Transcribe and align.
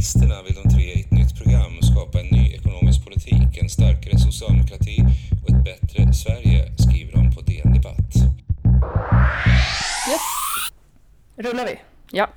Reformisterna 0.00 0.42
vill 0.42 0.54
de 0.54 0.68
tre 0.70 0.82
i 0.82 1.00
ett 1.00 1.10
nytt 1.10 1.36
program 1.36 1.82
skapa 1.82 2.20
en 2.20 2.26
ny 2.26 2.52
ekonomisk 2.54 3.04
politik, 3.04 3.62
en 3.62 3.68
starkare 3.68 4.18
socialdemokrati 4.18 5.04
och 5.42 5.50
ett 5.50 5.64
bättre 5.64 6.12
Sverige, 6.12 6.72
skriver 6.78 7.12
de 7.12 7.34
på 7.34 7.40
DN 7.40 7.72
Debatt. 7.72 8.16
Yes. 10.10 10.26
Rullar 11.36 11.66
vi? 11.66 11.80
Ja. 12.10 12.28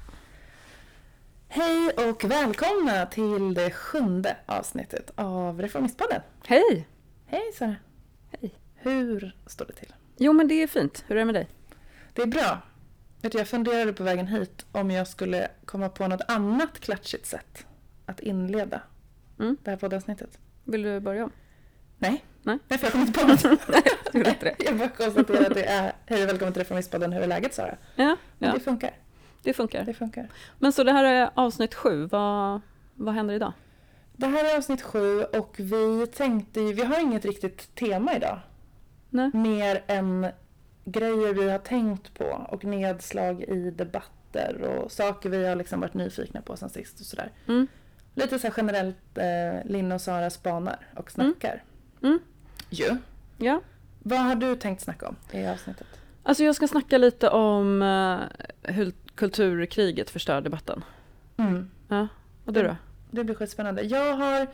Hej 1.48 1.90
och 1.90 2.24
välkomna 2.24 3.06
till 3.06 3.54
det 3.54 3.72
sjunde 3.72 4.38
avsnittet 4.46 5.12
av 5.16 5.62
Reformistpodden. 5.62 6.22
Hej! 6.46 6.88
Hej 7.26 7.52
Sara. 7.58 7.76
Hej. 8.32 8.54
Hur 8.76 9.36
står 9.48 9.66
det 9.66 9.74
till? 9.74 9.94
Jo, 10.18 10.34
men 10.34 10.48
det 10.48 10.64
är 10.64 10.68
fint. 10.68 11.04
Hur 11.08 11.16
är 11.16 11.20
det 11.20 11.26
med 11.26 11.36
dig? 11.36 11.48
Det 12.14 12.22
är 12.22 12.28
bra. 12.28 12.62
Vet 13.24 13.32
du, 13.32 13.38
jag 13.38 13.48
funderade 13.48 13.94
på 13.94 14.04
vägen 14.04 14.28
hit 14.28 14.66
om 14.72 14.92
jag 14.92 15.08
skulle 15.08 15.48
komma 15.66 15.90
på 15.90 16.08
något 16.08 16.22
annat 16.28 16.80
klatschigt 16.80 17.26
sätt 17.26 17.66
att 18.06 18.20
inleda 18.20 18.82
Mm. 19.40 19.58
det 19.64 19.70
här 19.70 19.78
poddavsnittet. 19.78 20.38
Vill 20.64 20.82
du 20.84 21.00
börja 21.00 21.24
om? 21.24 21.32
Nej. 21.98 22.26
Nej. 22.42 22.60
Nej, 22.68 22.80
för 22.80 22.86
jag 22.86 22.92
kommer 22.92 23.06
inte 23.06 23.20
på 23.20 23.28
något. 23.28 23.46
Vet 24.14 24.40
det. 24.42 24.56
jag 24.60 24.78
bara 24.78 24.90
konstaterar 24.90 25.46
att 25.46 25.54
det 25.54 25.66
är 25.66 25.94
Hej 26.06 26.24
och 26.24 26.30
välkommen 26.30 26.54
till 26.54 26.62
Reformistpodden. 26.62 27.14
Hur 27.14 27.22
är 27.22 27.28
läget 27.28 27.54
Sara? 27.54 27.78
Ja, 27.96 28.18
Men 28.38 28.50
ja 28.50 28.54
det 28.54 28.60
funkar. 28.60 28.92
det 29.44 29.54
funkar. 29.54 29.84
Det 29.84 29.94
funkar. 29.94 30.30
Men 30.60 30.72
så 30.74 30.84
det 30.84 30.92
här 30.92 31.04
är 31.04 31.30
avsnitt 31.34 31.74
sju. 31.76 32.06
Vad, 32.06 32.62
vad 32.96 33.14
händer 33.14 33.34
idag? 33.34 33.54
Det 34.16 34.28
här 34.28 34.54
är 34.54 34.58
avsnitt 34.58 34.82
sju 34.82 35.24
och 35.24 35.56
vi 35.60 36.08
tänkte 36.08 36.62
ju, 36.62 36.74
vi 36.74 36.84
har 36.84 37.00
inget 37.00 37.26
riktigt 37.26 37.76
tema 37.76 38.16
idag. 38.16 38.40
Nej. 39.10 39.32
mer 39.34 39.84
än 39.88 40.28
grejer 40.86 41.34
vi 41.34 41.50
har 41.50 41.60
tänkt 41.60 42.14
på 42.14 42.26
och 42.50 42.64
nedslag 42.64 43.44
i 43.44 43.72
debatter 43.72 44.62
och 44.62 44.92
saker 44.92 45.30
vi 45.30 45.46
har 45.46 45.56
liksom 45.56 45.80
varit 45.80 45.94
nyfikna 45.94 46.42
på 46.42 46.58
sen 46.58 46.70
sist 46.70 47.00
och 47.00 47.06
sådär. 47.06 47.32
Mm. 47.48 47.68
Lite 48.16 48.40
så 48.40 48.48
här 48.48 48.54
generellt 48.58 49.18
eh, 49.18 49.72
Linn 49.72 49.92
och 49.92 50.02
Sara 50.02 50.30
spanar 50.30 50.88
och 50.96 51.12
snackar. 51.12 51.64
Mm. 52.02 52.20
Ju. 52.70 52.98
Ja. 53.38 53.62
Vad 54.00 54.20
har 54.20 54.36
du 54.36 54.56
tänkt 54.56 54.82
snacka 54.82 55.08
om 55.08 55.16
i 55.32 55.48
avsnittet? 55.48 55.88
Alltså 56.24 56.44
jag 56.44 56.56
ska 56.56 56.68
snacka 56.68 56.98
lite 56.98 57.30
om 57.30 57.82
eh, 57.82 58.20
hur 58.74 58.94
kulturkriget 59.16 60.10
förstör 60.10 60.42
debatten. 60.42 60.84
Mm. 61.38 61.72
Ja. 61.88 62.08
Och 62.46 62.54
du 62.54 62.64
då? 62.64 62.76
Det 63.12 63.24
blir 63.24 63.36
skitspännande. 63.36 63.82
Jag 63.82 64.14
har 64.14 64.48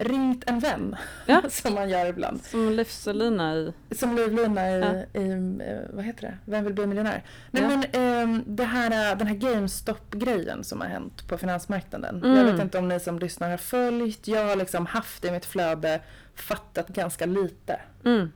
ringt 0.00 0.50
en 0.50 0.58
vän, 0.58 0.96
Ja. 1.26 1.42
som 1.50 1.74
man 1.74 1.88
gör 1.90 2.06
ibland. 2.06 2.44
Som 2.44 2.70
livslina 2.72 3.54
i... 3.56 3.72
Som 3.94 4.16
livlina 4.16 4.70
i, 4.70 4.80
Ja. 5.14 5.20
i 5.20 5.30
eh, 5.70 5.78
vad 5.92 6.04
heter 6.04 6.22
det, 6.22 6.38
Vem 6.44 6.64
vill 6.64 6.74
bli 6.74 6.86
miljonär? 6.86 7.22
Nej 7.50 7.62
Ja. 7.62 7.68
men 7.68 7.84
ehm, 7.92 8.42
det 8.46 8.64
här, 8.64 9.14
den 9.16 9.26
här 9.26 9.34
GameStop-grejen 9.34 10.64
som 10.64 10.80
har 10.80 10.88
hänt 10.88 11.28
på 11.28 11.38
finansmarknaden. 11.38 12.16
Mm. 12.24 12.36
Jag 12.36 12.44
vet 12.52 12.60
inte 12.62 12.78
om 12.78 12.88
ni 12.88 13.00
som 13.00 13.18
lyssnar 13.18 13.50
har 13.50 13.56
följt, 13.56 14.28
jag 14.28 14.44
har 14.46 14.56
liksom 14.56 14.86
haft 14.86 15.24
i 15.24 15.30
mitt 15.30 15.44
flöde 15.46 16.00
fattat 16.34 16.88
ganska 16.88 17.26
lite. 17.26 17.80
Mm. 18.04 18.32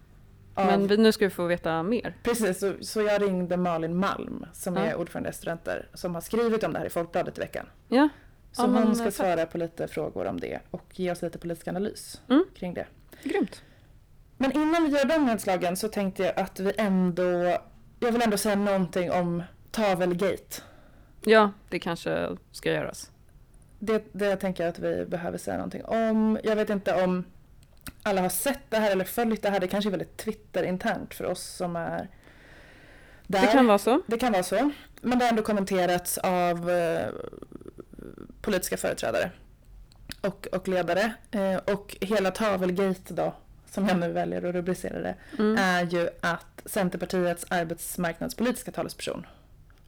Av, 0.56 0.66
Men 0.66 0.86
vi, 0.86 0.96
nu 0.96 1.12
ska 1.12 1.24
vi 1.24 1.30
få 1.30 1.46
veta 1.46 1.82
mer. 1.82 2.14
Precis, 2.22 2.58
så, 2.60 2.74
så 2.80 3.02
jag 3.02 3.22
ringde 3.22 3.56
Malin 3.56 3.96
Malm 3.96 4.46
som 4.52 4.76
Ja. 4.76 4.82
är 4.84 4.94
ordförande 4.94 5.30
i 5.30 5.32
Studenter 5.32 5.88
som 5.94 6.14
har 6.14 6.22
skrivit 6.22 6.64
om 6.64 6.72
det 6.72 6.78
här 6.78 6.86
i 6.86 6.90
Folkbladet 6.90 7.38
i 7.38 7.40
veckan. 7.40 7.66
Ja. 7.88 8.08
Så 8.56 8.62
Ja, 8.62 8.66
hon 8.66 8.94
ska 8.96 9.04
eh, 9.04 9.10
svara 9.10 9.46
på 9.46 9.58
lite 9.58 9.88
frågor 9.88 10.26
om 10.26 10.40
det 10.40 10.60
och 10.70 10.84
ge 11.00 11.10
oss 11.12 11.22
lite 11.22 11.38
politisk 11.38 11.68
analys 11.68 12.20
Mm. 12.28 12.44
kring 12.54 12.74
det. 12.74 12.86
Grymt. 13.22 13.62
Men 14.36 14.52
innan 14.52 14.84
vi 14.84 14.90
gör 14.90 15.04
de 15.04 15.26
nedslagen 15.26 15.76
så 15.76 15.88
tänkte 15.88 16.22
jag 16.22 16.38
att 16.40 16.60
vi 16.60 16.72
ändå, 16.78 17.58
jag 18.00 18.12
vill 18.12 18.22
ändå 18.22 18.36
säga 18.36 18.54
någonting 18.56 19.10
om 19.12 19.42
Tavelgate. 19.70 20.62
Ja, 21.24 21.50
det 21.68 21.78
kanske 21.78 22.28
ska 22.52 22.72
göras. 22.72 23.10
Det, 23.78 24.04
det 24.12 24.36
tänker 24.36 24.64
jag 24.64 24.70
att 24.70 24.78
vi 24.78 25.04
behöver 25.04 25.38
säga 25.38 25.56
någonting 25.56 25.84
om. 25.84 26.38
Jag 26.44 26.56
vet 26.56 26.70
inte 26.70 27.04
om 27.04 27.24
alla 28.02 28.20
har 28.22 28.28
sett 28.28 28.60
det 28.70 28.76
här 28.78 28.90
eller 28.90 29.04
följt 29.04 29.42
det 29.42 29.50
här. 29.50 29.60
Det 29.60 29.68
kanske 29.68 29.88
är 29.88 29.90
väldigt 29.90 30.16
Twitter-internt 30.16 31.14
för 31.14 31.24
oss 31.24 31.42
som 31.44 31.76
är 31.76 32.08
där. 33.26 33.40
Det 33.40 33.46
kan 33.46 33.66
vara 33.66 33.78
så. 33.78 34.02
Det 34.06 34.18
kan 34.18 34.32
vara 34.32 34.42
så. 34.42 34.70
Men 35.00 35.18
det 35.18 35.24
har 35.24 35.30
ändå 35.30 35.42
kommenterats 35.42 36.18
av 36.18 36.70
eh, 36.70 37.06
politiska 38.44 38.76
företrädare 38.76 39.30
och, 40.20 40.46
och 40.52 40.68
ledare. 40.68 41.12
Eh, 41.30 41.56
och 41.56 41.96
hela 42.00 42.30
Tavelgate 42.30 43.14
då, 43.14 43.34
som 43.70 43.88
jag 43.88 43.98
nu 43.98 44.12
väljer 44.12 44.44
att 44.44 44.54
rubricera 44.54 44.98
det, 45.00 45.14
Mm. 45.38 45.56
är 45.58 45.82
ju 45.86 46.08
att 46.20 46.62
Centerpartiets 46.64 47.46
arbetsmarknadspolitiska 47.48 48.72
talesperson 48.72 49.26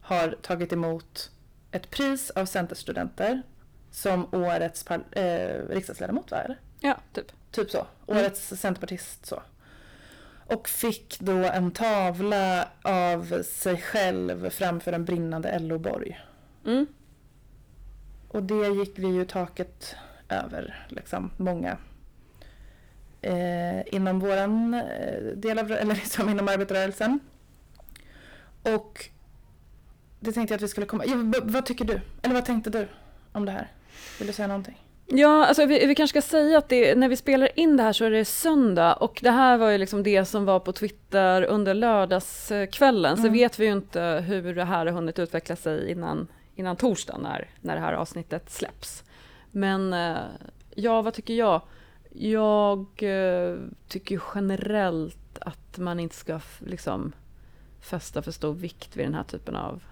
har 0.00 0.36
tagit 0.42 0.72
emot 0.72 1.30
ett 1.70 1.90
pris 1.90 2.30
av 2.30 2.46
Centerstudenter 2.46 3.42
som 3.90 4.34
årets 4.34 4.84
par- 4.84 5.04
eh, 5.12 5.68
riksdagsledamot, 5.68 6.30
va? 6.30 6.36
Eller? 6.38 6.58
Ja, 6.80 6.96
typ. 7.12 7.32
Typ 7.50 7.70
så. 7.70 7.86
Mm. 8.08 8.20
Årets 8.22 8.48
centerpartist 8.60 9.26
så. 9.26 9.42
Och 10.48 10.68
fick 10.68 11.20
då 11.20 11.32
en 11.32 11.70
tavla 11.70 12.68
av 12.82 13.42
sig 13.42 13.76
själv 13.80 14.50
framför 14.50 14.92
en 14.92 15.04
brinnande 15.04 15.58
LO-borg. 15.58 16.20
Mm. 16.66 16.86
Och 18.28 18.42
det 18.42 18.68
gick 18.68 18.98
vi 18.98 19.06
ju 19.06 19.24
taket 19.24 19.96
över, 20.28 20.86
liksom 20.88 21.30
många. 21.36 21.76
Eh, 23.22 23.94
inom 23.94 24.20
våran 24.20 24.74
eh, 24.74 25.22
del 25.36 25.58
av, 25.58 25.72
eller 25.72 25.94
liksom 26.04 26.28
inom 26.28 26.48
arbetarrörelsen. 26.48 27.20
Och 28.62 29.04
det 30.20 30.32
tänkte 30.32 30.52
jag 30.54 30.56
att 30.58 30.62
vi 30.62 30.68
skulle 30.68 30.86
komma, 30.86 31.04
ja, 31.06 31.14
vad 31.42 31.66
tycker 31.66 31.84
du? 31.84 32.00
Eller 32.22 32.34
vad 32.34 32.44
tänkte 32.44 32.70
du 32.70 32.88
om 33.32 33.44
det 33.44 33.52
här? 33.52 33.68
Vill 34.18 34.26
du 34.26 34.32
säga 34.32 34.48
någonting? 34.48 34.82
Ja, 35.08 35.46
alltså 35.46 35.66
vi, 35.66 35.86
vi 35.86 35.94
kanske 35.94 36.20
ska 36.22 36.28
säga 36.30 36.58
att 36.58 36.68
det, 36.68 36.94
när 36.94 37.08
vi 37.08 37.16
spelar 37.16 37.48
in 37.58 37.76
det 37.76 37.82
här 37.82 37.92
så 37.92 38.04
är 38.04 38.10
det 38.10 38.24
söndag 38.24 38.94
och 38.94 39.18
det 39.22 39.30
här 39.30 39.58
var 39.58 39.70
ju 39.70 39.78
liksom 39.78 40.02
det 40.02 40.24
som 40.24 40.44
var 40.44 40.60
på 40.60 40.72
Twitter 40.72 41.42
under 41.42 41.74
lördagskvällen. 41.74 43.16
Så 43.16 43.22
Mm. 43.22 43.32
vet 43.32 43.58
vi 43.58 43.64
ju 43.66 43.72
inte 43.72 44.24
hur 44.26 44.54
det 44.54 44.64
här 44.64 44.86
har 44.86 44.92
hunnit 44.92 45.18
utveckla 45.18 45.56
sig 45.56 45.90
innan, 45.90 46.28
innan 46.56 46.76
torsdag 46.76 47.18
när, 47.18 47.50
när 47.60 47.74
det 47.74 47.80
här 47.80 47.92
avsnittet 47.92 48.50
släpps. 48.50 49.04
Men 49.50 49.92
eh, 49.92 50.16
ja, 50.74 51.02
vad 51.02 51.14
tycker 51.14 51.34
jag? 51.34 51.62
Jag 52.12 52.86
eh, 52.98 53.56
tycker 53.88 54.22
generellt 54.34 55.38
att 55.40 55.78
man 55.78 56.00
inte 56.00 56.14
ska 56.14 56.40
liksom 56.58 57.12
fästa 57.80 58.22
för 58.22 58.30
stor 58.30 58.54
vikt 58.54 58.96
vid 58.96 59.06
den 59.06 59.14
här 59.14 59.22
typen 59.22 59.56
av 59.56 59.82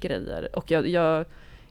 grejer. 0.00 0.56
Och 0.56 0.70
jag, 0.70 0.88
jag, 0.88 1.24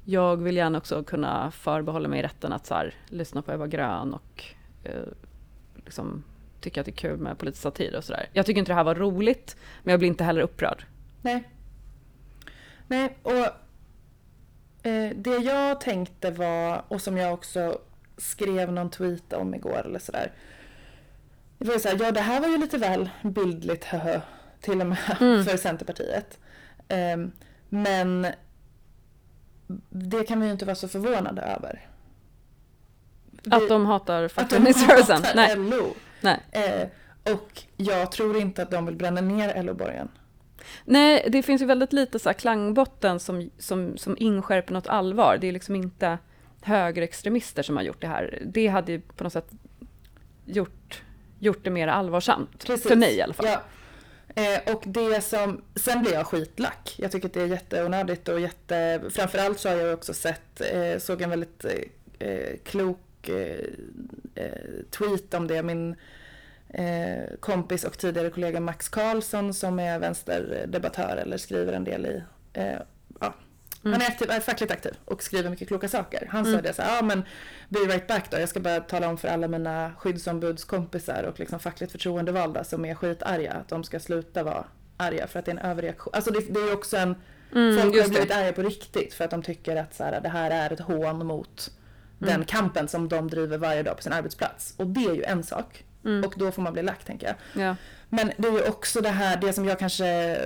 jag 0.05 0.37
vill 0.37 0.57
gärna 0.57 0.77
också 0.77 1.03
kunna 1.03 1.51
förbehålla 1.51 2.07
mig 2.07 2.21
rätten 2.21 2.53
att 2.53 2.65
så 2.65 2.73
här, 2.73 2.93
lyssna 3.09 3.41
på 3.41 3.51
Eva 3.51 3.67
Grön 3.67 4.13
och 4.13 4.43
eh, 4.83 5.07
liksom, 5.75 6.23
tycka 6.61 6.79
att 6.79 6.85
det 6.85 6.91
är 6.91 6.95
kul 6.95 7.17
med 7.17 7.37
politisk 7.37 7.61
satir 7.61 7.95
och 7.95 8.03
sådär. 8.03 8.29
Jag 8.33 8.45
tycker 8.45 8.59
inte 8.59 8.71
det 8.71 8.75
här 8.75 8.83
var 8.83 8.95
roligt, 8.95 9.57
men 9.83 9.91
jag 9.91 9.99
blir 9.99 10.09
inte 10.09 10.23
heller 10.23 10.41
upprörd. 10.41 10.85
Nej. 11.21 11.49
Nej, 12.87 13.17
och 13.23 13.47
det 15.15 15.37
jag 15.43 15.81
tänkte 15.81 16.31
var, 16.31 16.83
och 16.87 17.01
som 17.01 17.17
jag 17.17 17.33
också 17.33 17.79
skrev 18.17 18.71
någon 18.71 18.89
tweet 18.89 19.33
om 19.33 19.55
igår 19.55 19.81
eller 19.85 19.99
sådär. 19.99 20.31
Det 21.57 21.65
var 21.67 21.73
ju 21.73 21.79
såhär, 21.79 21.97
ja 22.01 22.11
det 22.11 22.21
här 22.21 22.41
var 22.41 22.47
ju 22.47 22.57
lite 22.57 22.77
väl 22.77 23.09
bildligt, 23.21 23.83
höhö, 23.85 24.21
till 24.61 24.81
och 24.81 24.87
med 24.87 24.97
Mm. 25.19 25.43
för 25.45 25.57
Centerpartiet. 25.57 26.39
Ehm, 26.87 27.31
men 27.69 28.27
det 29.89 30.23
kan 30.23 30.39
vi 30.39 30.45
ju 30.45 30.51
inte 30.51 30.65
vara 30.65 30.75
så 30.75 30.87
förvånade 30.87 31.41
över. 31.41 31.87
Att 33.51 33.69
de 33.69 33.85
hatar 33.85 34.23
att 34.23 34.29
de 34.31 34.33
fackföreningsrörelsen. 34.33 35.15
hatar 35.23 35.35
Nej, 35.35 35.55
LO. 35.55 35.95
nej. 36.21 36.39
Eh, 36.51 36.87
och 37.33 37.63
jag 37.77 38.11
tror 38.11 38.37
inte 38.37 38.61
att 38.63 38.71
de 38.71 38.85
vill 38.85 38.95
bränna 38.95 39.21
ner 39.21 39.63
LO-borgen. 39.63 40.09
Nej, 40.85 41.27
det 41.29 41.43
finns 41.43 41.61
ju 41.61 41.65
väldigt 41.65 41.93
lite 41.93 42.19
så 42.19 42.33
klangbotten 42.33 43.19
som, 43.19 43.49
som, 43.57 43.97
som 43.97 44.17
inskärper 44.19 44.73
något 44.73 44.87
allvar. 44.87 45.37
Det 45.41 45.47
är 45.47 45.51
liksom 45.51 45.75
inte 45.75 46.17
högerextremister 46.61 47.63
som 47.63 47.77
har 47.77 47.83
gjort 47.83 48.01
det 48.01 48.07
här. 48.07 48.41
Det 48.45 48.67
hade 48.67 48.91
ju 48.91 49.01
på 49.01 49.23
något 49.23 49.33
sätt 49.33 49.51
gjort, 50.45 51.03
gjort 51.39 51.63
det 51.63 51.69
mer 51.69 51.87
allvarsamt. 51.87 52.65
Precis. 52.65 52.87
För 52.87 52.95
mig 52.95 53.15
i 53.15 53.21
alla 53.21 53.33
fall. 53.33 53.45
Ja. 53.45 53.61
Eh, 54.35 54.73
och 54.75 54.83
det 54.85 55.21
som, 55.21 55.61
sen 55.75 56.01
blir 56.01 56.13
jag 56.13 56.27
skitlack. 56.27 56.95
Jag 56.97 57.11
tycker 57.11 57.27
att 57.27 57.33
det 57.33 57.41
är 57.41 57.47
jätteonödigt 57.47 58.27
och 58.27 58.39
jätte, 58.39 59.01
framförallt 59.09 59.59
så 59.59 59.69
har 59.69 59.75
jag 59.75 59.93
också 59.93 60.13
sett, 60.13 60.61
eh, 60.61 60.97
såg 60.99 61.21
en 61.21 61.29
väldigt 61.29 61.65
eh, 61.65 62.27
eh, 62.27 62.57
klok 62.63 63.29
eh, 63.29 63.65
eh, 64.35 64.51
tweet 64.89 65.33
om 65.33 65.47
det. 65.47 65.63
Min 65.63 65.95
eh, 66.73 67.23
kompis 67.39 67.83
och 67.83 67.97
tidigare 67.97 68.29
kollega 68.29 68.59
Max 68.59 68.89
Karlsson 68.89 69.53
som 69.53 69.79
är 69.79 69.99
vänsterdebattör 69.99 71.17
eller 71.17 71.37
skriver 71.37 71.73
en 71.73 71.83
del 71.83 72.05
i 72.05 72.23
eh, 72.53 72.73
ja, 73.19 73.33
Mm. 73.85 73.93
Han 73.93 74.01
är, 74.01 74.07
aktiv, 74.07 74.31
är 74.31 74.39
fackligt 74.39 74.71
aktiv 74.71 74.93
och 75.05 75.23
skriver 75.23 75.49
mycket 75.49 75.67
kloka 75.67 75.87
saker. 75.87 76.27
Han 76.31 76.45
Mm. 76.45 76.55
sa 76.55 76.61
det 76.61 76.73
så 76.73 76.81
här, 76.81 76.95
ja 76.95 77.01
men 77.01 77.23
be 77.69 77.79
right 77.79 78.07
back 78.07 78.31
då. 78.31 78.39
Jag 78.39 78.49
ska 78.49 78.59
bara 78.59 78.79
tala 78.79 79.09
om 79.09 79.17
för 79.17 79.27
alla 79.27 79.47
mina 79.47 79.91
skyddsombudskompisar 79.97 81.23
och 81.23 81.39
liksom 81.39 81.59
fackligt 81.59 81.91
förtroendevalda 81.91 82.63
som 82.63 82.85
är 82.85 82.95
skitarga 82.95 83.51
att 83.53 83.67
de 83.69 83.83
ska 83.83 83.99
sluta 83.99 84.43
vara 84.43 84.65
arga 84.97 85.27
för 85.27 85.39
att 85.39 85.45
det 85.45 85.51
är 85.51 85.55
en 85.57 85.65
överreaktion. 85.71 86.13
Alltså 86.15 86.31
det, 86.31 86.39
det 86.53 86.59
är 86.59 86.73
också 86.73 86.97
en, 86.97 87.15
Mm, 87.55 87.81
folk 87.81 87.95
har 88.01 88.09
blivit 88.09 88.29
det. 88.29 88.35
arga 88.35 88.53
på 88.53 88.61
riktigt 88.61 89.13
för 89.13 89.23
att 89.25 89.31
de 89.31 89.43
tycker 89.43 89.75
att 89.75 89.93
så 89.95 90.03
här, 90.03 90.21
det 90.21 90.29
här 90.29 90.51
är 90.51 90.73
ett 90.73 90.79
hån 90.79 91.25
mot 91.25 91.71
den 92.19 92.45
kampen 92.45 92.87
som 92.87 93.09
de 93.09 93.29
driver 93.29 93.57
varje 93.57 93.83
dag 93.83 93.95
på 93.97 94.03
sin 94.03 94.13
arbetsplats. 94.13 94.73
Och 94.77 94.87
det 94.87 95.05
är 95.05 95.13
ju 95.13 95.23
en 95.23 95.43
sak. 95.43 95.83
Mm. 96.05 96.23
Och 96.23 96.33
då 96.37 96.51
får 96.51 96.61
man 96.61 96.73
bli 96.73 96.83
lack 96.83 97.03
tänker 97.03 97.27
jag. 97.27 97.63
Ja. 97.65 97.75
Men 98.09 98.31
det 98.37 98.47
är 98.47 98.51
ju 98.51 98.67
också 98.67 99.01
det 99.01 99.09
här, 99.09 99.37
det 99.37 99.53
som 99.53 99.65
jag 99.65 99.79
kanske 99.79 100.37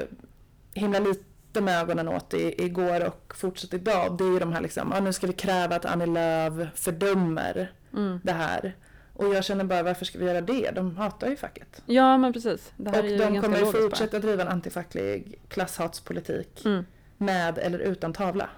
himlar 0.73 0.99
lite 0.99 1.61
med 1.61 1.81
ögonen 1.81 2.07
åt 2.07 2.33
i, 2.33 2.63
igår 2.65 3.05
och 3.07 3.33
fortsatt 3.37 3.73
idag. 3.73 4.17
Det 4.17 4.23
är 4.23 4.31
ju 4.31 4.39
de 4.39 4.53
här 4.53 4.61
liksom, 4.61 4.91
ja, 4.95 4.99
nu 4.99 5.13
ska 5.13 5.27
vi 5.27 5.33
kräva 5.33 5.75
att 5.75 5.85
Annie 5.85 6.05
Lööf 6.05 6.53
fördömer 6.79 7.71
Mm. 7.93 8.19
det 8.23 8.31
här. 8.33 8.75
Och 9.13 9.35
jag 9.35 9.43
känner 9.45 9.63
bara, 9.63 9.83
varför 9.83 10.05
ska 10.05 10.19
vi 10.19 10.25
göra 10.25 10.41
det? 10.41 10.71
De 10.75 10.97
hatar 10.97 11.27
ju 11.27 11.35
facket. 11.35 11.81
ja, 11.85 12.17
men 12.17 12.33
precis. 12.33 12.71
Det 12.77 12.89
här 12.89 12.99
Och 12.99 13.05
är 13.05 13.09
ju 13.09 13.17
de 13.17 13.41
kommer 13.41 13.57
ju 13.59 13.65
fortsätta 13.65 14.19
driva 14.19 14.41
en 14.41 14.47
antifacklig 14.47 15.39
klasshatspolitik 15.49 16.65
Mm. 16.65 16.85
med 17.17 17.57
eller 17.57 17.79
utan 17.79 18.13
tavla. 18.13 18.49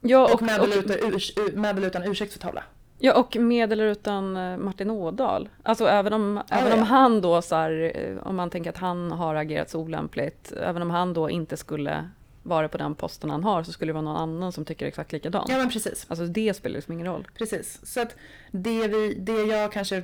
Ja, 0.00 0.24
Och, 0.24 0.34
och, 0.34 0.42
med, 0.42 0.60
och, 0.60 0.66
eller 0.66 0.78
utan, 0.78 1.12
urs, 1.14 1.32
med 1.54 1.76
eller 1.78 1.86
utan 1.86 2.02
ursäkt 2.02 2.32
för 2.32 2.38
tavla. 2.40 2.64
Ja, 2.98 3.18
och 3.20 3.36
med 3.36 3.72
eller 3.72 3.84
utan 3.86 4.36
eh, 4.36 4.56
Martin 4.56 4.90
Ådahl. 4.90 5.48
Alltså 5.62 5.86
även 5.86 6.12
om, 6.12 6.40
Ja, 6.48 6.56
även 6.56 6.70
ja. 6.72 6.76
om 6.76 6.82
han 6.82 7.20
då 7.20 7.42
så 7.42 7.54
här, 7.54 7.92
eh, 7.94 8.26
om 8.28 8.36
man 8.36 8.50
tänker 8.50 8.70
att 8.70 8.76
han 8.78 9.12
har 9.12 9.34
agerat 9.34 9.70
så 9.70 9.80
olämpligt, 9.80 10.52
även 10.52 10.82
om 10.82 10.90
han 10.90 11.14
då 11.14 11.30
inte 11.30 11.56
skulle 11.56 12.08
vara 12.42 12.68
på 12.68 12.78
den 12.78 12.94
posten 12.94 13.30
han 13.30 13.44
har, 13.44 13.62
så 13.62 13.72
skulle 13.72 13.88
det 13.88 13.94
vara 13.94 14.02
någon 14.04 14.16
annan 14.16 14.52
som 14.52 14.64
tycker 14.64 14.86
exakt 14.86 15.12
likadant. 15.12 15.48
Ja 15.50 15.56
men 15.58 15.70
precis. 15.70 16.06
Alltså 16.08 16.26
det 16.26 16.54
spelar 16.54 16.74
liksom 16.74 16.92
ingen 16.94 17.06
roll. 17.06 17.28
Precis. 17.38 17.80
Så 17.86 18.00
att 18.00 18.14
det, 18.50 18.88
vi, 18.88 19.14
det 19.14 19.42
jag 19.42 19.72
kanske... 19.72 20.02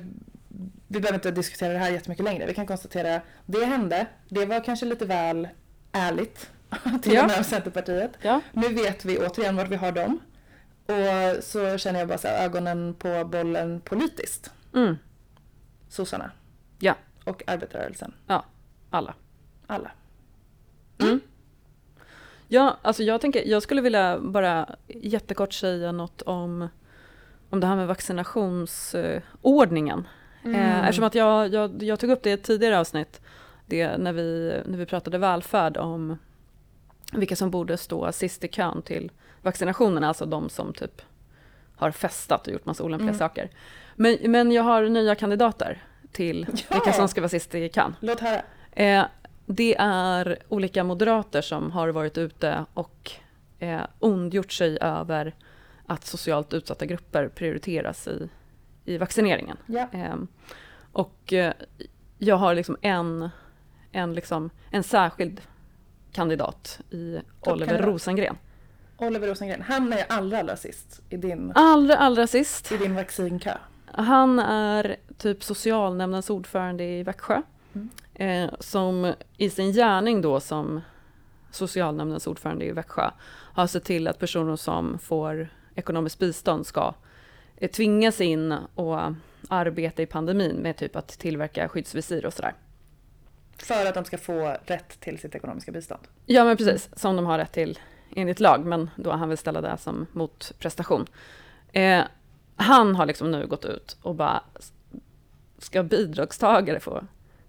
Vi 0.87 0.99
behöver 0.99 1.13
inte 1.17 1.31
diskutera 1.31 1.73
det 1.73 1.79
här 1.79 1.91
jättemycket 1.91 2.25
längre. 2.25 2.45
Vi 2.45 2.53
kan 2.53 2.67
konstatera 2.67 3.21
det 3.45 3.65
hände. 3.65 4.05
Det 4.29 4.45
var 4.45 4.63
kanske 4.63 4.85
lite 4.85 5.05
väl 5.05 5.47
ärligt 5.91 6.49
till 7.01 7.13
Ja. 7.13 7.21
och 7.21 7.27
med 7.27 7.39
av 7.39 7.43
Centerpartiet. 7.43 8.11
Ja, 8.21 8.41
Nu 8.53 8.67
vet 8.69 9.05
vi 9.05 9.17
återigen 9.17 9.55
vart 9.55 9.69
vi 9.69 9.75
har 9.75 9.91
dem. 9.91 10.19
Och 10.91 11.43
så 11.43 11.77
känner 11.77 11.99
jag 11.99 12.07
bara 12.07 12.17
så 12.17 12.27
här, 12.27 12.45
ögonen 12.45 12.93
på 12.93 13.25
bollen 13.25 13.81
politiskt. 13.81 14.51
mm. 14.73 14.97
Sossarna. 15.89 16.31
Ja. 16.79 16.95
Och 17.25 17.43
arbetarrörelsen. 17.47 18.13
alla. 18.89 19.13
Alla. 19.67 19.91
Ja, 22.47 22.77
alltså 22.81 23.03
jag 23.03 23.21
tänker, 23.21 23.47
jag 23.47 23.63
skulle 23.63 23.81
vilja 23.81 24.19
bara 24.19 24.75
jättekort 24.87 25.53
säga 25.53 25.91
något 25.91 26.21
om, 26.21 26.67
om 27.49 27.59
det 27.59 27.67
här 27.67 27.75
med 27.75 27.87
vaccinationsordningen. 27.87 30.07
Eh, 30.45 30.79
eftersom 30.79 31.05
att 31.05 31.15
jag, 31.15 31.53
jag, 31.53 31.83
jag 31.83 31.99
tog 31.99 32.09
upp 32.09 32.23
det 32.23 32.29
i 32.29 32.33
ett 32.33 32.43
tidigare 32.43 32.79
avsnitt, 32.79 33.21
det, 33.65 33.97
när, 33.97 34.13
vi, 34.13 34.61
när 34.65 34.77
vi 34.77 34.85
pratade 34.85 35.17
välfärd 35.17 35.77
om 35.77 36.17
vilka 37.13 37.35
som 37.35 37.51
borde 37.51 37.77
stå 37.77 38.11
sist 38.11 38.43
i 38.43 38.47
kön 38.47 38.81
till 38.81 39.11
vaccinationerna, 39.41 40.07
alltså 40.07 40.25
de 40.25 40.49
som 40.49 40.73
typ 40.73 41.01
har 41.75 41.91
festat 41.91 42.47
och 42.47 42.53
gjort 42.53 42.65
massa 42.65 42.83
olämpliga 42.83 43.09
Mm. 43.09 43.19
saker. 43.19 43.49
Men, 43.95 44.17
men 44.23 44.51
jag 44.51 44.63
har 44.63 44.83
nya 44.83 45.15
kandidater 45.15 45.83
till 46.11 46.47
Ja. 46.53 46.75
vilka 46.75 46.93
som 46.93 47.07
ska 47.07 47.21
vara 47.21 47.29
sist 47.29 47.55
i 47.55 47.69
kön. 47.69 47.95
Låt 47.99 48.19
höra. 48.19 48.41
Eh, 48.71 49.05
det 49.45 49.75
är 49.79 50.37
olika 50.49 50.83
moderater 50.83 51.41
som 51.41 51.71
har 51.71 51.89
varit 51.89 52.17
ute 52.17 52.65
och 52.73 53.11
eh, 53.59 53.81
ondgjort 53.99 54.51
sig 54.51 54.77
över 54.81 55.35
att 55.85 56.05
socialt 56.05 56.53
utsatta 56.53 56.85
grupper 56.85 57.27
prioriteras 57.27 58.07
i, 58.07 58.29
i 58.85 58.97
vaccineringen. 58.97 59.57
Ja. 59.65 59.87
Eh, 59.91 60.15
och 60.91 61.33
eh, 61.33 61.53
jag 62.17 62.35
har 62.35 62.55
liksom 62.55 62.77
en, 62.81 63.29
en, 63.91 64.13
liksom, 64.13 64.49
en 64.71 64.83
särskild 64.83 65.41
kandidat 66.11 66.79
i 66.89 67.19
Oliver. 67.41 67.81
Rosengren. 67.81 68.37
Oliver 69.01 69.27
Rosengren. 69.27 69.61
Han 69.61 69.93
är 69.93 70.05
allra, 70.09 70.39
allra 70.39 70.55
sist 70.55 71.01
i 71.09 71.17
din, 71.17 71.51
Allra, 71.55 71.97
allra 71.97 72.27
sist. 72.27 72.71
i 72.71 72.77
din 72.77 72.95
vaccinkö. 72.95 73.53
Han 73.85 74.39
är 74.39 74.95
typ 75.17 75.43
socialnämndens 75.43 76.29
ordförande 76.29 76.83
i 76.83 77.03
Växjö. 77.03 77.41
Mm. 77.73 77.89
Eh, 78.13 78.53
som 78.59 79.13
i 79.37 79.49
sin 79.49 79.71
gärning 79.73 80.21
då 80.21 80.39
som 80.39 80.81
socialnämndens 81.51 82.27
ordförande 82.27 82.65
i 82.65 82.71
Växjö 82.71 83.11
har 83.53 83.67
sett 83.67 83.83
till 83.83 84.07
att 84.07 84.19
personer 84.19 84.55
som 84.55 84.99
får 84.99 85.49
ekonomiskt 85.75 86.19
bistånd 86.19 86.67
ska 86.67 86.93
eh, 87.57 87.69
tvingas 87.71 88.21
in 88.21 88.55
och 88.75 88.99
arbeta 89.49 90.01
i 90.01 90.05
pandemin 90.05 90.55
med 90.55 90.77
typ 90.77 90.95
att 90.95 91.07
tillverka 91.07 91.69
skyddsvisir 91.69 92.25
och 92.25 92.33
sådär. 92.33 92.53
För 93.57 93.85
att 93.85 93.93
de 93.93 94.05
ska 94.05 94.17
få 94.17 94.57
rätt 94.65 94.99
till 94.99 95.19
sitt 95.19 95.35
ekonomiska 95.35 95.71
bistånd. 95.71 96.01
Ja 96.25 96.43
men 96.45 96.57
precis, 96.57 96.89
som 96.95 97.15
de 97.15 97.25
har 97.25 97.37
rätt 97.37 97.51
till 97.51 97.79
enligt 98.15 98.39
lag, 98.39 98.65
men 98.65 98.89
då 98.95 99.11
han 99.11 99.29
vill 99.29 99.37
ställa 99.37 99.61
det 99.61 99.77
som 99.77 100.07
motprestation. 100.11 101.07
Eh, 101.73 102.01
han 102.55 102.95
har 102.95 103.05
liksom 103.05 103.31
nu 103.31 103.47
gått 103.47 103.65
ut 103.65 103.97
och 104.01 104.15
bara, 104.15 104.43
ska 105.57 105.83
bidragstagare 105.83 106.79
få 106.79 107.03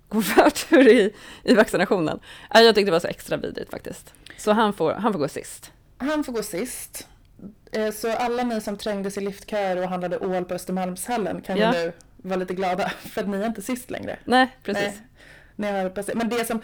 gå 0.09 0.23
förtur 0.23 0.89
i, 0.89 1.15
i 1.43 1.55
vaccinationen? 1.55 2.21
Eh, 2.55 2.61
jag 2.61 2.75
tyckte 2.75 2.87
det 2.89 2.93
var 2.93 3.01
så 3.01 3.09
extra 3.09 3.37
vidrigt 3.37 3.71
faktiskt. 3.71 4.15
Så 4.39 4.53
han 4.53 4.73
får, 4.73 4.93
han 4.93 5.13
får 5.13 5.21
gå 5.21 5.29
sist. 5.29 5.73
Han 5.99 6.25
får 6.25 6.33
gå 6.33 6.43
sist. 6.43 7.09
Eh, 7.73 7.91
Så 7.93 8.13
alla 8.13 8.43
ni 8.45 8.61
som 8.61 8.77
trängdes 8.77 9.19
i 9.19 9.21
liftköer 9.21 9.77
och 9.83 9.89
handlade 9.89 10.19
ål 10.19 10.45
på 10.45 10.55
Östermalmshallen 10.55 11.41
kan 11.43 11.57
Ja. 11.57 11.75
ju 11.77 11.85
nu 11.85 11.93
vara 12.17 12.37
lite 12.37 12.55
glada 12.55 12.89
för 12.99 13.21
att 13.21 13.29
ni 13.29 13.37
är 13.37 13.47
inte 13.47 13.63
sist 13.63 13.91
längre. 13.91 14.19
Nej, 14.25 14.57
precis. 14.63 15.01
Nej, 15.57 15.73
ni 15.73 15.83
har 15.83 15.91
passerat. 15.91 16.19
Men 16.19 16.29
det 16.29 16.45
som, 16.45 16.63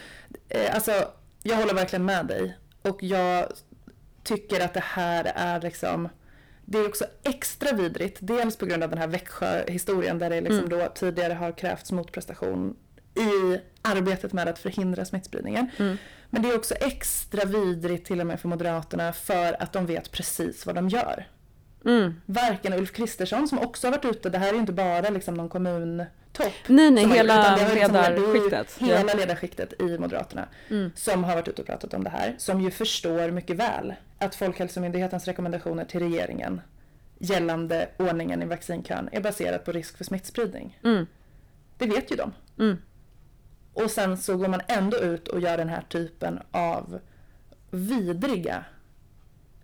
eh, 0.49 0.75
alltså 0.75 0.93
jag 1.43 1.57
håller 1.57 1.75
verkligen 1.75 2.05
med 2.05 2.27
dig 2.27 2.57
och 2.83 3.03
jag 3.03 3.47
tycker 4.29 4.65
att 4.65 4.75
det 4.75 4.85
här 4.85 5.33
är 5.35 5.61
liksom 5.61 6.09
det 6.65 6.79
är 6.79 6.89
också 6.89 7.05
extra 7.23 7.73
vidrigt, 7.73 8.19
dels 8.21 8.57
på 8.57 8.67
grund 8.67 8.83
av 8.83 8.91
den 8.91 8.99
här 8.99 9.07
Växjö-historien 9.07 10.19
där 10.19 10.31
det 10.31 10.41
liksom 10.41 10.65
Mm. 10.65 10.79
då 10.79 10.89
tidigare 10.95 11.33
har 11.33 11.53
krävts 11.53 11.93
motprestation 11.93 12.77
i 13.15 13.61
arbetet 13.83 14.33
med 14.33 14.49
att 14.49 14.59
förhindra 14.59 15.05
smittspridningen. 15.05 15.71
Mm. 15.79 15.97
Men 16.31 16.43
det 16.43 16.49
är 16.49 16.57
också 16.57 16.75
extra 16.75 17.45
vidrigt 17.45 18.07
till 18.07 18.21
och 18.21 18.27
med 18.27 18.41
för 18.41 18.49
Moderaterna 18.49 19.13
för 19.13 19.63
att 19.63 19.73
de 19.73 19.87
vet 19.87 20.13
precis 20.13 20.67
vad 20.67 20.75
de 20.75 20.89
gör. 20.89 21.27
Mm. 21.89 22.21
Varken 22.27 22.73
Ulf 22.73 22.93
Kristersson 22.93 23.49
som 23.49 23.59
också 23.59 23.87
har 23.87 23.93
varit 23.93 24.05
ute, 24.05 24.31
det 24.31 24.39
här 24.39 24.49
är 24.49 24.53
ju 24.53 24.59
inte 24.61 24.73
bara 24.73 25.09
liksom 25.11 25.35
någon 25.35 25.49
kommuntopp. 25.49 26.53
Nej, 26.67 26.91
nej, 26.91 27.07
hela 27.09 27.57
liksom- 27.57 27.75
ledarskiktet. 27.75 28.77
Ja. 28.81 28.87
Hela 28.97 29.15
ledarskiktet 29.15 29.81
i 29.81 29.99
Moderaterna 29.99 30.49
Mm. 30.71 30.91
som 30.97 31.25
har 31.25 31.35
varit 31.35 31.49
ute 31.49 31.63
och 31.63 31.67
pratat 31.69 31.95
om 31.95 32.05
det 32.05 32.11
här. 32.11 32.35
Som 32.39 32.61
ju 32.61 32.71
förstår 32.71 33.31
mycket 33.31 33.57
väl 33.57 33.95
att 34.19 34.35
Folkhälsomyndighetens 34.35 35.25
rekommendationer 35.25 35.85
till 35.85 36.01
regeringen 36.01 36.61
gällande 37.19 37.89
ordningen 37.97 38.43
i 38.43 38.47
vaccinkön 38.47 39.09
är 39.13 39.21
baserat 39.21 39.65
på 39.65 39.73
risk 39.73 39.97
för 39.97 40.05
smittspridning. 40.05 40.79
Mm. 40.85 41.07
Det 41.79 41.87
vet 41.87 42.13
ju 42.13 42.17
de. 42.17 42.33
Mm. 42.59 42.79
Och 43.75 43.91
sen 43.91 44.17
så 44.19 44.37
går 44.37 44.49
man 44.49 44.61
ändå 44.69 44.97
ut 44.99 45.29
och 45.29 45.41
gör 45.41 45.57
den 45.57 45.69
här 45.69 45.83
typen 45.89 46.41
av 46.51 47.01
vidriga 47.71 48.65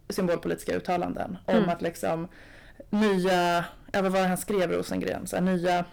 symbolpolitiska 0.08 0.76
uttalanden 0.76 1.38
om 1.46 1.54
Mm. 1.56 1.68
att 1.68 1.82
liksom 1.82 2.28
nya, 2.90 3.64
vad 3.92 4.12
var 4.12 4.20
det 4.20 4.26
han 4.28 4.36
skrev 4.36 4.70
Rosengren, 4.72 5.26
så 5.26 5.36
här, 5.36 5.42
nya 5.42 5.84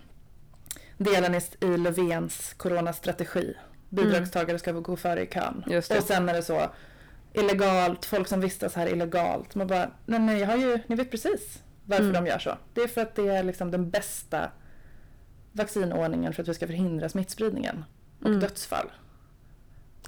delen 0.97 1.35
i, 1.35 1.77
Löfvens 1.77 2.53
coronastrategi. 2.53 3.53
Bidragstagare 3.89 4.59
ska 4.59 4.71
gå 4.71 4.95
före 4.95 5.21
i 5.23 5.27
kön. 5.27 5.63
Och 5.77 6.03
sen 6.03 6.29
är 6.29 6.33
det 6.33 6.43
så 6.43 6.69
illegalt, 7.33 8.05
folk 8.05 8.27
som 8.27 8.41
vistas 8.41 8.75
här 8.75 8.87
illegalt. 8.87 9.55
Man 9.55 9.67
bara, 9.67 9.91
nej 10.05 10.19
nej, 10.19 10.39
jag 10.39 10.47
har 10.47 10.57
ju, 10.57 10.79
ni 10.87 10.95
vet 10.95 11.11
precis 11.11 11.63
varför 11.85 12.03
Mm. 12.03 12.23
de 12.23 12.29
gör 12.29 12.39
så. 12.39 12.57
Det 12.73 12.81
är 12.81 12.87
för 12.87 13.01
att 13.01 13.15
det 13.15 13.27
är 13.27 13.43
liksom 13.43 13.71
den 13.71 13.89
bästa 13.89 14.51
vaccinordningen 15.51 16.33
för 16.33 16.41
att 16.41 16.47
vi 16.49 16.53
ska 16.53 16.67
förhindra 16.67 17.09
smittspridningen 17.09 17.85
och 18.21 18.27
Mm. 18.27 18.39
dödsfall. 18.39 18.91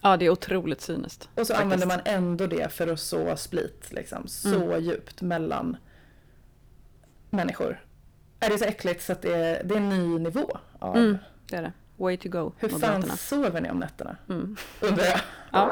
Ja, 0.05 0.17
det 0.17 0.25
är 0.25 0.29
otroligt 0.29 0.81
cyniskt. 0.81 1.29
Och 1.35 1.47
så 1.47 1.53
Faktiskt. 1.53 1.61
använder 1.63 1.87
man 1.87 1.99
ändå 2.05 2.47
det 2.47 2.73
för 2.73 2.87
att 2.87 2.99
så 2.99 3.37
split 3.37 3.87
liksom, 3.91 4.27
så 4.27 4.55
Mm. 4.63 4.83
djupt 4.83 5.21
mellan 5.21 5.77
människor. 7.29 7.85
Är 8.39 8.49
det 8.49 8.57
så 8.57 8.65
äckligt 8.65 9.03
så 9.03 9.11
att 9.11 9.21
det 9.21 9.33
är, 9.35 9.63
det 9.63 9.73
är 9.73 9.77
en 9.77 9.89
ny 9.89 10.19
nivå 10.19 10.57
av 10.79 10.97
Mm, 10.97 11.17
det 11.49 11.55
är 11.55 11.61
det. 11.61 11.73
Way 11.97 12.17
to 12.17 12.29
go, 12.29 12.51
hur 12.57 12.69
fan 12.69 13.03
sover 13.17 13.61
ni 13.61 13.69
om 13.71 13.77
nätterna? 13.79 14.15
Mm. 14.29 14.55
Undrar 14.81 15.05
jag. 15.05 15.19
Ja. 15.51 15.71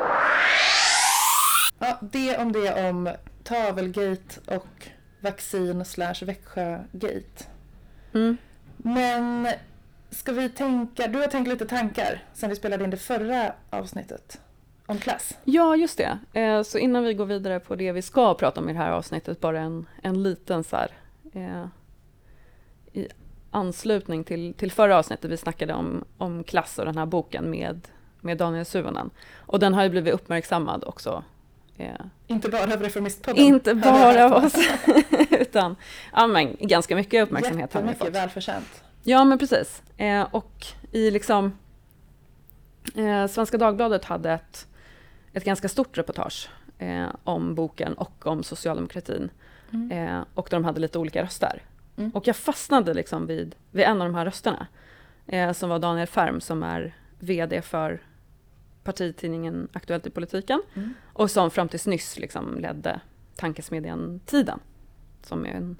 Ja, 1.79 1.97
det 2.01 2.37
om 2.37 2.51
det 2.51 2.89
om 2.89 3.09
Tavelgate 3.43 4.39
och 4.55 4.87
vaccin 5.21 5.85
slash 5.85 6.15
Växjögate. 6.25 7.43
Mm. 8.13 8.37
Men 8.77 9.47
ska 10.11 10.31
vi 10.31 10.49
tänka, 10.49 11.07
du 11.07 11.19
har 11.19 11.27
tänkt 11.27 11.47
lite 11.47 11.65
tankar 11.65 12.23
sen 12.33 12.49
vi 12.49 12.55
spelade 12.55 12.83
in 12.83 12.89
det 12.89 12.97
förra 12.97 13.53
avsnittet 13.69 14.41
om 14.85 14.97
klass. 14.97 15.37
Ja, 15.43 15.75
just 15.75 15.97
det. 15.97 16.39
Eh, 16.39 16.63
Så 16.63 16.77
innan 16.77 17.03
vi 17.03 17.13
går 17.13 17.25
vidare 17.25 17.59
på 17.59 17.75
det 17.75 17.91
vi 17.91 18.01
ska 18.01 18.33
prata 18.33 18.59
om 18.61 18.69
i 18.69 18.73
det 18.73 18.79
här 18.79 18.91
avsnittet, 18.91 19.39
bara 19.39 19.59
en, 19.59 19.85
en 20.03 20.23
liten 20.23 20.63
så 20.63 20.75
här, 20.75 20.91
eh, 21.33 21.65
i 22.93 23.07
anslutning 23.51 24.23
till, 24.23 24.53
till 24.53 24.71
förra 24.71 24.97
avsnittet, 24.97 25.31
vi 25.31 25.37
snackade 25.37 25.73
om, 25.73 26.03
om 26.17 26.43
klass 26.43 26.79
och 26.79 26.85
den 26.85 26.97
här 26.97 27.05
boken 27.05 27.49
med, 27.49 27.87
med 28.21 28.37
Daniel 28.37 28.65
Suhonen. 28.65 29.09
Och 29.37 29.59
den 29.59 29.73
har 29.73 29.83
ju 29.83 29.89
blivit 29.89 30.13
uppmärksammad 30.13 30.83
också 30.83 31.23
Eh, 31.77 31.95
Inte 32.27 32.49
bara 32.49 32.63
av 32.73 32.81
Reformistpodden. 32.81 33.43
inte 33.43 33.75
bara 33.75 34.25
av 34.25 34.43
oss, 34.43 34.53
utan 35.29 35.75
ja, 36.13 36.27
men, 36.27 36.57
ganska 36.59 36.95
mycket 36.95 37.23
uppmärksamhet 37.23 37.73
har 37.73 37.81
den 37.81 37.89
Jättemycket 37.89 38.13
fått. 38.15 38.21
välförtjänt. 38.23 38.83
Ja, 39.03 39.23
men 39.23 39.37
precis. 39.37 39.83
Eh, 39.97 40.27
och 40.31 40.65
i 40.91 41.11
liksom... 41.11 41.57
Eh, 42.95 43.27
Svenska 43.27 43.57
Dagbladet 43.57 44.05
hade 44.05 44.31
ett, 44.31 44.67
ett 45.33 45.43
ganska 45.43 45.69
stort 45.69 45.97
reportage 45.97 46.49
eh, 46.77 47.07
om 47.23 47.55
boken 47.55 47.93
och 47.93 48.27
om 48.27 48.43
socialdemokratin. 48.43 49.29
Mm. 49.71 49.91
Eh, 49.91 50.23
och 50.33 50.47
de 50.51 50.65
hade 50.65 50.79
lite 50.79 50.99
olika 50.99 51.23
röster. 51.23 51.61
Mm. 51.97 52.11
Och 52.11 52.27
jag 52.27 52.35
fastnade 52.35 52.93
liksom 52.93 53.27
vid, 53.27 53.55
vid 53.71 53.85
en 53.85 54.01
av 54.01 54.07
de 54.07 54.15
här 54.15 54.25
rösterna. 54.25 54.67
Eh, 55.27 55.51
som 55.51 55.69
var 55.69 55.79
Daniel 55.79 56.07
Färm 56.07 56.41
som 56.41 56.63
är 56.63 56.95
VD 57.19 57.61
för 57.61 58.01
partitidningen 58.83 59.67
Aktuellt 59.73 60.07
i 60.07 60.09
politiken. 60.09 60.61
Mm. 60.73 60.93
Och 61.13 61.31
som 61.31 61.51
fram 61.51 61.67
tills 61.67 61.87
nyss 61.87 62.19
liksom 62.19 62.57
ledde 62.59 62.99
tankesmedjan 63.35 64.19
Tiden. 64.25 64.59
Som 65.23 65.45
är 65.45 65.49
en 65.49 65.77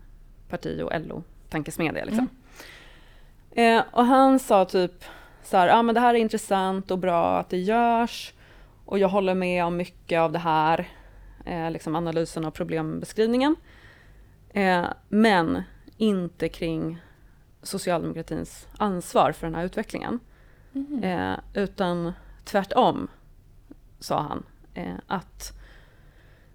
parti 0.49 0.81
och 0.81 0.91
LO-tankesmedja. 1.01 2.05
Liksom. 2.05 2.27
Mm. 3.51 3.77
Eh, 3.77 3.85
och 3.91 4.05
han 4.05 4.39
sa 4.39 4.65
typ 4.65 5.03
så 5.43 5.57
här, 5.57 5.67
ah, 5.79 5.81
men 5.81 5.95
det 5.95 6.01
här 6.01 6.13
är 6.13 6.19
intressant 6.19 6.91
och 6.91 6.97
bra 6.99 7.39
att 7.39 7.49
det 7.49 7.57
görs. 7.57 8.33
Och 8.85 8.99
jag 8.99 9.09
håller 9.09 9.33
med 9.33 9.65
om 9.65 9.77
mycket 9.77 10.19
av 10.19 10.31
det 10.31 10.39
här, 10.39 10.87
eh, 11.45 11.71
liksom 11.71 11.95
analysen 11.95 12.45
av 12.45 12.51
problembeskrivningen. 12.51 13.55
Eh, 14.49 14.85
men 15.09 15.63
inte 15.97 16.49
kring 16.49 17.01
socialdemokratins 17.61 18.67
ansvar 18.77 19.31
för 19.31 19.47
den 19.47 19.55
här 19.55 19.63
utvecklingen. 19.63 20.19
Mhm. 20.71 21.03
Eh, 21.03 21.37
utan 21.53 22.13
tvärtom, 22.45 23.07
sa 23.99 24.21
han, 24.21 24.43
eh, 24.73 24.95
att 25.07 25.53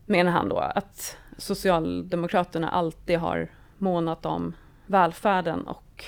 menar 0.07 0.33
han 0.33 0.49
då 0.49 0.59
att 0.59 1.19
Socialdemokraterna 1.39 2.71
alltid 2.71 3.19
har 3.19 3.49
månat 3.79 4.27
om 4.27 4.55
välfärden 4.87 5.67
och 5.67 6.05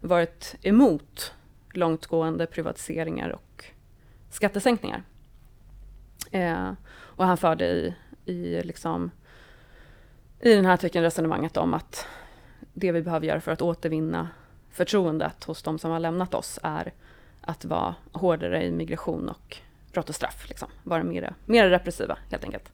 varit 0.00 0.56
emot 0.62 1.34
långtgående 1.72 2.46
privatiseringar 2.46 3.30
och 3.30 3.64
skattesänkningar. 4.30 5.02
Eh, 6.30 6.72
och 6.92 7.26
han 7.26 7.36
förde 7.36 7.66
i, 7.66 7.94
i, 8.24 8.62
liksom, 8.62 9.10
i 10.40 10.54
den 10.54 10.66
här 10.66 10.74
artikeln 10.74 11.02
resonemanget 11.02 11.56
om 11.56 11.74
att 11.74 12.06
det 12.72 12.92
vi 12.92 13.02
behöver 13.02 13.26
göra 13.26 13.40
för 13.40 13.52
att 13.52 13.62
återvinna 13.62 14.28
förtroendet 14.70 15.44
hos 15.44 15.62
de 15.62 15.78
som 15.78 15.90
har 15.90 16.00
lämnat 16.00 16.34
oss 16.34 16.58
är 16.62 16.92
att 17.40 17.64
vara 17.64 17.94
hårdare 18.12 18.64
i 18.64 18.70
migration 18.70 19.28
och 19.28 19.56
brott 19.92 20.08
och 20.08 20.14
straff. 20.14 20.48
Liksom. 20.48 20.68
Vara 20.82 21.02
mer, 21.02 21.34
mer 21.46 21.68
repressiva, 21.70 22.18
helt 22.30 22.44
enkelt. 22.44 22.72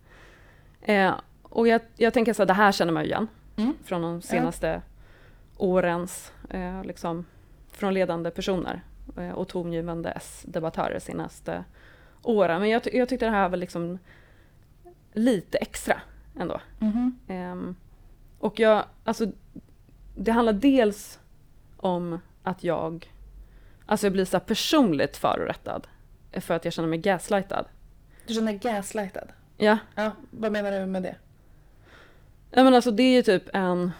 Eh, 0.83 1.14
och 1.42 1.68
jag, 1.68 1.80
jag 1.97 2.14
tänker 2.14 2.33
så 2.33 2.42
att 2.42 2.49
det 2.49 2.54
här 2.54 2.73
känner 2.73 2.92
man 2.92 3.02
ju 3.02 3.09
igen 3.09 3.28
Mm. 3.59 3.75
från 3.85 4.02
de 4.02 4.23
senaste 4.23 4.83
årens, 5.56 6.32
eh, 6.50 6.84
liksom, 6.84 7.25
från 7.70 7.94
ledande 7.94 8.30
personer 8.30 8.82
eh, 9.16 9.30
och 9.30 9.48
tongivande 9.48 10.10
S-debattörer 10.10 10.98
senaste 10.98 11.64
åren. 12.22 12.60
Men 12.60 12.70
jag, 12.70 12.82
jag 12.94 13.08
tyckte 13.08 13.26
det 13.26 13.30
här 13.30 13.48
var 13.48 13.56
liksom 13.56 13.98
lite 15.12 15.58
extra 15.58 16.00
ändå. 16.38 16.60
Mhm. 16.78 17.18
Ehm, 17.28 17.76
och 18.38 18.58
jag, 18.60 18.84
alltså, 19.04 19.26
det 20.16 20.32
handlar 20.32 20.52
dels 20.52 21.18
om 21.76 22.20
att 22.42 22.64
jag, 22.64 23.12
alltså 23.86 24.06
jag 24.06 24.12
blir 24.12 24.25
så 24.25 24.40
personligt 24.40 25.16
förorättad 25.16 25.86
för 26.32 26.54
att 26.54 26.64
jag 26.64 26.75
känner 26.75 26.88
mig 26.88 26.98
gaslightad. 26.98 27.66
Du 28.26 28.34
känner 28.34 28.52
gaslightad? 28.52 29.28
Ja, 29.56 29.78
Ja, 29.94 30.10
vad 30.30 30.52
menar 30.52 30.72
du 30.80 30.86
med 30.86 31.02
det? 31.02 31.16
Ja, 32.50 32.64
men 32.64 32.75
alltså 32.75 32.90
det 32.90 33.02
är 33.02 33.14
ju 33.16 33.22
typ 33.22 33.42
en... 33.52 33.90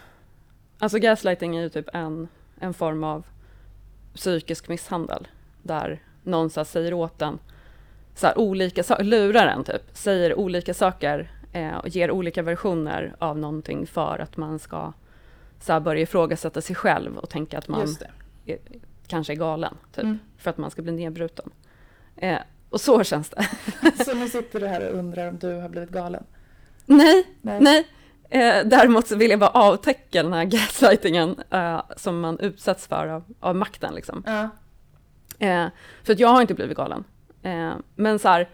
Alltså 0.79 0.99
gaslighting 0.99 1.55
är 1.57 1.61
ju 1.61 1.69
typ 1.69 1.89
en, 1.93 2.27
en 2.59 2.73
form 2.73 3.03
av 3.03 3.25
psykisk 4.15 4.67
misshandel. 4.67 5.27
Där 5.63 6.01
någon 6.23 6.49
så 6.49 6.65
säger 6.65 6.93
åt 6.93 7.21
en 7.21 7.39
så 8.15 8.27
här 8.27 8.37
olika 8.37 8.83
saker, 8.83 9.03
lurar 9.03 9.47
en 9.47 9.63
typ, 9.63 9.81
säger 9.93 10.35
olika 10.39 10.73
saker 10.73 11.31
eh, 11.53 11.77
och 11.77 11.87
ger 11.89 12.11
olika 12.11 12.41
versioner 12.41 13.15
av 13.19 13.37
någonting 13.37 13.87
för 13.87 14.19
att 14.19 14.37
man 14.37 14.59
ska 14.59 14.93
så 15.59 15.73
här, 15.73 15.79
börja 15.79 16.01
ifrågasätta 16.01 16.61
sig 16.61 16.75
själv 16.75 17.17
och 17.17 17.29
tänka 17.29 17.57
att 17.57 17.67
man 17.67 17.95
är, 18.45 18.57
kanske 19.07 19.33
är 19.33 19.37
galen, 19.37 19.77
typ, 19.95 20.03
Mm. 20.03 20.19
för 20.37 20.49
att 20.49 20.57
man 20.57 20.71
ska 20.71 20.81
bli 20.81 20.91
nedbruten. 20.91 21.49
Eh, 22.15 22.37
och 22.69 22.81
så 22.81 23.03
känns 23.03 23.29
det. 23.29 23.47
Så 24.05 24.13
nu 24.13 24.29
sitter 24.29 24.59
du 24.59 24.67
här 24.67 24.89
och 24.89 24.99
undrar 24.99 25.27
om 25.27 25.37
du 25.37 25.53
har 25.53 25.69
blivit 25.69 25.89
galen? 25.89 26.23
Nej, 26.85 27.23
Nej. 27.41 27.61
Nej, 27.61 27.87
eh, 28.29 28.65
däremot 28.65 29.07
så 29.07 29.15
vill 29.15 29.29
jag 29.29 29.39
bara 29.39 29.49
avtäcka 29.49 30.23
den 30.23 30.33
här 30.33 30.45
gaslightingen 30.45 31.35
eh, 31.49 31.81
som 31.95 32.19
man 32.19 32.39
utsätts 32.39 32.87
för 32.87 33.07
av, 33.07 33.23
av 33.39 33.55
makten. 33.55 33.95
Liksom. 33.95 34.23
Ja. 34.25 34.49
Eh, 35.47 35.67
för 36.03 36.13
att 36.13 36.19
jag 36.19 36.27
har 36.27 36.41
inte 36.41 36.53
blivit 36.53 36.77
galen. 36.77 37.03
Eh, 37.41 37.73
men 37.95 38.19
så 38.19 38.29
här, 38.29 38.49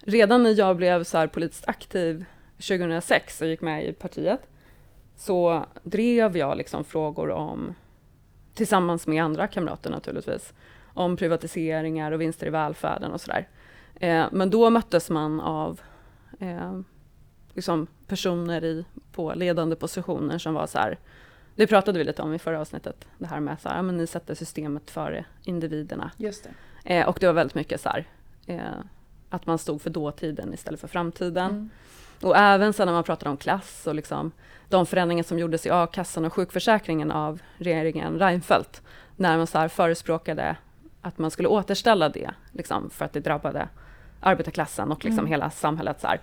redan 0.00 0.42
när 0.42 0.58
jag 0.58 0.76
blev 0.76 1.04
så 1.04 1.28
politiskt 1.28 1.68
aktiv 1.68 2.24
2006 2.56 3.40
och 3.40 3.46
gick 3.46 3.60
med 3.60 3.84
i 3.84 3.92
partiet 3.92 4.40
så 5.16 5.66
drev 5.82 6.36
jag 6.36 6.56
liksom 6.56 6.84
frågor 6.84 7.30
om, 7.30 7.74
tillsammans 8.54 9.06
med 9.06 9.24
andra 9.24 9.46
kamrater 9.46 9.90
naturligtvis, 9.90 10.52
om 10.94 11.16
privatiseringar 11.16 12.12
och 12.12 12.20
vinster 12.20 12.46
i 12.46 12.50
välfärden 12.50 13.12
och 13.12 13.20
sådär. 13.20 13.48
Eh, 13.94 14.26
men 14.32 14.50
då 14.50 14.70
möttes 14.70 15.10
man 15.10 15.40
av 15.40 15.80
eh, 16.38 16.80
liksom 17.60 17.86
personer 18.06 18.64
i, 18.64 18.84
på 19.12 19.34
ledande 19.34 19.76
positioner 19.76 20.38
som 20.38 20.54
var 20.54 20.66
så 20.66 20.78
här, 20.78 20.98
det 21.54 21.66
pratade 21.66 21.98
vi 21.98 22.04
lite 22.04 22.22
om 22.22 22.34
i 22.34 22.38
förra 22.38 22.60
avsnittet, 22.60 23.08
det 23.18 23.26
här 23.26 23.40
med 23.40 23.56
här, 23.64 23.76
ja, 23.76 23.82
men 23.82 23.96
ni 23.96 24.06
sätter 24.06 24.34
systemet 24.34 24.90
före 24.90 25.24
individerna. 25.44 26.10
Just 26.16 26.48
det. 26.84 26.96
Eh, 26.96 27.08
och 27.08 27.18
det 27.20 27.26
var 27.26 27.32
väldigt 27.32 27.54
mycket 27.54 27.80
så 27.80 27.88
här, 27.88 28.04
eh, 28.46 28.60
att 29.30 29.46
man 29.46 29.58
stod 29.58 29.82
för 29.82 29.90
dåtiden 29.90 30.54
istället 30.54 30.80
för 30.80 30.88
framtiden. 30.88 31.50
Mm. 31.50 31.70
Och 32.22 32.36
även 32.36 32.72
sen 32.72 32.86
när 32.86 32.92
man 32.92 33.04
pratar 33.04 33.30
om 33.30 33.36
klass 33.36 33.86
och 33.86 33.94
liksom 33.94 34.32
de 34.68 34.86
förändringar 34.86 35.22
som 35.22 35.38
gjordes 35.38 35.66
i 35.66 35.70
a-kassan 35.70 36.24
och 36.24 36.32
sjukförsäkringen 36.32 37.10
av 37.10 37.40
regeringen 37.56 38.18
Reinfeldt, 38.18 38.82
när 39.16 39.36
man 39.36 39.46
så 39.46 39.58
här 39.58 39.68
förespråkade 39.68 40.56
att 41.02 41.18
man 41.18 41.30
skulle 41.30 41.48
återställa 41.48 42.08
det, 42.08 42.30
liksom, 42.52 42.90
för 42.90 43.04
att 43.04 43.12
det 43.12 43.20
drabbade 43.20 43.68
arbetarklassen 44.20 44.92
och 44.92 45.04
liksom 45.04 45.18
Mm. 45.18 45.30
hela 45.30 45.50
samhället. 45.50 46.00
Så, 46.00 46.06
här. 46.06 46.20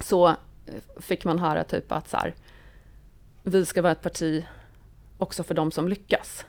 Så 0.00 0.28
eh, 0.28 0.34
fick 1.00 1.24
man 1.24 1.38
höra 1.38 1.64
typ 1.64 1.92
att 1.92 2.08
så 2.08 2.16
här, 2.16 2.34
vi 3.42 3.66
ska 3.66 3.82
vara 3.82 3.92
ett 3.92 4.02
parti 4.02 4.46
också 5.18 5.42
för 5.42 5.54
de 5.54 5.70
som 5.70 5.88
lyckas. 5.88 6.46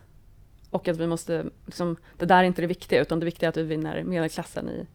Och 0.70 0.88
att 0.88 0.98
vi 0.98 1.08
måste, 1.08 1.46
liksom, 1.66 1.98
det 2.18 2.26
där 2.26 2.38
är 2.38 2.44
inte 2.44 2.62
det 2.62 2.68
viktiga, 2.68 3.02
utan 3.02 3.20
det 3.20 3.26
viktiga 3.26 3.48
är 3.48 3.50
att 3.50 3.58
vi 3.58 3.64
vinner 3.64 4.04
medelklassen 4.04 4.70
i, 4.70 4.88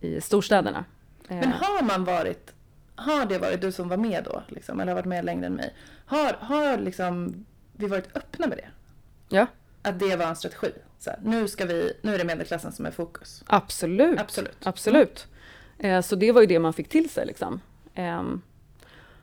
i 0.00 0.20
storstäderna. 0.20 0.84
Men 1.28 1.38
Eh, 1.42 1.48
har 1.48 1.82
man 1.82 2.04
varit, 2.04 2.52
har 2.94 3.26
det 3.26 3.38
varit 3.38 3.60
du 3.60 3.72
som 3.72 3.88
var 3.88 3.96
med 3.96 4.24
då, 4.24 4.42
liksom, 4.48 4.80
eller 4.80 4.92
har 4.92 4.96
varit 4.96 5.06
med 5.06 5.24
längre 5.24 5.46
än 5.46 5.54
mig? 5.54 5.74
Har, 6.06 6.32
har 6.40 6.78
liksom, 6.78 7.46
vi 7.72 7.86
varit 7.86 8.16
öppna 8.16 8.46
med 8.46 8.58
det? 8.58 8.68
Ja. 9.28 9.46
Att 9.82 9.98
det 9.98 10.16
var 10.16 10.26
en 10.26 10.36
strategi? 10.36 10.72
Så 10.98 11.10
här, 11.10 11.18
nu, 11.22 11.48
ska 11.48 11.64
vi, 11.64 11.92
nu 12.02 12.14
är 12.14 12.18
det 12.18 12.24
medelklassen 12.24 12.72
som 12.72 12.86
är 12.86 12.90
fokus. 12.90 13.44
Absolut. 13.46 14.20
Absolut. 14.20 14.66
Absolut. 14.66 15.26
Eh, 15.78 16.00
så 16.00 16.16
det 16.16 16.32
var 16.32 16.40
ju 16.40 16.46
det 16.46 16.58
man 16.58 16.72
fick 16.72 16.88
till 16.88 17.10
sig. 17.10 17.26
Liksom. 17.26 17.60
Ehm, 17.96 18.42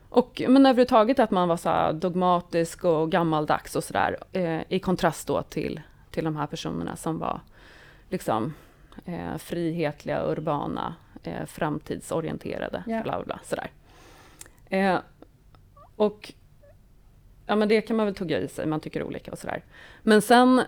och, 0.09 0.41
men 0.47 0.65
överhuvudtaget 0.65 1.19
att 1.19 1.31
man 1.31 1.47
var 1.47 1.57
så 1.57 1.91
dogmatisk 1.91 2.85
och 2.85 3.11
gammaldags 3.11 3.75
och 3.75 3.83
sådär. 3.83 4.17
Eh, 4.31 4.61
I 4.69 4.79
kontrast 4.79 5.27
då 5.27 5.41
till, 5.41 5.81
till 6.11 6.23
de 6.23 6.35
här 6.35 6.47
personerna 6.47 6.95
som 6.95 7.19
var 7.19 7.41
liksom, 8.09 8.53
eh, 9.05 9.37
frihetliga, 9.37 10.23
urbana, 10.31 10.95
eh, 11.23 11.45
framtidsorienterade. 11.45 12.83
Bla, 12.85 13.01
bla, 13.03 13.23
bla, 13.23 13.39
sådär. 13.43 13.71
Eh, 14.69 14.99
och 15.95 16.33
ja, 17.45 17.55
men 17.55 17.69
det 17.69 17.81
kan 17.81 17.97
man 17.97 18.05
väl 18.05 18.15
tugga 18.15 18.39
i 18.39 18.47
sig, 18.47 18.65
man 18.65 18.79
tycker 18.79 19.03
olika 19.03 19.31
och 19.31 19.39
sådär. 19.39 19.63
Men 20.01 20.21
sen, 20.21 20.61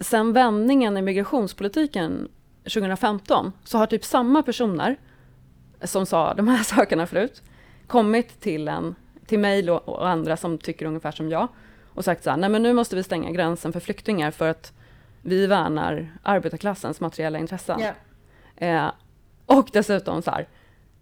sen 0.00 0.32
vändningen 0.32 0.96
i 0.96 1.02
migrationspolitiken 1.02 2.28
2015 2.62 3.52
så 3.64 3.78
har 3.78 3.86
typ 3.86 4.04
samma 4.04 4.42
personer 4.42 4.96
som 5.82 6.06
sa 6.06 6.34
de 6.36 6.48
här 6.48 6.62
sakerna 6.62 7.06
förut 7.06 7.42
kommit 7.86 8.40
till, 8.40 8.68
en, 8.68 8.94
till 9.26 9.38
mig 9.38 9.70
och 9.70 10.08
andra 10.08 10.36
som 10.36 10.58
tycker 10.58 10.86
ungefär 10.86 11.12
som 11.12 11.30
jag 11.30 11.48
och 11.96 12.04
sagt 12.04 12.24
så 12.24 12.30
här, 12.30 12.36
nej 12.36 12.50
men 12.50 12.62
nu 12.62 12.72
måste 12.72 12.96
vi 12.96 13.02
stänga 13.02 13.30
gränsen 13.30 13.72
för 13.72 13.80
flyktingar 13.80 14.30
för 14.30 14.48
att 14.48 14.72
vi 15.22 15.46
värnar 15.46 16.18
arbetarklassens 16.22 17.00
materiella 17.00 17.38
intressen. 17.38 17.80
Ja. 17.80 17.92
Eh, 18.66 18.90
och 19.46 19.68
dessutom 19.72 20.22
så 20.22 20.30
här, 20.30 20.48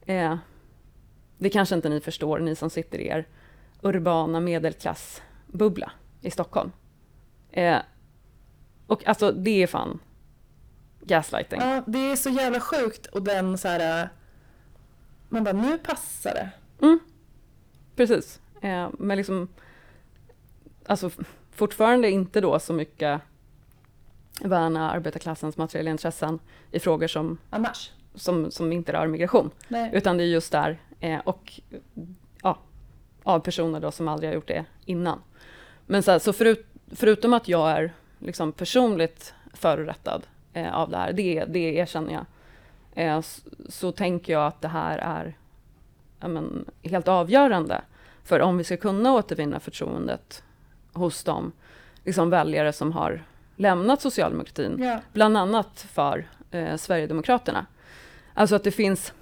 eh, 0.07 0.37
det 1.39 1.51
kanske 1.51 1.75
inte 1.75 1.89
ni 1.89 2.01
förstår, 2.01 2.39
ni 2.39 2.57
som 2.57 2.71
sitter 2.71 2.99
i 2.99 3.07
er 3.07 3.27
urbana 3.83 4.41
medelklassbubbla 4.41 5.93
i 6.21 6.31
Stockholm. 6.31 6.73
Eh, 7.51 7.79
och 8.87 9.07
alltså 9.07 9.33
det 9.33 9.63
är 9.63 9.67
fan, 9.67 9.99
gaslighting. 11.01 11.61
Ja, 11.61 11.83
det 11.87 11.99
är 11.99 12.17
så 12.17 12.31
jävla 12.31 12.61
sjukt 12.61 13.07
och 13.07 13.23
den 13.23 13.59
så 13.59 13.69
här... 13.69 14.09
Man 15.29 15.45
bara, 15.45 15.55
nu 15.55 15.79
passar 15.79 16.35
det. 16.35 16.51
Mm. 16.87 16.99
Precis. 17.97 18.41
Eh, 18.61 18.89
men 18.99 19.17
liksom, 19.17 19.49
alltså 20.87 21.11
fortfarande 21.51 22.11
inte 22.11 22.41
då 22.41 22.59
så 22.59 22.73
mycket 22.73 23.21
värna 24.41 24.91
arbetarklassens 24.91 25.57
materiella 25.57 25.91
intressen 25.91 26.39
i 26.71 26.79
frågor 26.81 27.07
som, 27.07 27.39
Annars. 27.51 27.93
som, 28.15 28.51
som 28.51 28.73
inte 28.73 28.93
rör 28.93 29.07
migration. 29.07 29.51
Nej. 29.69 29.91
Utan 29.93 30.17
det 30.17 30.23
är 30.23 30.27
just 30.27 30.53
där, 30.53 30.79
eh, 31.01 31.21
och 31.25 31.61
ja, 32.43 32.59
av 33.23 33.41
personer 33.41 33.81
då 33.81 33.91
som 33.91 34.09
aldrig 34.09 34.31
har 34.31 34.35
gjort 34.35 34.49
det 34.49 34.65
innan. 34.85 35.21
Men 35.87 36.03
så, 36.03 36.11
här, 36.11 36.19
så 36.19 36.33
förut, 36.33 36.67
förutom 36.91 37.33
att 37.33 37.49
jag 37.49 37.71
är 37.71 37.93
liksom 38.19 38.53
personligt 38.53 39.35
förorättad 39.53 40.27
eh, 40.53 40.75
av 40.75 40.91
det 40.91 40.97
här, 40.97 41.13
det, 41.13 41.45
det 41.45 41.59
erkänner 41.59 42.13
jag, 42.13 42.27
eh, 42.95 43.21
så, 43.21 43.43
så 43.69 43.93
tänker 43.93 44.33
jag 44.33 44.47
att 44.47 44.61
det 44.61 44.69
här 44.69 44.99
är 44.99 45.37
ja, 46.21 46.29
men, 46.29 46.65
helt 46.83 47.09
avgörande 47.09 47.83
för 48.25 48.41
om 48.41 48.59
vi 48.59 48.65
ska 48.65 48.77
kunna 48.77 49.13
återvinna 49.13 49.61
förtroendet 49.61 50.43
hos 50.93 51.25
de 51.25 51.53
liksom, 52.05 52.31
väljare 52.31 52.73
som 52.73 52.93
har 52.93 53.23
lämnat 53.57 54.01
socialdemokratin 54.01 54.77
Ja. 54.83 55.01
bland 55.13 55.37
annat 55.37 55.87
för 55.93 56.29
eh, 56.51 56.77
Sverigedemokraterna. 56.77 57.67
Alltså 58.35 58.57
att 58.57 58.65
det 58.65 58.71
finns, 58.71 59.13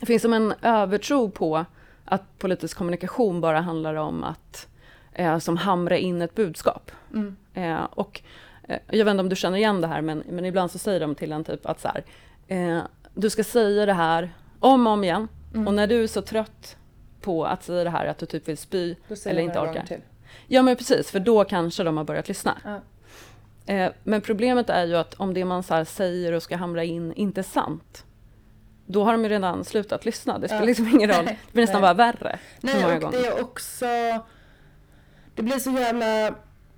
det 0.00 0.06
finns 0.06 0.22
som 0.22 0.32
en 0.32 0.54
övertro 0.62 1.30
på 1.30 1.64
att 2.04 2.38
politisk 2.38 2.76
kommunikation 2.76 3.40
bara 3.40 3.60
handlar 3.60 3.94
om 3.94 4.24
att 4.24 4.68
eh, 5.12 5.38
som 5.38 5.56
hamra 5.56 5.96
in 5.96 6.22
ett 6.22 6.34
budskap. 6.34 6.90
Mm. 7.12 7.36
Eh, 7.54 7.84
och 7.90 8.20
eh, 8.68 8.78
jag 8.90 9.04
vet 9.04 9.10
inte 9.10 9.20
om 9.20 9.28
du 9.28 9.36
känner 9.36 9.58
igen 9.58 9.80
det 9.80 9.86
här, 9.86 10.00
men, 10.00 10.22
men 10.28 10.44
ibland 10.44 10.70
så 10.70 10.78
säger 10.78 11.00
de 11.00 11.14
till 11.14 11.32
en 11.32 11.44
typ 11.44 11.66
att 11.66 11.80
så 11.80 11.88
här, 11.88 12.04
eh, 12.48 12.78
du 13.14 13.30
ska 13.30 13.44
säga 13.44 13.86
det 13.86 13.92
här 13.92 14.34
om 14.60 14.86
och 14.86 14.92
om 14.92 15.04
igen. 15.04 15.28
Mm. 15.54 15.66
Och 15.68 15.74
när 15.74 15.86
du 15.86 16.02
är 16.02 16.06
så 16.06 16.22
trött 16.22 16.76
på 17.20 17.44
att 17.44 17.64
säga 17.64 17.84
det 17.84 17.90
här 17.90 18.06
att 18.06 18.18
du 18.18 18.26
typ 18.26 18.48
vill 18.48 18.58
spy 18.58 18.96
eller 19.26 19.42
inte 19.42 19.60
orkar. 19.60 19.86
till. 19.86 20.00
Ja 20.46 20.62
men 20.62 20.76
precis, 20.76 21.10
för 21.10 21.20
då 21.20 21.44
kanske 21.44 21.82
de 21.82 21.96
har 21.96 22.04
börjat 22.04 22.28
lyssna. 22.28 22.58
Ja. 22.64 22.80
Eh, 23.74 23.92
men 24.04 24.20
problemet 24.20 24.70
är 24.70 24.84
ju 24.86 24.96
att 24.96 25.14
om 25.14 25.34
det 25.34 25.44
man 25.44 25.62
så 25.62 25.74
här 25.74 25.84
säger 25.84 26.32
och 26.32 26.42
ska 26.42 26.56
hamra 26.56 26.84
in 26.84 27.12
inte 27.12 27.40
är 27.40 27.42
sant, 27.42 28.04
då 28.86 29.04
har 29.04 29.12
de 29.12 29.22
ju 29.22 29.28
redan 29.28 29.64
slutat 29.64 30.04
lyssna. 30.04 30.38
Det 30.38 30.48
spelar 30.48 30.62
Ja. 30.62 30.66
liksom 30.66 30.88
ingen 30.88 31.10
roll. 31.10 31.24
Det 31.24 31.52
blir 31.52 31.62
nästan 31.62 31.82
nej. 31.82 31.94
bara 31.94 32.12
värre. 32.12 32.38
Nej, 32.60 32.84
och 32.94 33.00
gånger. 33.00 33.18
det 33.18 33.26
är 33.26 33.42
också... 33.42 33.86
Det 35.34 35.42
blir 35.42 35.58
så 35.58 35.70
jävla 35.70 36.34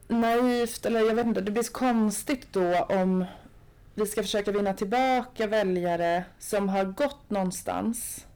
naivt, 0.09 0.87
eller 0.87 1.01
jag 1.01 1.15
vet 1.15 1.27
inte, 1.27 1.41
det 1.41 1.51
blir 1.51 1.63
så 1.63 1.73
konstigt 1.73 2.47
då 2.53 2.75
om 2.89 3.25
vi 3.97 4.07
ska 4.07 4.23
försöka 4.23 4.53
vinna 4.53 4.73
tillbaka 4.73 5.47
väljare 5.47 6.25
som 6.39 6.69
har 6.69 6.85
gått 6.85 7.31
någonstans 7.31 8.27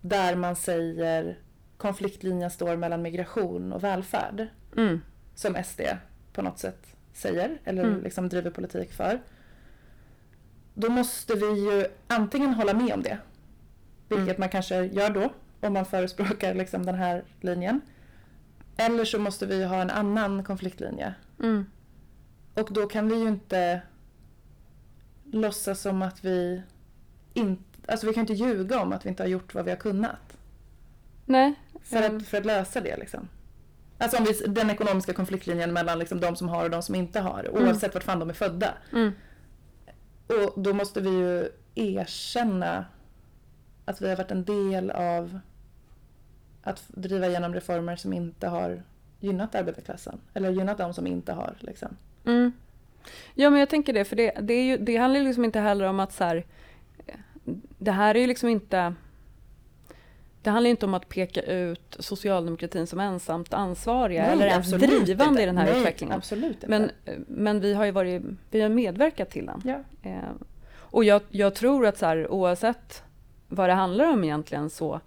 där 0.00 0.36
man 0.36 0.56
säger 0.56 1.38
konfliktlinjen 1.76 2.50
står 2.50 2.76
mellan 2.76 3.02
migration 3.02 3.72
och 3.72 3.84
välfärd, 3.84 4.46
Mm. 4.76 5.00
som 5.34 5.54
SD 5.64 5.80
på 6.32 6.42
något 6.42 6.58
sätt 6.58 6.86
säger 7.12 7.58
eller 7.64 7.84
Mm. 7.84 8.02
liksom 8.02 8.28
driver 8.28 8.50
politik 8.50 8.92
för. 8.92 9.20
Då 10.74 10.90
måste 10.90 11.34
vi 11.34 11.46
ju 11.46 11.86
antingen 12.06 12.54
hålla 12.54 12.74
med 12.74 12.94
om 12.94 13.02
det, 13.02 13.18
vilket 14.08 14.26
Mm. 14.28 14.40
man 14.40 14.48
kanske 14.48 14.76
gör 14.84 15.10
då 15.10 15.32
om 15.60 15.72
man 15.72 15.84
förespråkar 15.84 16.54
liksom 16.54 16.86
den 16.86 16.94
här 16.94 17.24
linjen. 17.40 17.80
Eller 18.76 19.04
så 19.04 19.18
måste 19.18 19.46
vi 19.46 19.64
ha 19.64 19.80
en 19.82 19.90
annan 19.90 20.44
konfliktlinje. 20.44 21.14
Mm. 21.42 21.66
Och 22.54 22.68
då 22.72 22.86
kan 22.86 23.08
vi 23.08 23.14
ju 23.16 23.28
inte 23.28 23.80
låtsas 25.40 25.80
som 25.80 26.02
att 26.02 26.24
vi 26.24 26.62
inte... 27.34 27.62
Alltså 27.88 28.06
vi 28.06 28.14
kan 28.14 28.20
inte 28.20 28.32
ljuga 28.32 28.80
om 28.80 28.92
att 28.92 29.04
vi 29.04 29.08
inte 29.08 29.22
har 29.22 29.28
gjort 29.28 29.54
vad 29.54 29.64
vi 29.64 29.70
har 29.70 29.78
kunnat. 29.78 30.38
Nej. 31.24 31.54
För, 31.82 31.96
Mm. 32.02 32.16
att, 32.16 32.26
för 32.26 32.38
att 32.38 32.46
lösa 32.46 32.80
det 32.80 32.96
liksom. 32.96 33.28
Alltså 33.98 34.16
om 34.18 34.24
vi, 34.24 34.32
den 34.46 34.70
ekonomiska 34.70 35.12
konfliktlinjen 35.12 35.72
mellan 35.72 35.98
liksom 35.98 36.20
de 36.20 36.36
som 36.36 36.48
har 36.48 36.64
och 36.64 36.70
de 36.70 36.82
som 36.82 36.94
inte 36.94 37.20
har. 37.20 37.48
Oavsett 37.52 37.94
vart 37.94 38.02
fan 38.04 38.18
de 38.18 38.28
är 38.30 38.34
födda. 38.34 38.74
Mm. 38.92 39.12
Och 40.26 40.60
då 40.62 40.72
måste 40.74 41.00
vi 41.00 41.10
ju 41.10 41.48
erkänna 41.74 42.84
att 43.84 44.02
vi 44.02 44.08
har 44.08 44.16
varit 44.16 44.30
en 44.30 44.44
del 44.44 44.90
av 44.90 45.38
att 46.62 46.82
driva 46.88 47.26
igenom 47.26 47.54
reformer 47.54 47.96
som 47.96 48.12
inte 48.12 48.48
har 48.48 48.82
gynnat 49.20 49.54
arbetarklassen. 49.54 50.20
Eller 50.34 50.50
gynnat 50.50 50.78
de 50.78 50.94
som 50.94 51.06
inte 51.06 51.32
har. 51.32 51.54
Liksom. 51.60 51.96
Mm. 52.24 52.52
Ja, 53.34 53.50
men 53.50 53.60
jag 53.60 53.68
tänker 53.68 53.92
det, 53.92 54.04
för 54.04 54.16
det, 54.16 54.32
det, 54.40 54.54
är 54.54 54.64
ju, 54.64 54.76
det 54.76 54.96
handlar 54.96 55.20
ju 55.20 55.26
liksom 55.26 55.44
inte 55.44 55.60
heller 55.60 55.84
om 55.84 56.00
att 56.00 56.12
så 56.12 56.24
här, 56.24 56.44
det 57.78 57.90
här 57.90 58.14
är 58.14 58.20
ju 58.20 58.26
liksom 58.26 58.48
inte 58.48 58.94
det 60.46 60.50
handlar 60.50 60.68
ju 60.68 60.70
inte 60.70 60.86
om 60.86 60.94
att 60.94 61.08
peka 61.08 61.42
ut 61.42 61.96
socialdemokratin 61.98 62.86
som 62.86 63.00
ensamt 63.00 63.54
ansvariga 63.54 64.26
eller 64.26 64.46
ens 64.46 64.70
drivande 64.70 65.24
inte. 65.24 65.42
i 65.42 65.46
den 65.46 65.58
här 65.58 65.66
Nej, 65.66 65.80
utvecklingen. 65.80 66.16
Absolut 66.16 66.54
inte. 66.54 66.68
Men, 66.68 66.90
men 67.28 67.60
vi 67.60 67.74
har 67.74 67.84
ju 67.84 67.90
varit, 67.90 68.22
vi 68.50 68.60
har 68.60 68.68
medverkat 68.68 69.30
till 69.30 69.46
den. 69.46 69.62
ja. 69.64 70.10
Eh, 70.10 70.18
och 70.74 71.04
jag, 71.04 71.22
jag 71.30 71.54
tror 71.54 71.86
att 71.86 71.98
så 71.98 72.06
här, 72.06 72.30
oavsett 72.30 73.02
vad 73.48 73.68
det 73.68 73.72
handlar 73.72 74.12
om 74.12 74.24
egentligen 74.24 74.70
så, 74.70 75.00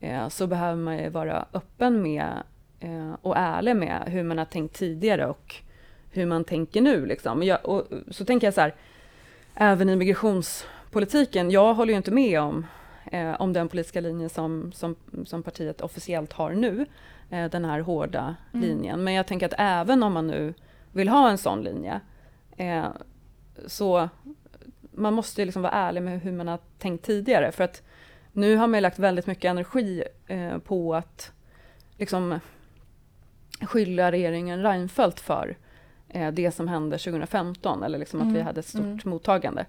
eh, 0.00 0.28
så 0.28 0.46
behöver 0.46 0.76
man 0.76 0.98
ju 0.98 1.08
vara 1.08 1.46
öppen 1.52 2.02
med 2.02 2.42
eh, 2.80 3.12
och 3.22 3.36
ärlig 3.36 3.76
med 3.76 4.02
hur 4.06 4.22
man 4.22 4.38
har 4.38 4.44
tänkt 4.44 4.76
tidigare 4.76 5.26
och 5.26 5.54
hur 6.12 6.26
man 6.26 6.44
tänker 6.44 6.80
nu. 6.80 7.06
Liksom. 7.06 7.42
Jag, 7.42 7.66
och, 7.68 7.84
så 8.10 8.24
tänker 8.24 8.46
jag 8.46 8.54
så 8.54 8.60
här, 8.60 8.74
även 9.54 9.88
i 9.88 9.96
migrationspolitiken, 9.96 11.50
jag 11.50 11.74
håller 11.74 11.92
ju 11.92 11.96
inte 11.96 12.10
med 12.10 12.40
om, 12.40 12.66
eh, 13.12 13.40
om 13.40 13.52
den 13.52 13.68
politiska 13.68 14.00
linje 14.00 14.28
som, 14.28 14.72
som, 14.72 14.96
som 15.26 15.42
partiet 15.42 15.80
officiellt 15.80 16.32
har 16.32 16.52
nu, 16.52 16.86
eh, 17.30 17.50
den 17.50 17.64
här 17.64 17.80
hårda 17.80 18.36
Mm. 18.52 18.66
linjen. 18.66 19.04
Men 19.04 19.14
jag 19.14 19.26
tänker 19.26 19.46
att 19.46 19.54
även 19.58 20.02
om 20.02 20.12
man 20.12 20.26
nu 20.26 20.54
vill 20.92 21.08
ha 21.08 21.30
en 21.30 21.38
sån 21.38 21.62
linje, 21.62 22.00
eh, 22.56 22.84
så 23.66 24.08
man 24.94 25.14
måste 25.14 25.44
liksom 25.44 25.62
vara 25.62 25.72
ärlig 25.72 26.02
med 26.02 26.20
hur 26.20 26.32
man 26.32 26.48
har 26.48 26.58
tänkt 26.78 27.04
tidigare. 27.04 27.52
För 27.52 27.64
att 27.64 27.82
nu 28.32 28.56
har 28.56 28.66
man 28.66 28.78
ju 28.78 28.80
lagt 28.80 28.98
väldigt 28.98 29.26
mycket 29.26 29.44
energi 29.44 30.04
eh, 30.26 30.58
på 30.58 30.94
att 30.94 31.32
liksom 31.98 32.40
skylla 33.60 34.12
regeringen 34.12 34.62
Reinfeldt 34.62 35.20
för 35.20 35.56
det 36.32 36.54
som 36.54 36.68
hände 36.68 36.98
2015, 36.98 37.82
eller 37.82 37.98
liksom 37.98 38.20
att 38.20 38.26
vi 38.26 38.30
Mm, 38.30 38.46
hade 38.46 38.60
ett 38.60 38.66
stort 38.66 38.82
mm. 38.82 39.00
mottagande. 39.04 39.66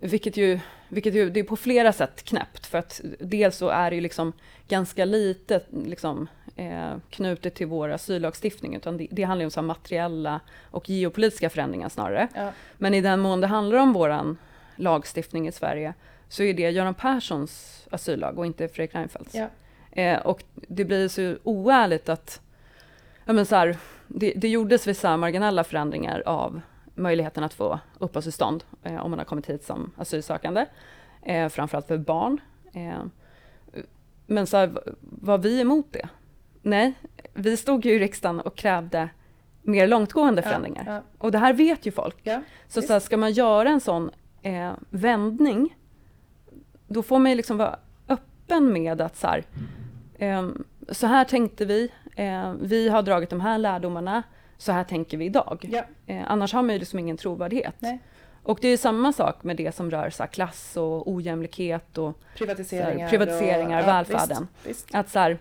Vilket 0.00 0.36
ju, 0.36 0.60
vilket 0.88 1.14
ju, 1.14 1.30
det 1.30 1.40
är 1.40 1.44
på 1.44 1.56
flera 1.56 1.92
sätt 1.92 2.22
knäppt, 2.22 2.66
för 2.66 2.78
att 2.78 3.00
dels 3.20 3.56
så 3.56 3.68
är 3.68 3.90
det 3.90 3.96
ju 3.96 4.02
liksom 4.02 4.32
ganska 4.68 5.04
lite 5.04 5.60
liksom, 5.70 6.28
eh, 6.56 6.92
knutet 7.10 7.54
till 7.54 7.66
vår 7.66 7.88
asyllagstiftning, 7.88 8.76
utan 8.76 8.96
det, 8.96 9.08
det 9.10 9.22
handlar 9.22 9.42
ju 9.42 9.46
om 9.46 9.50
så 9.50 9.62
materiella 9.62 10.40
och 10.70 10.90
geopolitiska 10.90 11.50
förändringar 11.50 11.88
snarare. 11.88 12.28
Ja. 12.34 12.52
Men 12.78 12.94
i 12.94 13.00
den 13.00 13.20
mån 13.20 13.40
det 13.40 13.46
handlar 13.46 13.78
om 13.78 13.92
våran 13.92 14.36
lagstiftning 14.76 15.48
i 15.48 15.52
Sverige 15.52 15.94
så 16.28 16.42
är 16.42 16.54
det 16.54 16.70
Göran 16.70 16.94
Perssons 16.94 17.86
asyllag 17.90 18.38
och 18.38 18.46
inte 18.46 18.68
Fredrik 18.68 18.94
Reinfeldts. 18.94 19.34
Ja. 19.34 19.48
Eh, 20.02 20.18
och 20.18 20.42
det 20.54 20.84
blir 20.84 21.08
så 21.08 21.36
oärligt 21.42 22.08
att 22.08 22.40
ja, 23.24 23.32
men 23.32 23.46
så 23.46 23.56
här, 23.56 23.76
det, 24.14 24.32
det 24.36 24.48
gjordes 24.48 24.86
vissa 24.86 25.16
marginella 25.16 25.64
förändringar 25.64 26.22
av 26.26 26.60
möjligheten 26.94 27.44
att 27.44 27.54
få 27.54 27.80
uppehållstillstånd 27.98 28.64
eh, 28.82 29.04
om 29.04 29.10
man 29.10 29.18
har 29.18 29.26
kommit 29.26 29.46
hit 29.46 29.64
som 29.64 29.90
asylsökande, 29.96 30.66
eh, 31.22 31.48
framförallt 31.48 31.86
för 31.86 31.98
barn. 31.98 32.40
Eh, 32.72 33.02
men 34.26 34.46
så 34.46 34.56
här, 34.56 34.72
var 35.00 35.38
vi 35.38 35.60
emot 35.60 35.92
det? 35.92 36.08
Nej, 36.62 36.92
vi 37.34 37.56
stod 37.56 37.84
ju 37.84 37.92
i 37.92 37.98
riksdagen 37.98 38.40
och 38.40 38.56
krävde 38.56 39.08
mer 39.62 39.86
långtgående 39.86 40.42
förändringar. 40.42 40.84
Ja. 40.86 41.02
Och 41.18 41.32
det 41.32 41.38
här 41.38 41.52
vet 41.52 41.86
ju 41.86 41.90
folk. 41.90 42.16
Ja. 42.22 42.42
Så, 42.68 42.82
så 42.82 42.92
här, 42.92 43.00
ska 43.00 43.16
man 43.16 43.32
göra 43.32 43.68
en 43.68 43.80
sån 43.80 44.10
eh, 44.42 44.72
vändning, 44.90 45.76
då 46.88 47.02
får 47.02 47.18
man 47.18 47.30
ju 47.30 47.36
liksom 47.36 47.56
vara 47.56 47.78
öppen 48.08 48.72
med 48.72 49.00
att 49.00 49.16
så 49.16 49.26
här, 49.26 49.44
ehm, 50.18 50.64
så 50.88 51.06
här 51.06 51.24
tänkte 51.24 51.64
vi, 51.64 51.92
eh, 52.16 52.52
vi 52.52 52.88
har 52.88 53.02
dragit 53.02 53.30
de 53.30 53.40
här 53.40 53.58
lärdomarna, 53.58 54.22
så 54.58 54.72
här 54.72 54.84
tänker 54.84 55.16
vi 55.16 55.24
idag. 55.24 55.68
Ja. 55.72 55.82
Eh, 56.06 56.22
annars 56.26 56.52
har 56.52 56.62
man 56.62 56.72
ju 56.72 56.78
liksom 56.78 56.98
ingen 56.98 57.16
trovärdighet. 57.16 57.74
Nej. 57.78 57.98
Och 58.42 58.58
det 58.60 58.68
är 58.68 58.70
ju 58.70 58.76
samma 58.76 59.12
sak 59.12 59.44
med 59.44 59.56
det 59.56 59.74
som 59.74 59.90
rör 59.90 60.10
så 60.10 60.22
här, 60.22 60.30
klass 60.30 60.76
och 60.76 61.10
ojämlikhet 61.10 61.98
och 61.98 62.18
Privatiseringar. 62.36 62.98
Här, 62.98 63.10
privatiseringar, 63.10 63.80
och, 63.82 63.88
välfärden. 63.88 64.48
Visst, 64.64 64.68
visst. 64.86 64.94
att 64.94 65.08
så 65.10 65.18
här, 65.18 65.38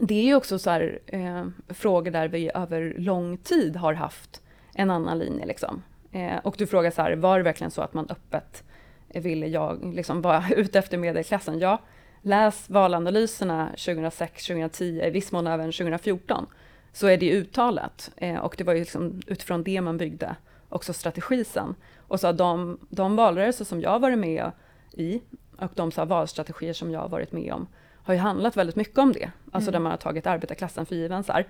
det 0.00 0.14
är 0.14 0.24
ju 0.24 0.34
också 0.34 0.58
så 0.58 0.70
här, 0.70 0.98
eh, 1.06 1.46
frågor 1.68 2.10
där 2.10 2.28
vi 2.28 2.50
över 2.54 2.94
lång 2.98 3.36
tid 3.36 3.76
har 3.76 3.94
haft 3.94 4.42
en 4.74 4.90
annan 4.90 5.18
linje. 5.18 5.46
Liksom. 5.46 5.82
Eh, 6.12 6.36
och 6.42 6.54
du 6.58 6.66
frågar 6.66 6.90
så 6.90 7.02
här, 7.02 7.16
var 7.16 7.38
det 7.38 7.44
verkligen 7.44 7.70
så 7.70 7.82
att 7.82 7.94
man 7.94 8.06
öppet 8.10 8.64
ville 9.08 9.46
jag, 9.46 9.94
liksom, 9.94 10.22
vara 10.22 10.44
ute 10.56 10.78
efter 10.78 10.98
medelklassen? 10.98 11.58
Ja, 11.58 11.80
läs 12.22 12.70
valanalyserna 12.70 13.68
2006, 13.68 14.46
2010, 14.46 14.84
i 14.84 15.10
viss 15.10 15.32
mån 15.32 15.46
även 15.46 15.72
2014, 15.72 16.46
så 16.92 17.06
är 17.06 17.16
det 17.16 17.30
uttalat. 17.30 18.10
Eh, 18.16 18.36
och 18.36 18.54
det 18.58 18.64
var 18.64 18.72
ju 18.72 18.80
liksom 18.80 19.20
utifrån 19.26 19.62
det 19.62 19.80
man 19.80 19.98
byggde 19.98 20.36
också 20.68 20.92
strategi 20.92 21.44
sen. 21.44 21.74
Och 21.98 22.20
så 22.20 22.32
de, 22.32 22.78
de 22.88 23.16
valrörelser 23.16 23.64
som 23.64 23.80
jag 23.80 23.98
varit 23.98 24.18
med 24.18 24.50
i 24.92 25.22
och 25.58 25.72
de 25.74 25.92
så 25.92 26.04
valstrategier 26.04 26.72
som 26.72 26.90
jag 26.90 27.00
har 27.00 27.08
varit 27.08 27.32
med 27.32 27.52
om 27.52 27.66
har 28.02 28.14
ju 28.14 28.20
handlat 28.20 28.56
väldigt 28.56 28.76
mycket 28.76 28.98
om 28.98 29.12
det. 29.12 29.30
Alltså 29.52 29.70
mm. 29.70 29.72
där 29.72 29.80
man 29.80 29.90
har 29.90 29.96
tagit 29.96 30.26
arbetarklassen 30.26 30.86
för 30.86 30.94
given. 30.94 31.24
Så 31.24 31.32
här. 31.32 31.46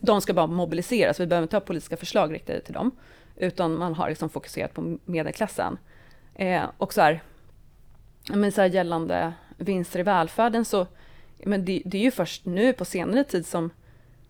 De 0.00 0.20
ska 0.20 0.34
bara 0.34 0.46
mobiliseras, 0.46 1.20
vi 1.20 1.26
behöver 1.26 1.42
inte 1.42 1.56
ha 1.56 1.60
politiska 1.60 1.96
förslag 1.96 2.34
riktade 2.34 2.60
till 2.60 2.74
dem. 2.74 2.90
Utan 3.36 3.78
man 3.78 3.94
har 3.94 4.08
liksom 4.08 4.28
fokuserat 4.28 4.74
på 4.74 4.98
medelklassen. 5.04 5.78
Eh, 6.34 6.62
och 6.76 6.92
så 6.92 7.00
här, 7.00 7.22
men 8.28 8.52
så 8.52 8.60
här, 8.60 8.68
gällande 8.68 9.32
vinster 9.60 10.00
i 10.00 10.02
välfärden 10.02 10.64
så, 10.64 10.86
men 11.44 11.64
det, 11.64 11.82
det, 11.84 11.98
är 11.98 12.02
ju 12.02 12.10
först 12.10 12.44
nu 12.44 12.72
på 12.72 12.84
senare 12.84 13.24
tid 13.24 13.46
som, 13.46 13.70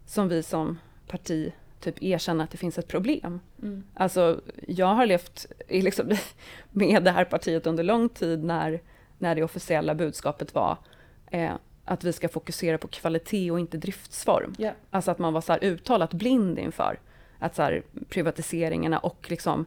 som 0.06 0.28
vi 0.28 0.42
som 0.42 0.78
parti 1.06 1.52
typ 1.80 2.02
erkänner 2.02 2.44
att 2.44 2.50
det 2.50 2.58
finns 2.58 2.78
ett 2.78 2.88
problem. 2.88 3.40
Mm. 3.62 3.82
Alltså, 3.94 4.40
jag 4.68 4.86
har 4.86 5.06
levt 5.06 5.46
liksom, 5.68 6.16
med 6.70 7.04
det 7.04 7.10
här 7.10 7.24
partiet 7.24 7.66
under 7.66 7.84
lång 7.84 8.08
tid 8.08 8.44
när, 8.44 8.80
när 9.18 9.34
det 9.34 9.42
officiella 9.42 9.94
budskapet 9.94 10.54
var 10.54 10.76
eh, 11.30 11.52
att 11.84 12.04
vi 12.04 12.12
ska 12.12 12.28
fokusera 12.28 12.78
på 12.78 12.88
kvalitet 12.88 13.50
och 13.50 13.60
inte 13.60 13.76
driftsform. 13.76 14.54
Yeah. 14.58 14.74
Alltså 14.90 15.10
att 15.10 15.18
man 15.18 15.32
var 15.32 15.40
så 15.40 15.52
här 15.52 15.64
uttalat 15.64 16.14
blind 16.14 16.58
inför 16.58 16.98
att 17.38 17.54
så 17.54 17.62
här, 17.62 17.82
privatiseringarna 18.08 18.98
och 18.98 19.26
liksom 19.30 19.66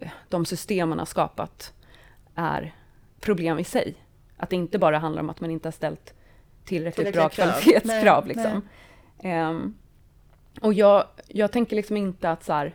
eh, 0.00 0.10
de 0.28 0.46
system 0.46 0.88
man 0.88 0.98
har 0.98 1.06
skapat 1.06 1.74
är 2.34 2.74
problem 3.20 3.58
i 3.58 3.64
sig. 3.64 3.94
Att 4.36 4.50
det 4.50 4.56
inte 4.56 4.78
bara 4.78 4.98
handlar 4.98 5.22
om 5.22 5.30
att 5.30 5.40
man 5.40 5.50
inte 5.50 5.66
har 5.66 5.72
ställt 5.72 6.14
tillräckligt, 6.64 7.12
bra 7.12 7.28
kvalitetskrav. 7.28 8.26
Liksom. 8.26 8.62
Um, 9.24 9.78
och 10.60 10.74
jag, 10.74 11.04
jag 11.26 11.52
tänker 11.52 11.76
liksom 11.76 11.96
inte 11.96 12.30
att 12.30 12.44
så 12.44 12.52
här, 12.52 12.74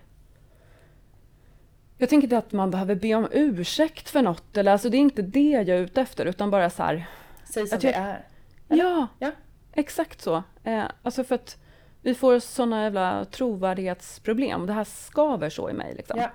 jag 1.97 2.09
tänker 2.09 2.25
inte 2.25 2.37
att 2.37 2.51
man 2.51 2.71
behöver 2.71 2.95
be 2.95 3.15
om 3.15 3.27
ursäkt 3.31 4.09
för 4.09 4.21
något, 4.21 4.57
eller 4.57 4.71
alltså 4.71 4.89
det 4.89 4.97
är 4.97 4.99
inte 4.99 5.21
det 5.21 5.49
jag 5.49 5.69
är 5.69 5.81
ute 5.81 6.01
efter, 6.01 6.25
utan 6.25 6.51
bara 6.51 6.69
så 6.69 6.83
här... 6.83 7.09
Säg 7.53 7.67
som 7.67 7.79
det 7.79 7.93
är. 7.93 8.25
Ja, 8.67 9.07
ja, 9.19 9.31
exakt 9.73 10.21
så. 10.21 10.43
Eh, 10.63 10.83
alltså 11.03 11.23
för 11.23 11.35
att 11.35 11.57
vi 12.01 12.15
får 12.15 12.39
såna 12.39 12.83
jävla 12.83 13.25
trovärdighetsproblem. 13.25 14.65
Det 14.65 14.73
här 14.73 14.83
skaver 14.83 15.49
så 15.49 15.69
i 15.69 15.73
mig. 15.73 15.95
Liksom. 15.95 16.19
Ja. 16.19 16.31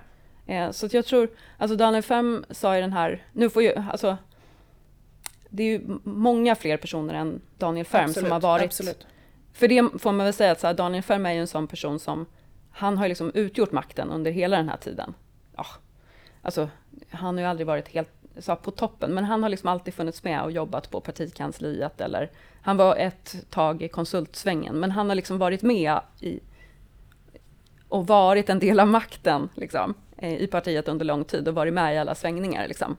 Eh, 0.53 0.71
så 0.71 0.87
jag 0.91 1.05
tror, 1.05 1.29
alltså 1.57 1.77
Daniel 1.77 2.03
Fem 2.03 2.45
sa 2.49 2.77
i 2.77 2.81
den 2.81 2.93
här, 2.93 3.25
nu 3.33 3.49
får 3.49 3.63
ju, 3.63 3.75
alltså 3.91 4.17
det 5.49 5.63
är 5.63 5.67
ju 5.67 5.99
många 6.03 6.55
fler 6.55 6.77
personer 6.77 7.13
än 7.13 7.41
Daniel 7.57 7.85
Färm 7.85 8.05
absolut, 8.05 8.25
som 8.25 8.31
har 8.31 8.39
varit. 8.39 8.65
Absolut. 8.65 9.07
För 9.53 9.67
det 9.67 10.01
får 10.01 10.11
man 10.11 10.25
väl 10.25 10.33
säga 10.33 10.51
att 10.51 10.59
så 10.59 10.67
här, 10.67 10.73
Daniel 10.73 11.03
Färm 11.03 11.25
är 11.25 11.33
ju 11.33 11.39
en 11.39 11.47
sån 11.47 11.67
person 11.67 11.99
som, 11.99 12.25
han 12.71 12.97
har 12.97 13.05
ju 13.05 13.09
liksom 13.09 13.31
utgjort 13.33 13.71
makten 13.71 14.09
under 14.09 14.31
hela 14.31 14.57
den 14.57 14.69
här 14.69 14.77
tiden. 14.77 15.13
Ja, 15.55 15.65
alltså, 16.41 16.69
han 17.09 17.35
har 17.35 17.41
ju 17.41 17.49
aldrig 17.49 17.67
varit 17.67 17.87
helt 17.87 18.09
så 18.39 18.55
på 18.55 18.71
toppen, 18.71 19.13
men 19.13 19.23
han 19.23 19.43
har 19.43 19.49
liksom 19.49 19.69
alltid 19.69 19.93
funnits 19.93 20.23
med 20.23 20.41
och 20.41 20.51
jobbat 20.51 20.91
på 20.91 21.01
partikansliet 21.01 22.01
eller 22.01 22.31
han 22.61 22.77
var 22.77 22.95
ett 22.95 23.35
tag 23.49 23.81
i 23.81 23.87
konsultsvängen, 23.87 24.79
men 24.79 24.91
han 24.91 25.09
har 25.09 25.15
liksom 25.15 25.37
varit 25.37 25.61
med 25.61 25.99
i 26.19 26.39
och 27.89 28.07
varit 28.07 28.49
en 28.49 28.59
del 28.59 28.79
av 28.79 28.87
makten 28.87 29.49
liksom, 29.55 29.93
eh, 30.17 30.41
i 30.41 30.47
partiet 30.47 30.87
under 30.87 31.05
lång 31.05 31.23
tid 31.23 31.47
och 31.47 31.55
varit 31.55 31.73
med 31.73 31.95
i 31.95 31.97
alla 31.97 32.15
svängningar. 32.15 32.67
Liksom. 32.67 32.97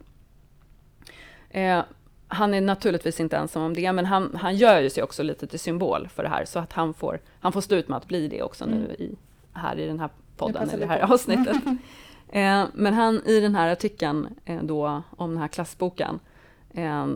Eh, 1.50 1.82
han 2.28 2.54
är 2.54 2.60
naturligtvis 2.60 3.20
inte 3.20 3.36
ensam 3.36 3.62
om 3.62 3.74
det, 3.74 3.92
men 3.92 4.06
han, 4.06 4.36
han 4.40 4.56
gör 4.56 4.80
ju 4.80 4.90
sig 4.90 5.02
också 5.02 5.22
lite 5.22 5.46
till 5.46 5.60
symbol 5.60 6.08
för 6.08 6.22
det 6.22 6.28
här, 6.28 6.44
så 6.44 6.58
att 6.58 6.72
han 6.72 6.94
får, 6.94 7.20
han 7.40 7.52
får 7.52 7.60
stå 7.60 7.74
ut 7.74 7.88
med 7.88 7.96
att 7.96 8.08
bli 8.08 8.28
det 8.28 8.42
också 8.42 8.64
mm. 8.64 8.78
nu 8.78 8.94
i, 8.94 9.16
här 9.52 9.78
i 9.78 9.86
den 9.86 10.00
här 10.00 10.10
podden, 10.36 10.70
i 10.70 10.76
det 10.76 10.86
här 10.86 11.12
avsnittet. 11.12 11.56
eh, 12.28 12.64
men 12.74 12.94
han, 12.94 13.22
i 13.26 13.40
den 13.40 13.54
här 13.54 13.72
artikeln 13.72 14.28
eh, 14.44 14.62
då, 14.62 15.02
om 15.16 15.30
den 15.30 15.38
här 15.38 15.48
klassboken, 15.48 16.20
eh, 16.70 17.06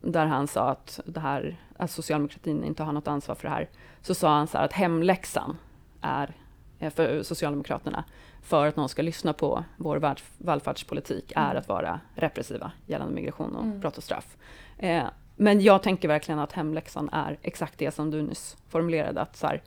där 0.00 0.26
han 0.26 0.48
sa 0.48 0.70
att, 0.70 1.00
det 1.04 1.20
här, 1.20 1.56
att 1.76 1.90
socialdemokratin 1.90 2.64
inte 2.64 2.82
har 2.82 2.92
något 2.92 3.08
ansvar 3.08 3.34
för 3.34 3.48
det 3.48 3.54
här, 3.54 3.68
så 4.02 4.14
sa 4.14 4.36
han 4.36 4.46
så 4.46 4.58
att 4.58 4.72
hemläxan 4.72 5.56
är 6.00 6.34
eh, 6.78 6.92
för 6.92 7.22
Socialdemokraterna 7.22 8.04
för 8.48 8.66
att 8.66 8.76
någon 8.76 8.88
ska 8.88 9.02
lyssna 9.02 9.32
på 9.32 9.64
vår 9.76 10.14
välfärdspolitik 10.38 11.32
är 11.36 11.50
mm. 11.50 11.56
att 11.56 11.68
vara 11.68 12.00
repressiva 12.14 12.72
gällande 12.86 13.14
migration 13.14 13.56
och 13.56 13.64
mm. 13.64 13.80
brott 13.80 13.98
och 13.98 14.04
straff. 14.04 14.36
Eh, 14.78 15.06
men 15.36 15.60
jag 15.60 15.82
tänker 15.82 16.08
verkligen 16.08 16.38
att 16.38 16.52
hemläxan 16.52 17.08
är 17.12 17.38
exakt 17.42 17.78
det 17.78 17.94
som 17.94 18.10
du 18.10 18.22
nyss 18.22 18.56
formulerade, 18.68 19.20
att 19.20 19.36
så 19.36 19.46
här, 19.46 19.62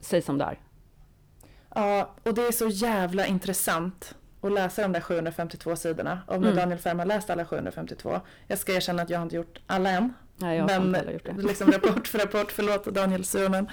säg 0.00 0.22
som 0.22 0.38
det 0.38 0.44
är. 0.44 0.58
Ja, 1.74 2.10
och 2.22 2.34
det 2.34 2.42
är 2.42 2.52
så 2.52 2.68
jävla 2.68 3.26
intressant 3.26 4.14
att 4.40 4.52
läsa 4.52 4.82
de 4.82 4.92
där 4.92 5.00
752 5.00 5.76
sidorna. 5.76 6.20
Om 6.26 6.36
mm. 6.36 6.56
Daniel 6.56 6.78
Färm 6.78 6.98
har 6.98 7.06
läst 7.06 7.30
alla 7.30 7.44
752. 7.44 8.20
Jag 8.46 8.58
ska 8.58 8.74
erkänna 8.74 9.02
att 9.02 9.10
jag 9.10 9.18
har 9.18 9.22
inte 9.22 9.36
gjort 9.36 9.60
alla 9.66 9.90
än. 9.90 10.14
Nej, 10.36 10.56
jag 10.56 10.68
har 10.68 10.80
men 10.80 11.00
inte 11.00 11.12
gjort 11.12 11.24
det. 11.24 11.42
liksom 11.42 11.72
rapport 11.72 12.08
för 12.08 12.18
rapport, 12.18 12.52
förlåt 12.52 12.84
Daniel 12.84 13.24
Suhonen. 13.24 13.68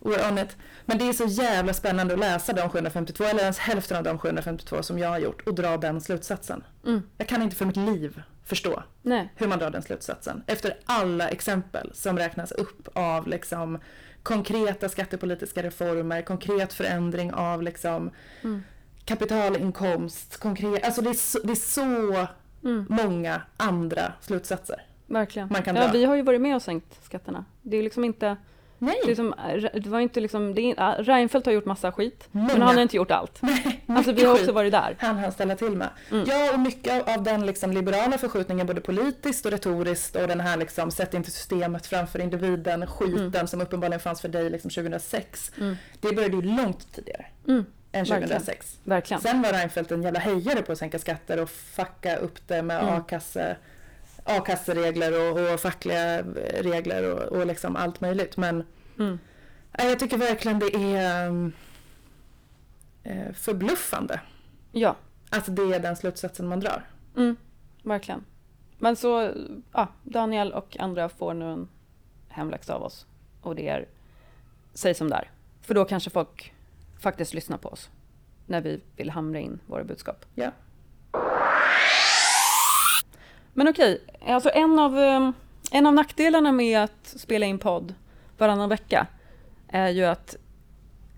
We're 0.00 0.28
on 0.28 0.38
it. 0.38 0.56
Men 0.84 0.98
det 0.98 1.08
är 1.08 1.12
så 1.12 1.24
jävla 1.24 1.74
spännande 1.74 2.14
att 2.14 2.20
läsa 2.20 2.52
de 2.52 2.68
752, 2.68 3.24
eller 3.24 3.40
ens 3.40 3.58
hälften 3.58 3.96
av 3.96 4.02
de 4.02 4.18
752 4.18 4.82
som 4.82 4.98
jag 4.98 5.08
har 5.08 5.18
gjort 5.18 5.46
och 5.46 5.54
dra 5.54 5.76
den 5.76 6.00
slutsatsen. 6.00 6.64
Mm. 6.86 7.02
Jag 7.18 7.28
kan 7.28 7.42
inte 7.42 7.56
för 7.56 7.66
mitt 7.66 7.76
liv 7.76 8.22
förstå 8.44 8.82
Nej. 9.02 9.32
hur 9.36 9.48
man 9.48 9.58
drar 9.58 9.70
den 9.70 9.82
slutsatsen. 9.82 10.42
Efter 10.46 10.76
alla 10.84 11.28
exempel 11.28 11.90
som 11.94 12.18
räknas 12.18 12.52
upp 12.52 12.88
av 12.92 13.28
liksom 13.28 13.78
konkreta 14.22 14.88
skattepolitiska 14.88 15.62
reformer, 15.62 16.22
konkret 16.22 16.72
förändring 16.72 17.32
av 17.32 17.62
liksom 17.62 18.10
mm. 18.42 18.62
kapitalinkomst, 19.04 20.36
konkret, 20.36 20.84
alltså 20.84 21.02
det 21.02 21.10
är 21.10 21.14
så, 21.14 21.38
det 21.44 21.52
är 21.52 21.54
så 21.54 22.26
mm. 22.64 22.86
många 22.88 23.42
andra 23.56 24.12
slutsatser. 24.20 24.86
Verkligen. 25.06 25.48
Man 25.52 25.62
kan 25.62 25.74
dra. 25.74 25.82
Ja, 25.82 25.90
vi 25.92 26.04
har 26.04 26.16
ju 26.16 26.22
varit 26.22 26.40
med 26.40 26.56
och 26.56 26.62
sänkt 26.62 27.04
skatterna. 27.04 27.44
Det 27.62 27.76
är 27.76 27.82
liksom 27.82 28.04
inte 28.04 28.36
Nej. 28.82 29.00
Liksom, 29.06 29.34
det 29.72 29.86
var 29.86 30.00
inte 30.00 30.20
liksom, 30.20 30.54
det, 30.54 30.74
Reinfeldt 30.98 31.46
har 31.46 31.52
gjort 31.52 31.64
massa 31.64 31.92
skit, 31.92 32.28
Många. 32.30 32.52
men 32.52 32.62
han 32.62 32.74
har 32.74 32.82
inte 32.82 32.96
gjort 32.96 33.10
allt. 33.10 33.42
Nej, 33.42 33.84
alltså 33.86 34.12
vi 34.12 34.24
har 34.24 34.34
också 34.34 34.52
varit 34.52 34.72
där. 34.72 34.96
Han 34.98 35.18
har 35.18 35.30
ställa 35.30 35.56
till 35.56 35.76
med. 35.76 35.88
Mm. 36.10 36.24
Ja, 36.28 36.52
och 36.54 36.60
mycket 36.60 37.16
av 37.16 37.22
den 37.22 37.46
liksom 37.46 37.72
liberala 37.72 38.18
förskjutningen 38.18 38.66
både 38.66 38.80
politiskt 38.80 39.46
och 39.46 39.52
retoriskt 39.52 40.16
och 40.16 40.28
den 40.28 40.40
här 40.40 40.56
liksom 40.56 40.90
sätt 40.90 41.14
inte 41.14 41.30
systemet 41.30 41.86
framför 41.86 42.18
individen, 42.18 42.86
skiten 42.86 43.34
mm. 43.34 43.46
som 43.46 43.60
uppenbarligen 43.60 44.00
fanns 44.00 44.20
för 44.20 44.28
dig 44.28 44.50
liksom 44.50 44.70
2006. 44.70 45.52
Mm. 45.60 45.76
Det 46.00 46.12
började 46.12 46.36
ju 46.36 46.42
långt 46.42 46.92
tidigare. 46.92 47.26
Mm. 47.48 47.64
Än 47.92 48.06
2006. 48.06 48.46
Verkligen. 48.46 48.66
Verkligen. 48.84 49.20
Sen 49.20 49.42
var 49.42 49.52
Reinfeldt 49.52 49.90
en 49.90 50.02
jävla 50.02 50.20
hejare 50.20 50.62
på 50.62 50.72
att 50.72 50.78
sänka 50.78 50.98
skatter 50.98 51.40
och 51.42 51.50
fucka 51.50 52.16
upp 52.16 52.48
det 52.48 52.62
med 52.62 52.82
mm. 52.82 52.94
a-kasse 52.94 53.56
a-kasseregler 54.24 55.30
och, 55.30 55.54
och 55.54 55.60
fackliga 55.60 56.22
regler 56.62 57.14
och, 57.14 57.38
och 57.38 57.46
liksom 57.46 57.76
allt 57.76 58.00
möjligt. 58.00 58.36
Men 58.36 58.64
mm. 58.98 59.18
jag 59.78 59.98
tycker 59.98 60.18
verkligen 60.18 60.58
det 60.58 60.76
är 60.76 61.52
äh, 63.02 63.32
förbluffande. 63.32 64.20
Ja. 64.72 64.96
Att 65.30 65.56
det 65.56 65.62
är 65.62 65.80
den 65.80 65.96
slutsatsen 65.96 66.48
man 66.48 66.60
drar. 66.60 66.84
Mm, 67.16 67.36
verkligen. 67.82 68.24
Men 68.78 68.96
så, 68.96 69.32
ja, 69.72 69.88
Daniel 70.02 70.52
och 70.52 70.76
andra 70.80 71.08
får 71.08 71.34
nu 71.34 71.52
en 71.52 71.68
hemläxa 72.28 72.74
av 72.74 72.82
oss. 72.82 73.06
Och 73.42 73.54
det 73.54 73.68
är, 73.68 73.88
säg 74.74 74.94
som 74.94 75.10
det 75.10 75.16
är. 75.16 75.30
För 75.62 75.74
då 75.74 75.84
kanske 75.84 76.10
folk 76.10 76.54
faktiskt 77.00 77.34
lyssnar 77.34 77.58
på 77.58 77.68
oss. 77.68 77.90
När 78.46 78.60
vi 78.60 78.80
vill 78.96 79.10
hamra 79.10 79.38
in 79.38 79.60
våra 79.66 79.84
budskap. 79.84 80.24
Ja. 80.34 80.50
Men 83.60 83.68
okej, 83.68 84.00
alltså 84.26 84.50
en 84.54 84.78
av, 84.78 84.98
ehm, 84.98 85.32
en 85.70 85.86
av 85.86 85.94
nackdelarna 85.94 86.52
med 86.52 86.80
att 86.80 87.06
spela 87.16 87.46
in 87.46 87.58
podd 87.58 87.94
varannan 88.38 88.68
vecka 88.68 89.06
är 89.68 89.88
ju 89.88 90.04
att 90.04 90.36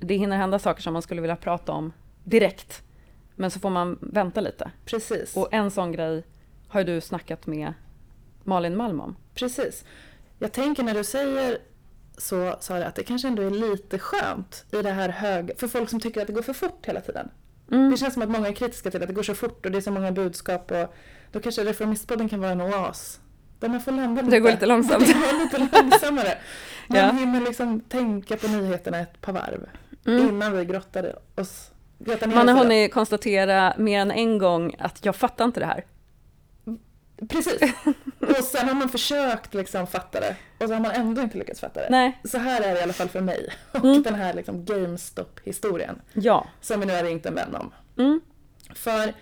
det 0.00 0.14
hinner 0.14 0.36
hända 0.36 0.58
saker 0.58 0.82
som 0.82 0.92
man 0.92 1.02
skulle 1.02 1.20
vilja 1.20 1.36
prata 1.36 1.72
om 1.72 1.92
direkt. 2.24 2.82
Men 3.34 3.50
så 3.50 3.60
får 3.60 3.70
man 3.70 3.98
vänta 4.00 4.40
lite. 4.40 4.70
Precis. 4.84 5.36
Och 5.36 5.48
en 5.52 5.70
sån 5.70 5.92
grej 5.92 6.24
har 6.68 6.84
du 6.84 7.00
snackat 7.00 7.46
med 7.46 7.72
Malin 8.44 8.76
Malm 8.76 9.00
om. 9.00 9.16
Precis. 9.34 9.84
Jag 10.38 10.52
tänker 10.52 10.82
när 10.82 10.94
du 10.94 11.04
säger 11.04 11.58
så 12.18 12.56
Sara, 12.60 12.86
att 12.86 12.94
det 12.94 13.02
kanske 13.04 13.28
ändå 13.28 13.42
är 13.42 13.50
lite 13.50 13.98
skönt 13.98 14.64
i 14.72 14.82
det 14.82 14.90
här 14.90 15.08
höga, 15.08 15.54
för 15.56 15.68
folk 15.68 15.90
som 15.90 16.00
tycker 16.00 16.20
att 16.20 16.26
det 16.26 16.32
går 16.32 16.42
för 16.42 16.52
fort 16.52 16.86
hela 16.86 17.00
tiden. 17.00 17.28
Mm. 17.70 17.90
Det 17.90 17.96
känns 17.96 18.14
som 18.14 18.22
att 18.22 18.30
många 18.30 18.48
är 18.48 18.52
kritiska 18.52 18.90
till 18.90 19.02
att 19.02 19.08
det 19.08 19.14
går 19.14 19.22
så 19.22 19.34
fort 19.34 19.66
och 19.66 19.72
det 19.72 19.78
är 19.78 19.82
så 19.82 19.90
många 19.90 20.12
budskap 20.12 20.70
och 20.70 20.94
då 21.32 21.40
kanske 21.40 21.64
Reformistpodden 21.64 22.28
kan 22.28 22.40
vara 22.40 22.50
en 22.50 22.60
oas. 22.60 23.20
Där 23.58 23.68
man 23.68 23.80
får 23.80 23.92
landa 23.92 24.22
lite. 24.22 24.36
Det 24.36 24.40
går 24.40 24.50
lite 24.50 24.66
långsamt. 24.66 25.06
Det 25.06 25.12
går 25.12 25.44
lite 25.44 25.82
långsammare. 25.82 26.38
Man 26.86 26.98
ja. 26.98 27.10
hinner 27.10 27.40
liksom 27.40 27.80
tänka 27.80 28.36
på 28.36 28.48
nyheterna 28.48 28.98
ett 28.98 29.20
par 29.20 29.32
varv 29.32 29.68
mm. 30.06 30.28
innan 30.28 30.56
vi 30.56 30.64
grottade 30.64 31.16
oss 31.34 31.72
man 32.34 32.48
har 32.48 32.54
hunnit 32.54 32.92
konstatera 32.92 33.74
mer 33.78 34.00
än 34.00 34.10
en 34.10 34.38
gång 34.38 34.74
att 34.78 35.04
jag 35.04 35.16
fattar 35.16 35.44
inte 35.44 35.60
det 35.60 35.66
här. 35.66 35.84
Precis. 37.28 37.60
Och 38.18 38.44
sen 38.44 38.68
har 38.68 38.74
man 38.74 38.88
försökt 38.88 39.54
liksom 39.54 39.86
fatta 39.86 40.20
det 40.20 40.36
och 40.58 40.68
så 40.68 40.74
har 40.74 40.80
man 40.80 40.90
ändå 40.90 41.22
inte 41.22 41.38
lyckats 41.38 41.60
fatta 41.60 41.80
det. 41.80 41.86
Nej. 41.90 42.20
Så 42.24 42.38
här 42.38 42.62
är 42.62 42.74
det 42.74 42.80
i 42.80 42.82
alla 42.82 42.92
fall 42.92 43.08
för 43.08 43.20
mig. 43.20 43.48
Och 43.72 43.84
mm. 43.84 44.02
den 44.02 44.14
här 44.14 44.34
liksom 44.34 44.64
GameStop-historien. 44.64 46.00
Ja. 46.12 46.46
Som 46.60 46.80
vi 46.80 46.86
nu 46.86 46.94
har 46.94 47.04
ringt 47.04 47.26
en 47.26 47.34
vän 47.34 47.54
om. 47.54 47.74
Mm. 47.98 48.20
För 48.74 49.14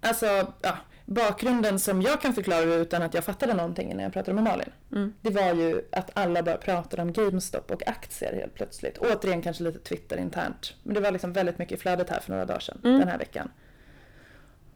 alltså, 0.00 0.52
ja, 0.62 0.76
bakgrunden 1.06 1.78
som 1.78 2.02
jag 2.02 2.20
kan 2.20 2.34
förklara 2.34 2.62
utan 2.74 3.02
att 3.02 3.14
jag 3.14 3.24
fattade 3.24 3.54
någonting 3.54 3.96
när 3.96 4.02
jag 4.04 4.12
pratade 4.12 4.34
med 4.34 4.44
Malin. 4.44 4.70
Mm. 4.92 5.14
Det 5.20 5.30
var 5.30 5.54
ju 5.54 5.82
att 5.92 6.10
alla 6.14 6.42
bara 6.42 6.56
pratade 6.56 7.02
om 7.02 7.12
GameStop 7.12 7.70
och 7.70 7.88
aktier 7.88 8.32
helt 8.32 8.54
plötsligt. 8.54 8.98
Återigen 8.98 9.42
kanske 9.42 9.62
lite 9.64 9.78
Twitter 9.78 10.16
internt. 10.16 10.74
Men 10.82 10.94
det 10.94 11.00
var 11.00 11.10
liksom 11.10 11.32
väldigt 11.32 11.58
mycket 11.58 11.78
i 11.78 11.80
flödet 11.80 12.10
här 12.10 12.20
för 12.20 12.30
några 12.30 12.44
dagar 12.44 12.60
sedan, 12.60 12.80
Mm. 12.84 12.98
den 12.98 13.08
här 13.08 13.18
veckan. 13.18 13.50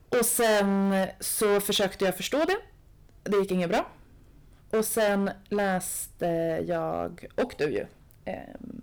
Och 0.09 0.25
sen 0.25 0.93
så 1.19 1.59
försökte 1.61 2.05
jag 2.05 2.17
förstå 2.17 2.37
det. 2.37 2.57
Det 3.31 3.37
gick 3.37 3.51
inget 3.51 3.69
bra. 3.69 3.87
Och 4.71 4.85
sen 4.85 5.29
läste 5.49 6.25
jag, 6.67 7.25
och 7.35 7.53
du 7.57 7.63
ju, 7.71 7.85
eh, 8.25 8.37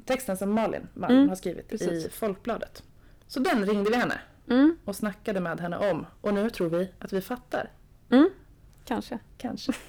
texten 0.07 0.37
som 0.37 0.51
Malin 0.55 0.89
Malm 0.95 1.15
Mm, 1.17 1.29
har 1.29 1.37
skrivit 1.37 1.69
precis. 1.69 2.07
i 2.07 2.11
Folkbladet. 2.11 2.83
Så 3.27 3.41
den 3.41 3.67
ringde 3.67 3.91
vi 3.91 3.97
henne 3.97 4.19
Mm. 4.51 4.77
och 4.85 4.97
snackade 4.97 5.41
med 5.41 5.61
henne 5.61 5.77
om. 5.91 6.07
Och 6.21 6.35
nu 6.35 6.51
tror 6.51 6.69
vi 6.69 6.91
att 6.99 7.13
vi 7.13 7.21
fattar. 7.21 7.71
Mm. 8.11 8.31
Kanske. 8.85 9.19
Kanske. 9.39 9.73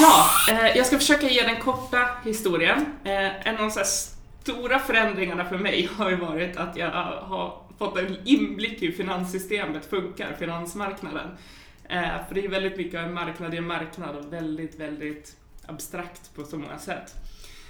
Ja, 0.00 0.30
eh, 0.50 0.76
jag 0.76 0.86
ska 0.86 0.98
försöka 0.98 1.28
ge 1.28 1.42
den 1.42 1.60
korta 1.60 2.08
historien. 2.24 2.86
Eh, 3.04 3.48
en 3.48 3.54
av 3.54 3.62
de 3.62 3.70
så 3.70 3.78
här 3.78 3.86
stora 4.42 4.78
förändringarna 4.78 5.44
för 5.44 5.58
mig 5.58 5.88
har 5.96 6.10
ju 6.10 6.16
varit 6.16 6.56
att 6.56 6.76
jag 6.76 6.90
har 6.90 7.62
fått 7.78 7.98
en 7.98 8.16
inblick 8.24 8.82
i 8.82 8.86
hur 8.86 8.92
finanssystemet 8.92 9.86
funkar, 9.86 10.36
finansmarknaden. 10.38 11.28
Eh, 11.88 12.26
för 12.28 12.34
det 12.34 12.44
är 12.44 12.48
väldigt 12.48 12.76
mycket 12.76 13.00
av 13.00 13.06
en 13.06 13.14
marknad 13.14 13.54
i 13.54 13.56
en 13.56 13.66
marknad 13.66 14.16
och 14.16 14.32
väldigt, 14.32 14.80
väldigt 14.80 15.36
abstrakt 15.66 16.34
på 16.34 16.44
så 16.44 16.58
många 16.58 16.78
sätt. 16.78 17.14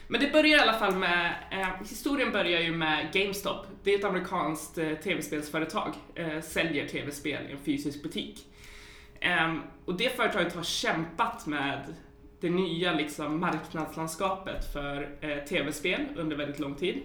Men 0.08 0.20
det 0.20 0.32
börjar 0.32 0.58
i 0.58 0.60
alla 0.60 0.78
fall 0.78 0.96
med, 0.96 1.34
eh, 1.50 1.88
historien 1.88 2.32
börjar 2.32 2.60
ju 2.60 2.72
med 2.72 3.12
GameStop. 3.12 3.66
Det 3.82 3.94
är 3.94 3.98
ett 3.98 4.04
amerikanskt 4.04 4.78
eh, 4.78 4.92
tv-spelsföretag, 4.94 5.94
eh, 6.14 6.40
säljer 6.40 6.88
tv-spel 6.88 7.46
i 7.48 7.52
en 7.52 7.58
fysisk 7.58 8.02
butik. 8.02 8.46
Ehm, 9.20 9.62
och 9.84 9.96
det 9.96 10.16
företaget 10.16 10.54
har 10.54 10.62
kämpat 10.62 11.46
med 11.46 11.94
det 12.40 12.50
nya 12.50 12.92
liksom, 12.92 13.40
marknadslandskapet 13.40 14.72
för 14.72 15.16
eh, 15.20 15.44
tv-spel 15.44 16.06
under 16.16 16.36
väldigt 16.36 16.58
lång 16.58 16.74
tid. 16.74 17.02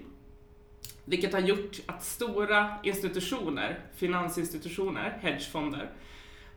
Vilket 1.06 1.34
har 1.34 1.40
gjort 1.40 1.80
att 1.86 2.04
stora 2.04 2.76
institutioner, 2.84 3.80
finansinstitutioner, 3.96 5.18
hedgefonder, 5.22 5.92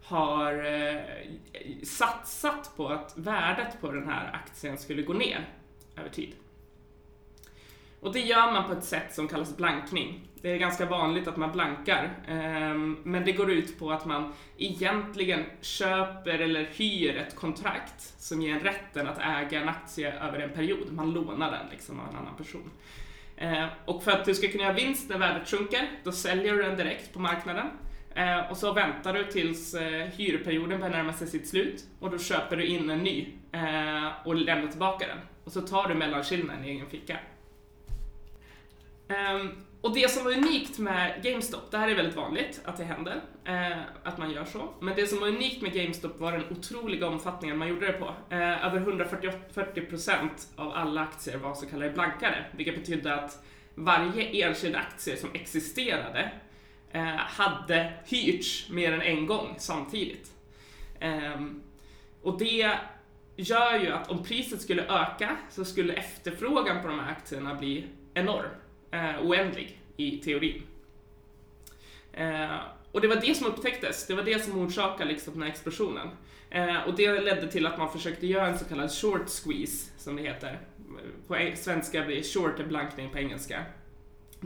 har 0.03 0.65
eh, 0.65 1.01
satsat 1.83 2.77
på 2.77 2.89
att 2.89 3.13
värdet 3.17 3.81
på 3.81 3.93
den 3.93 4.09
här 4.09 4.31
aktien 4.33 4.79
skulle 4.79 5.03
gå 5.03 5.13
ner 5.13 5.49
över 5.97 6.09
tid. 6.09 6.35
Och 8.01 8.13
det 8.13 8.21
gör 8.21 8.53
man 8.53 8.65
på 8.65 8.73
ett 8.73 8.85
sätt 8.85 9.15
som 9.15 9.29
kallas 9.29 9.57
blankning. 9.57 10.29
Det 10.43 10.51
är 10.51 10.59
ganska 10.59 10.87
vanligt 10.87 11.29
att 11.29 11.37
man 11.37 11.53
blankar, 11.53 12.11
ehm, 12.29 12.99
men 13.03 13.25
det 13.25 13.33
går 13.33 13.51
ut 13.51 13.79
på 13.79 13.93
att 13.93 14.07
man 14.07 14.33
egentligen 14.59 15.45
köper 15.61 16.39
eller 16.39 16.65
hyr 16.65 17.17
ett 17.17 17.37
kontrakt 17.37 18.01
som 18.19 18.43
ger 18.43 18.53
en 18.55 18.61
rätten 18.61 19.09
att 19.09 19.19
äga 19.19 19.61
en 19.61 19.69
aktie 19.69 20.13
över 20.13 20.39
en 20.39 20.51
period. 20.51 20.93
Man 20.93 21.13
lånar 21.13 21.51
den 21.51 21.67
liksom 21.71 22.01
av 22.01 22.09
en 22.09 22.17
annan 22.17 22.37
person. 22.37 22.71
Ehm, 23.37 23.69
och 23.85 24.03
för 24.03 24.11
att 24.11 24.25
du 24.25 24.35
ska 24.35 24.49
kunna 24.49 24.63
göra 24.63 24.75
vinst 24.75 25.09
när 25.09 25.19
värdet 25.19 25.49
sjunker, 25.49 25.91
då 26.05 26.13
säljer 26.13 26.55
du 26.55 26.63
den 26.63 26.77
direkt 26.77 27.13
på 27.13 27.19
marknaden. 27.19 27.67
Eh, 28.15 28.51
och 28.51 28.57
så 28.57 28.73
väntar 28.73 29.13
du 29.13 29.25
tills 29.25 29.75
eh, 29.75 30.07
hyrperioden 30.07 30.81
börjar 30.81 30.93
närma 30.93 31.13
sig 31.13 31.27
sitt 31.27 31.49
slut 31.49 31.85
och 32.01 32.11
då 32.11 32.19
köper 32.19 32.57
du 32.57 32.67
in 32.67 32.91
en 32.91 32.99
ny 32.99 33.29
eh, 33.53 34.27
och 34.27 34.35
lämnar 34.35 34.69
tillbaka 34.69 35.07
den. 35.07 35.19
Och 35.45 35.53
så 35.53 35.61
tar 35.61 35.89
du 35.89 35.95
mellanskillnaden 35.95 36.65
i 36.65 36.69
egen 36.69 36.87
ficka. 36.87 37.19
Ehm, 39.09 39.51
och 39.81 39.95
det 39.95 40.11
som 40.11 40.25
var 40.25 40.33
unikt 40.33 40.79
med 40.79 41.23
GameStop, 41.23 41.71
det 41.71 41.79
här 41.79 41.89
är 41.89 41.95
väldigt 41.95 42.17
vanligt 42.17 42.61
att 42.65 42.77
det 42.77 42.85
händer, 42.85 43.21
eh, 43.45 43.79
att 44.03 44.19
man 44.19 44.31
gör 44.31 44.45
så. 44.45 44.69
Men 44.81 44.97
det 44.97 45.07
som 45.07 45.21
var 45.21 45.29
unikt 45.29 45.63
med 45.63 45.73
GameStop 45.73 46.21
var 46.21 46.33
den 46.33 46.45
otroliga 46.51 47.07
omfattningen 47.07 47.59
man 47.59 47.69
gjorde 47.69 47.87
det 47.87 47.93
på. 47.93 48.15
Eh, 48.31 48.67
över 48.67 48.81
140% 48.81 50.31
av 50.57 50.73
alla 50.73 51.01
aktier 51.01 51.37
var 51.37 51.55
så 51.55 51.67
kallade 51.67 51.91
blankare, 51.91 52.45
vilket 52.53 52.77
betydde 52.77 53.15
att 53.15 53.45
varje 53.75 54.47
enskild 54.47 54.77
aktie 54.77 55.17
som 55.17 55.31
existerade 55.35 56.21
eh, 56.21 56.29
Eh, 56.95 57.17
hade 57.17 57.93
hyrts 58.05 58.69
mer 58.71 58.93
än 58.93 59.03
en 59.03 59.27
gång 59.27 59.55
samtidigt. 59.59 60.33
Ehm, 61.01 61.63
och 62.23 62.39
det 62.39 62.79
gör 63.37 63.79
ju 63.79 63.91
att 63.91 64.11
om 64.11 64.25
priset 64.25 64.63
skulle 64.63 64.83
öka 64.83 65.37
så 65.51 65.65
skulle 65.65 65.93
efterfrågan 65.93 66.83
på 66.83 66.89
de 66.89 67.01
här 67.01 67.11
aktierna 67.11 67.55
bli 67.55 67.85
enorm 68.15 68.51
eh, 68.91 69.27
oändlig 69.27 69.81
i 69.97 70.19
teorin. 70.19 70.63
Eh, 72.13 72.57
och 72.93 73.01
det 73.01 73.09
var 73.09 73.17
det 73.17 73.35
som 73.37 73.47
upptäcktes, 73.47 74.07
det 74.07 74.15
var 74.15 74.23
det 74.23 74.45
som 74.45 74.59
orsakade 74.59 75.11
liksom 75.11 75.33
den 75.33 75.43
här 75.43 75.51
explosionen. 75.51 76.09
Och 76.87 76.97
det 76.97 77.21
ledde 77.21 77.53
till 77.53 77.67
att 77.67 77.79
man 77.79 77.93
försökte 77.93 78.27
göra 78.27 78.47
en 78.47 78.59
så 78.59 78.65
kallad 78.65 78.93
short 78.93 79.29
squeeze, 79.29 79.91
som 79.99 80.17
det 80.17 80.23
heter. 80.23 80.61
På 81.27 81.37
e- 81.37 81.57
svenska 81.57 82.05
blir 82.05 82.23
short 82.23 82.61
en 82.61 82.69
blankning 82.69 83.11
på 83.11 83.19
engelska. 83.19 83.65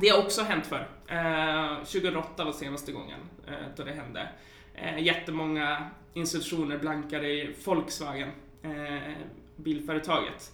Det 0.01 0.09
har 0.09 0.19
också 0.19 0.43
hänt 0.43 0.67
för. 0.67 0.89
Eh, 1.07 1.77
2008 1.77 2.45
var 2.45 2.53
senaste 2.53 2.93
gången 2.93 3.21
eh, 3.47 3.53
då 3.77 3.85
det 3.85 3.93
hände. 3.93 4.29
Eh, 4.75 5.03
jättemånga 5.03 5.91
institutioner 6.15 6.79
blankade 6.79 7.29
i 7.29 7.55
Volkswagen, 7.65 8.29
eh, 8.63 9.13
bilföretaget. 9.57 10.53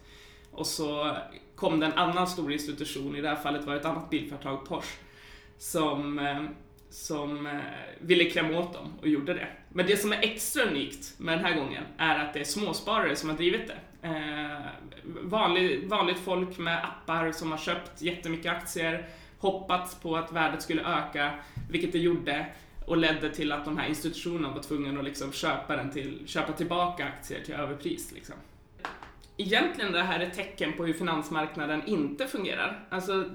Och 0.51 0.67
så 0.67 1.17
kom 1.57 1.81
det 1.81 1.87
en 1.87 1.93
annan 1.93 2.27
stor 2.27 2.53
institution, 2.53 3.17
i 3.17 3.21
det 3.21 3.29
här 3.29 3.37
fallet 3.37 3.65
var 3.65 3.75
det 3.75 3.81
ett 3.81 3.87
annat 3.87 4.11
bilföretag, 4.11 4.67
Porsche, 4.67 4.99
som, 5.59 6.19
eh, 6.19 6.43
som 6.91 7.47
eh, 7.47 7.61
ville 8.01 8.25
klämma 8.25 8.59
åt 8.59 8.73
dem 8.73 8.93
och 9.01 9.09
gjorde 9.09 9.35
det. 9.35 9.49
Men 9.69 9.87
det 9.87 9.97
som 9.97 10.13
är 10.13 10.23
extra 10.23 10.63
unikt 10.63 11.15
med 11.19 11.39
den 11.39 11.45
här 11.45 11.59
gången 11.59 11.85
är 11.99 12.19
att 12.19 12.35
det 12.35 12.41
är 12.41 12.45
småsparare 12.45 13.17
som 13.17 13.31
har 13.31 13.37
drivit 13.37 13.69
det. 13.69 14.09
Eh, 14.09 14.67
vanlig, 15.23 15.89
vanligt 15.89 16.19
folk 16.19 16.59
med 16.59 16.85
appar 16.85 17.33
som 17.33 17.51
har 17.51 17.59
köpt 17.59 18.03
jättemycket 18.03 18.53
aktier, 18.53 19.09
hoppats 19.45 19.95
på 19.95 20.17
att 20.17 20.33
värdet 20.33 20.63
skulle 20.63 20.83
öka, 20.83 21.35
vilket 21.71 21.93
det 21.93 21.99
gjorde 21.99 22.47
och 22.87 22.97
ledde 22.97 23.31
till 23.31 23.53
att 23.53 23.65
de 23.65 23.79
här 23.79 23.89
institutionerna 23.89 24.55
var 24.55 24.63
tvungna 24.63 24.99
att 24.99 25.05
liksom 25.05 25.33
köpa, 25.33 25.77
den 25.77 25.91
till, 25.91 26.23
köpa 26.27 26.53
tillbaka 26.53 27.05
aktier 27.05 27.41
till 27.41 27.55
överpris. 27.55 28.13
Liksom 28.13 28.35
egentligen 29.37 29.93
det 29.93 30.03
här 30.03 30.21
är 30.21 30.27
ett 30.27 30.35
tecken 30.35 30.73
på 30.73 30.85
hur 30.85 30.93
finansmarknaden 30.93 31.87
inte 31.87 32.27
fungerar. 32.27 32.87
Alltså, 32.91 33.31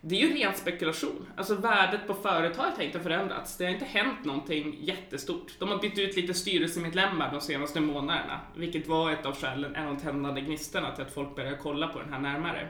det 0.00 0.22
är 0.22 0.28
ju 0.28 0.34
ren 0.34 0.54
spekulation. 0.54 1.26
Alltså 1.36 1.54
värdet 1.54 2.06
på 2.06 2.14
företaget 2.14 2.76
har 2.76 2.84
inte 2.84 3.00
förändrats. 3.00 3.56
Det 3.56 3.64
har 3.64 3.72
inte 3.72 3.84
hänt 3.84 4.24
någonting 4.24 4.76
jättestort. 4.80 5.52
De 5.58 5.68
har 5.68 5.78
bytt 5.78 5.98
ut 5.98 6.16
lite 6.16 6.34
styrelsemedlemmar 6.34 7.32
de 7.32 7.40
senaste 7.40 7.80
månaderna, 7.80 8.40
vilket 8.56 8.88
var 8.88 9.10
ett 9.10 9.26
av 9.26 9.36
skälen, 9.36 9.76
en 9.76 9.88
av 9.88 10.00
tändande 10.00 10.40
gnistorna 10.40 10.94
till 10.94 11.04
att 11.04 11.14
folk 11.14 11.36
började 11.36 11.56
kolla 11.56 11.88
på 11.88 11.98
den 11.98 12.12
här 12.12 12.20
närmare. 12.20 12.68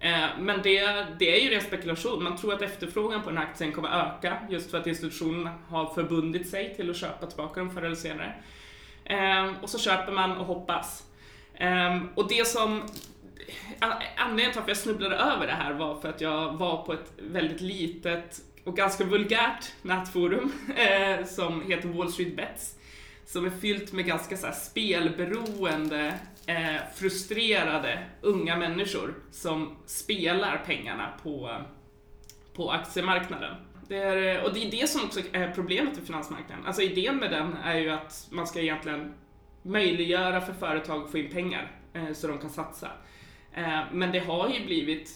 Eh, 0.00 0.28
men 0.38 0.62
det, 0.62 1.06
det 1.18 1.40
är 1.40 1.44
ju 1.44 1.50
ren 1.50 1.60
spekulation. 1.60 2.24
Man 2.24 2.36
tror 2.36 2.54
att 2.54 2.62
efterfrågan 2.62 3.22
på 3.22 3.28
den 3.28 3.38
här 3.38 3.44
aktien 3.44 3.72
kommer 3.72 3.88
öka 3.88 4.38
just 4.50 4.70
för 4.70 4.78
att 4.78 4.86
institutionerna 4.86 5.54
har 5.68 5.94
förbundit 5.94 6.50
sig 6.50 6.74
till 6.76 6.90
att 6.90 6.96
köpa 6.96 7.26
tillbaka 7.26 7.60
dem 7.60 7.70
förr 7.70 7.82
eller 7.82 7.96
senare. 7.96 8.34
Ehm, 9.04 9.54
och 9.62 9.70
så 9.70 9.78
köper 9.78 10.12
man 10.12 10.36
och 10.36 10.46
hoppas. 10.46 11.04
Ehm, 11.54 12.08
och 12.14 12.28
det 12.28 12.46
som 12.46 12.82
Anledningen 14.16 14.52
till 14.52 14.60
att 14.60 14.68
jag 14.68 14.76
snubblade 14.76 15.16
över 15.16 15.46
det 15.46 15.52
här 15.52 15.72
var 15.72 16.00
för 16.00 16.08
att 16.08 16.20
jag 16.20 16.52
var 16.52 16.82
på 16.82 16.92
ett 16.92 17.12
väldigt 17.18 17.60
litet 17.60 18.40
och 18.64 18.76
ganska 18.76 19.04
vulgärt 19.04 19.72
nätforum 19.82 20.52
eh, 20.76 21.24
som 21.26 21.62
heter 21.62 21.88
Wall 21.88 22.12
Street 22.12 22.36
Bets. 22.36 22.74
Som 23.26 23.46
är 23.46 23.50
fyllt 23.50 23.92
med 23.92 24.06
ganska 24.06 24.36
så 24.36 24.46
här, 24.46 24.54
spelberoende, 24.54 26.18
eh, 26.50 26.80
frustrerade 26.94 27.98
unga 28.20 28.56
människor 28.56 29.14
som 29.30 29.76
spelar 29.86 30.62
pengarna 30.66 31.12
på, 31.22 31.62
på 32.54 32.70
aktiemarknaden. 32.70 33.54
Det 33.88 33.96
är, 33.96 34.44
och 34.44 34.54
det 34.54 34.66
är 34.66 34.70
det 34.70 34.88
som 34.88 35.04
också 35.04 35.20
är 35.32 35.52
problemet 35.54 35.96
med 35.96 36.06
finansmarknaden. 36.06 36.66
Alltså 36.66 36.82
idén 36.82 37.16
med 37.16 37.30
den 37.30 37.56
är 37.64 37.78
ju 37.78 37.90
att 37.90 38.28
man 38.30 38.46
ska 38.46 38.60
egentligen 38.60 39.14
möjliggöra 39.62 40.40
för 40.40 40.52
företag 40.52 41.04
att 41.04 41.10
få 41.10 41.18
in 41.18 41.30
pengar 41.30 41.72
eh, 41.92 42.12
så 42.12 42.26
de 42.26 42.38
kan 42.38 42.50
satsa. 42.50 42.90
Eh, 43.54 43.80
men 43.92 44.12
det 44.12 44.18
har 44.18 44.48
ju 44.48 44.66
blivit 44.66 45.10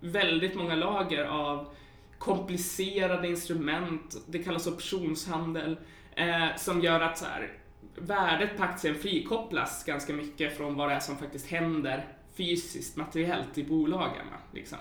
väldigt 0.00 0.54
många 0.54 0.74
lager 0.74 1.24
av 1.24 1.74
komplicerade 2.18 3.28
instrument, 3.28 4.16
det 4.26 4.38
kallas 4.38 4.66
optionshandel, 4.66 5.78
eh, 6.16 6.56
som 6.56 6.80
gör 6.80 7.00
att 7.00 7.18
så 7.18 7.24
här, 7.24 7.52
värdet 7.98 8.56
på 8.56 8.62
aktien 8.62 8.94
frikopplas 8.94 9.84
ganska 9.84 10.12
mycket 10.12 10.56
från 10.56 10.74
vad 10.74 10.88
det 10.88 10.94
är 10.94 11.00
som 11.00 11.18
faktiskt 11.18 11.50
händer 11.50 12.08
fysiskt, 12.36 12.96
materiellt 12.96 13.58
i 13.58 13.64
bolagen. 13.64 14.26
Liksom. 14.52 14.78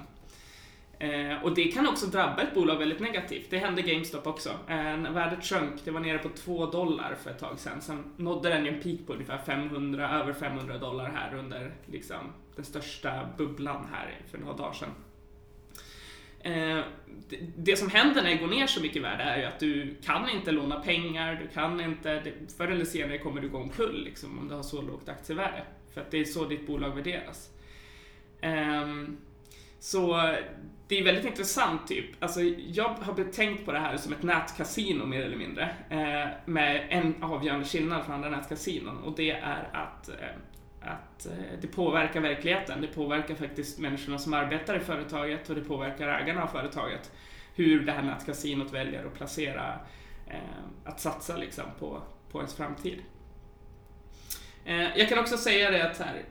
Eh, 1.00 1.44
och 1.44 1.56
det 1.56 1.64
kan 1.64 1.88
också 1.88 2.06
drabba 2.06 2.42
ett 2.42 2.54
bolag 2.54 2.78
väldigt 2.78 3.00
negativt. 3.00 3.50
Det 3.50 3.58
hände 3.58 3.82
GameStop 3.82 4.28
också. 4.28 4.50
Eh, 4.50 4.76
när 4.76 5.12
värdet 5.12 5.46
sjönk, 5.46 5.86
det 5.86 5.92
var 5.92 6.00
nere 6.00 6.18
på 6.18 6.30
2 6.30 6.66
dollar 6.66 7.16
för 7.24 7.30
ett 7.30 7.40
tag 7.40 7.60
sedan. 7.60 7.82
Sen 7.82 8.04
nådde 8.18 8.50
den 8.50 8.66
ju 8.66 8.72
en 8.72 8.82
peak 8.82 9.08
på 9.08 9.14
ungefär 9.14 9.38
500, 9.38 10.10
över 10.10 10.34
500 10.34 10.78
dollar 10.78 11.10
här 11.10 11.38
under 11.38 11.74
liksom, 11.86 12.34
den 12.56 12.66
största 12.66 13.30
bubblan 13.38 13.88
här 13.92 14.22
för 14.32 14.38
några 14.38 14.54
dagar 14.54 14.74
sedan. 14.74 14.90
Eh, 16.46 16.84
det, 17.56 17.76
som 17.76 17.90
händer 17.90 18.24
när 18.24 18.30
det 18.30 18.36
går 18.36 18.48
ner 18.48 18.68
så 18.68 18.82
mycket 18.82 18.98
i 18.98 19.00
värde 19.00 19.24
är 19.24 19.38
ju 19.38 19.44
att 19.44 19.60
du 19.60 19.96
kan 20.04 20.30
inte 20.30 20.52
låna 20.52 20.80
pengar, 20.80 21.36
du 21.42 21.48
kan 21.48 21.82
inte, 21.82 22.24
förr 22.58 22.68
eller 22.68 22.86
senare 22.86 23.18
kommer 23.18 23.42
du 23.42 23.50
gå 23.50 23.58
omkull 23.58 24.04
liksom, 24.04 24.40
om 24.40 24.48
du 24.48 24.56
har 24.56 24.64
så 24.64 24.82
lågt 24.82 25.10
aktievärde. 25.10 25.64
För 25.94 26.02
att 26.02 26.12
det 26.12 26.18
är 26.18 26.26
så 26.26 26.46
ditt 26.46 26.68
bolag 26.68 26.96
värderas. 26.96 27.50
Ehm, 28.42 29.18
så 29.80 30.34
det 30.88 31.00
är 31.00 31.04
väldigt 31.04 31.26
intressant 31.26 31.88
typ. 31.88 32.06
Alltså, 32.20 32.42
jag 32.68 32.90
har 32.90 33.32
tänkt 33.32 33.66
på 33.66 33.72
det 33.72 33.80
här 33.80 33.98
som 33.98 34.14
ett 34.14 34.24
nätkasino 34.24 35.06
mer 35.06 35.22
eller 35.22 35.38
mindre. 35.38 35.76
Eh, 35.90 36.30
med 36.46 36.88
en 36.90 37.24
avgörande 37.24 37.66
skillnad 37.66 38.06
från 38.06 38.16
andra 38.16 38.30
nätkasinon 38.30 38.98
och 38.98 39.16
det 39.16 39.32
är 39.32 39.70
att, 39.74 40.10
eh, 40.10 40.16
att 40.86 41.26
eh, 41.26 41.60
det 41.62 41.68
påverkar 41.68 42.22
verkligheten. 42.22 42.82
Det 42.82 42.88
påverkar 42.88 43.36
faktiskt 43.36 43.80
människorna 43.80 44.18
som 44.18 44.34
arbetar 44.34 44.76
i 44.76 44.80
företaget 44.80 45.50
och 45.50 45.56
det 45.56 45.62
påverkar 45.62 46.08
ägarna 46.08 46.44
av 46.44 46.48
företaget. 46.48 47.12
Hur 47.56 47.86
det 47.86 47.92
här 47.92 48.04
nätkasinot 48.04 48.74
väljer 48.74 49.06
att 49.06 49.14
placera, 49.14 49.80
eh, 50.28 50.40
att 50.84 51.00
satsa 51.00 51.38
liksom 51.38 51.66
på, 51.80 52.02
på 52.32 52.38
ens 52.40 52.56
framtid. 52.56 53.02
Eh, 54.66 54.98
jag 54.98 55.10
kan 55.10 55.20
också 55.20 55.38
säga 55.38 55.72
det 55.72 55.92
att 55.92 55.98
här, 55.98 56.24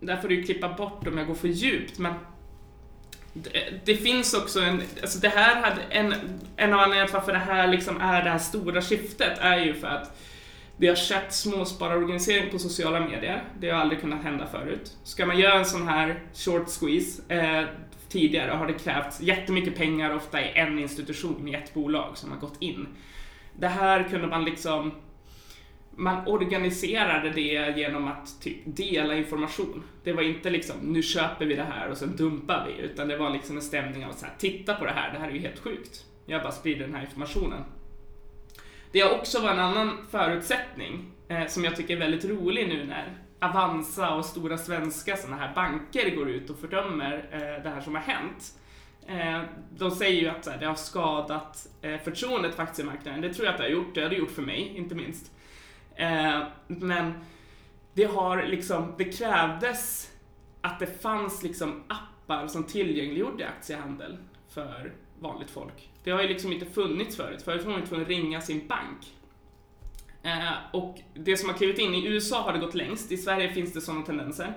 där 0.00 0.16
får 0.16 0.28
du 0.28 0.42
klippa 0.42 0.68
bort 0.68 1.06
om 1.06 1.18
jag 1.18 1.26
går 1.26 1.34
för 1.34 1.48
djupt, 1.48 1.98
men 1.98 2.14
det, 3.32 3.80
det 3.84 3.96
finns 3.96 4.34
också 4.34 4.60
en, 4.60 4.82
alltså 5.02 5.18
det 5.18 5.28
här 5.28 5.62
hade, 5.62 5.82
en, 5.82 6.14
en 6.56 6.74
av 6.74 6.80
anledningarna 6.80 7.06
till 7.06 7.14
varför 7.14 7.32
det 7.32 7.38
här 7.38 7.66
liksom 7.66 8.00
är 8.00 8.22
det 8.22 8.30
här 8.30 8.38
stora 8.38 8.82
skiftet 8.82 9.38
är 9.38 9.58
ju 9.58 9.74
för 9.74 9.86
att 9.86 10.18
det 10.78 10.88
har 10.88 10.96
skett 10.96 11.32
småspararorganisering 11.32 12.50
på 12.50 12.58
sociala 12.58 13.00
medier. 13.00 13.44
Det 13.60 13.70
har 13.70 13.80
aldrig 13.80 14.00
kunnat 14.00 14.22
hända 14.22 14.46
förut. 14.46 14.96
Ska 15.02 15.26
man 15.26 15.38
göra 15.38 15.58
en 15.58 15.64
sån 15.64 15.88
här 15.88 16.22
short 16.34 16.68
squeeze 16.68 17.34
eh, 17.34 17.64
tidigare 18.08 18.50
har 18.50 18.66
det 18.66 18.72
krävts 18.72 19.20
jättemycket 19.20 19.76
pengar, 19.76 20.14
ofta 20.14 20.40
i 20.40 20.52
en 20.54 20.78
institution, 20.78 21.48
i 21.48 21.54
ett 21.54 21.74
bolag 21.74 22.16
som 22.16 22.32
har 22.32 22.38
gått 22.38 22.62
in. 22.62 22.86
Det 23.58 23.68
här 23.68 24.02
kunde 24.02 24.26
man 24.26 24.44
liksom 24.44 24.92
man 25.96 26.26
organiserade 26.26 27.30
det 27.30 27.78
genom 27.78 28.08
att 28.08 28.40
typ 28.40 28.56
dela 28.64 29.16
information. 29.16 29.82
Det 30.04 30.12
var 30.12 30.22
inte 30.22 30.50
liksom, 30.50 30.76
nu 30.82 31.02
köper 31.02 31.46
vi 31.46 31.54
det 31.54 31.66
här 31.72 31.88
och 31.88 31.96
sen 31.96 32.16
dumpar 32.16 32.66
vi, 32.68 32.84
utan 32.84 33.08
det 33.08 33.16
var 33.16 33.30
liksom 33.30 33.56
en 33.56 33.62
stämning 33.62 34.04
av 34.04 34.12
så 34.12 34.26
här, 34.26 34.34
titta 34.38 34.74
på 34.74 34.84
det 34.84 34.90
här, 34.90 35.12
det 35.12 35.18
här 35.18 35.28
är 35.28 35.32
ju 35.32 35.40
helt 35.40 35.58
sjukt. 35.58 36.04
Jag 36.26 36.42
bara 36.42 36.52
sprider 36.52 36.86
den 36.86 36.94
här 36.94 37.02
informationen. 37.02 37.64
Det 38.92 39.00
har 39.00 39.18
också 39.18 39.40
varit 39.40 39.52
en 39.52 39.58
annan 39.58 40.06
förutsättning 40.10 41.10
eh, 41.28 41.46
som 41.46 41.64
jag 41.64 41.76
tycker 41.76 41.96
är 41.96 42.00
väldigt 42.00 42.24
rolig 42.24 42.68
nu 42.68 42.84
när 42.84 43.18
Avanza 43.40 44.14
och 44.14 44.24
stora 44.24 44.58
svenska 44.58 45.16
sådana 45.16 45.36
här 45.36 45.54
banker 45.54 46.16
går 46.16 46.28
ut 46.30 46.50
och 46.50 46.58
fördömer 46.58 47.28
eh, 47.32 47.62
det 47.62 47.70
här 47.70 47.80
som 47.80 47.94
har 47.94 48.02
hänt. 48.02 48.54
Eh, 49.06 49.42
de 49.76 49.90
säger 49.90 50.20
ju 50.20 50.28
att 50.28 50.46
här, 50.46 50.58
det 50.58 50.66
har 50.66 50.74
skadat 50.74 51.66
eh, 51.82 52.00
förtroendet 52.00 52.54
för 52.54 52.62
aktiemarknaden. 52.62 53.20
Det 53.20 53.34
tror 53.34 53.46
jag 53.46 53.52
att 53.52 53.58
det 53.58 53.64
har 53.64 53.70
gjort. 53.70 53.94
Det 53.94 54.02
har 54.02 54.08
det 54.08 54.16
gjort 54.16 54.30
för 54.30 54.42
mig, 54.42 54.72
inte 54.76 54.94
minst. 54.94 55.32
Eh, 55.94 56.42
men 56.66 57.12
det 57.94 58.04
har 58.04 58.42
liksom, 58.42 58.94
det 58.98 59.04
krävdes 59.04 60.10
att 60.60 60.78
det 60.78 61.02
fanns 61.02 61.42
liksom 61.42 61.82
appar 61.88 62.46
som 62.46 62.64
tillgängliggjorde 62.64 63.48
aktiehandel 63.48 64.16
för 64.48 64.92
vanligt 65.18 65.50
folk. 65.50 65.90
Det 66.04 66.10
har 66.10 66.22
ju 66.22 66.28
liksom 66.28 66.52
inte 66.52 66.66
funnits 66.66 67.16
förut. 67.16 67.42
Förut 67.42 67.64
var 67.64 67.72
man 67.72 67.86
tvungen 67.86 68.02
att 68.02 68.08
ringa 68.08 68.40
sin 68.40 68.66
bank. 68.66 69.12
Eh, 70.22 70.52
och 70.72 70.98
det 71.14 71.36
som 71.36 71.48
har 71.48 71.56
klivit 71.56 71.78
in, 71.78 71.94
i 71.94 72.06
USA 72.06 72.42
har 72.42 72.52
det 72.52 72.58
gått 72.58 72.74
längst, 72.74 73.12
i 73.12 73.16
Sverige 73.16 73.52
finns 73.52 73.72
det 73.72 73.80
sådana 73.80 74.06
tendenser. 74.06 74.54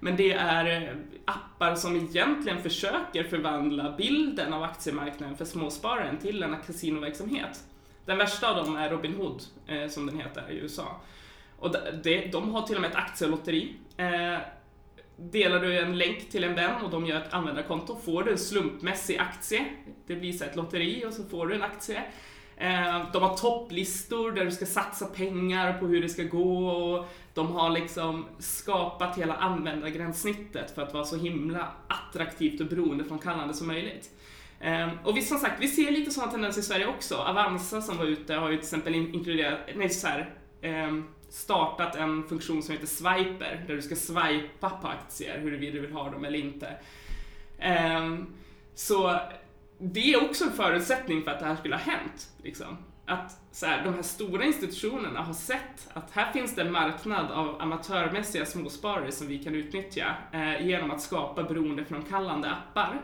Men 0.00 0.16
det 0.16 0.32
är 0.32 0.82
eh, 0.82 0.96
appar 1.24 1.74
som 1.74 1.96
egentligen 1.96 2.62
försöker 2.62 3.24
förvandla 3.24 3.94
bilden 3.98 4.52
av 4.52 4.62
aktiemarknaden 4.62 5.36
för 5.36 5.44
småspararen 5.44 6.18
till 6.18 6.42
en 6.42 6.56
kasinoverksamhet. 6.66 7.64
Den 8.04 8.18
värsta 8.18 8.50
av 8.50 8.64
dem 8.64 8.76
är 8.76 8.90
Robin 8.90 9.14
Hood, 9.14 9.42
eh, 9.66 9.88
som 9.88 10.06
den 10.06 10.20
heter 10.20 10.50
i 10.50 10.54
USA. 10.54 11.00
Och 11.58 11.76
de, 12.02 12.30
de 12.32 12.54
har 12.54 12.62
till 12.62 12.76
och 12.76 12.82
med 12.82 12.90
ett 12.90 12.96
aktielotteri. 12.96 13.76
Eh, 13.96 14.38
delar 15.16 15.60
du 15.60 15.78
en 15.78 15.98
länk 15.98 16.30
till 16.30 16.44
en 16.44 16.54
vän 16.54 16.82
och 16.82 16.90
de 16.90 17.06
gör 17.06 17.16
ett 17.20 17.32
användarkonto 17.34 17.96
får 18.04 18.22
du 18.22 18.32
en 18.32 18.38
slumpmässig 18.38 19.16
aktie. 19.16 19.64
Det 20.06 20.16
blir 20.16 20.32
så 20.32 20.44
ett 20.44 20.56
lotteri 20.56 21.04
och 21.06 21.12
så 21.12 21.24
får 21.24 21.46
du 21.46 21.54
en 21.54 21.62
aktie. 21.62 22.02
Eh, 22.56 23.12
de 23.12 23.22
har 23.22 23.36
topplistor 23.36 24.32
där 24.32 24.44
du 24.44 24.50
ska 24.50 24.66
satsa 24.66 25.06
pengar 25.06 25.78
på 25.78 25.86
hur 25.86 26.02
det 26.02 26.08
ska 26.08 26.22
gå 26.22 26.68
och 26.68 27.06
de 27.34 27.52
har 27.52 27.70
liksom 27.70 28.26
skapat 28.38 29.18
hela 29.18 29.34
användargränssnittet 29.34 30.74
för 30.74 30.82
att 30.82 30.94
vara 30.94 31.04
så 31.04 31.16
himla 31.16 31.68
attraktivt 31.88 32.60
och 32.60 32.66
beroendeframkallande 32.66 33.54
som 33.54 33.66
möjligt. 33.66 34.10
Eh, 34.60 34.88
och 35.04 35.16
vi, 35.16 35.22
som 35.22 35.38
sagt, 35.38 35.62
vi 35.62 35.68
ser 35.68 35.90
lite 35.90 36.10
sådana 36.10 36.32
tendenser 36.32 36.60
i 36.60 36.64
Sverige 36.64 36.86
också. 36.86 37.16
Avanza 37.16 37.82
som 37.82 37.98
var 37.98 38.04
ute 38.04 38.34
har 38.34 38.50
ju 38.50 38.56
till 38.56 38.64
exempel 38.64 38.94
inkluderat, 38.94 39.58
nej 39.74 39.90
så 39.90 40.06
här, 40.06 40.34
ehm, 40.62 41.04
startat 41.34 41.96
en 41.96 42.28
funktion 42.28 42.62
som 42.62 42.72
heter 42.72 42.86
Swiper, 42.86 43.64
där 43.66 43.76
du 43.76 43.82
ska 43.82 43.96
swipa 43.96 44.70
på 44.70 44.88
aktier 44.88 45.38
huruvida 45.38 45.72
du 45.72 45.80
vill 45.80 45.92
ha 45.92 46.10
dem 46.10 46.24
eller 46.24 46.38
inte. 46.38 46.68
Ehm, 47.58 48.26
så 48.74 49.20
det 49.78 50.12
är 50.12 50.24
också 50.24 50.44
en 50.44 50.52
förutsättning 50.52 51.22
för 51.22 51.30
att 51.30 51.38
det 51.38 51.46
här 51.46 51.56
skulle 51.56 51.74
ha 51.74 51.82
hänt. 51.82 52.28
Liksom. 52.42 52.76
Att 53.06 53.40
så 53.52 53.66
här, 53.66 53.84
de 53.84 53.94
här 53.94 54.02
stora 54.02 54.44
institutionerna 54.44 55.22
har 55.22 55.34
sett 55.34 55.88
att 55.92 56.10
här 56.10 56.32
finns 56.32 56.54
det 56.54 56.62
en 56.62 56.72
marknad 56.72 57.30
av 57.30 57.62
amatörmässiga 57.62 58.46
småsparare 58.46 59.12
som 59.12 59.26
vi 59.26 59.38
kan 59.38 59.54
utnyttja 59.54 60.16
eh, 60.32 60.66
genom 60.66 60.90
att 60.90 61.00
skapa 61.00 61.42
beroendeframkallande 61.42 62.50
appar. 62.50 63.00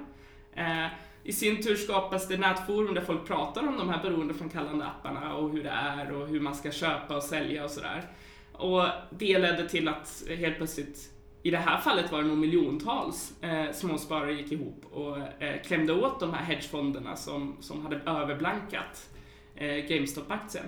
Eh, 0.54 0.86
i 1.24 1.32
sin 1.32 1.62
tur 1.62 1.76
skapas 1.76 2.28
det 2.28 2.36
nätforum 2.36 2.94
där 2.94 3.02
folk 3.02 3.26
pratar 3.26 3.68
om 3.68 3.78
de 3.78 3.88
här 3.88 4.02
beroendeframkallande 4.02 4.84
apparna 4.84 5.34
och 5.34 5.50
hur 5.50 5.62
det 5.62 5.70
är 5.70 6.12
och 6.12 6.28
hur 6.28 6.40
man 6.40 6.54
ska 6.54 6.70
köpa 6.70 7.16
och 7.16 7.22
sälja 7.22 7.64
och 7.64 7.70
sådär. 7.70 8.10
Och 8.52 8.84
det 9.10 9.38
ledde 9.38 9.68
till 9.68 9.88
att 9.88 10.22
helt 10.28 10.56
plötsligt, 10.56 11.10
i 11.42 11.50
det 11.50 11.58
här 11.58 11.80
fallet 11.80 12.12
var 12.12 12.22
det 12.22 12.28
nog 12.28 12.38
miljontals 12.38 13.42
eh, 13.42 13.72
småsparare 13.72 14.32
gick 14.32 14.52
ihop 14.52 14.84
och 14.90 15.18
eh, 15.42 15.62
klämde 15.62 15.92
åt 15.92 16.20
de 16.20 16.34
här 16.34 16.44
hedgefonderna 16.44 17.16
som, 17.16 17.56
som 17.60 17.82
hade 17.82 17.96
överblankat 17.96 19.08
eh, 19.54 19.74
GameStop-aktien. 19.74 20.64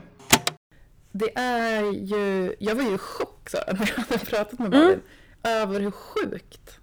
Det 1.13 1.39
är 1.39 1.83
ju, 1.93 2.55
jag 2.59 2.75
var 2.75 2.83
ju 2.83 2.95
i 2.95 2.99
chock 2.99 3.51
så, 3.51 3.59
när 3.67 3.93
jag 3.97 4.05
hade 4.05 4.25
pratat 4.25 4.59
med 4.59 4.71
Malin, 4.71 4.89
mm. 4.89 5.01
över 5.43 5.81
hur 5.81 5.91
sjukt 5.91 6.81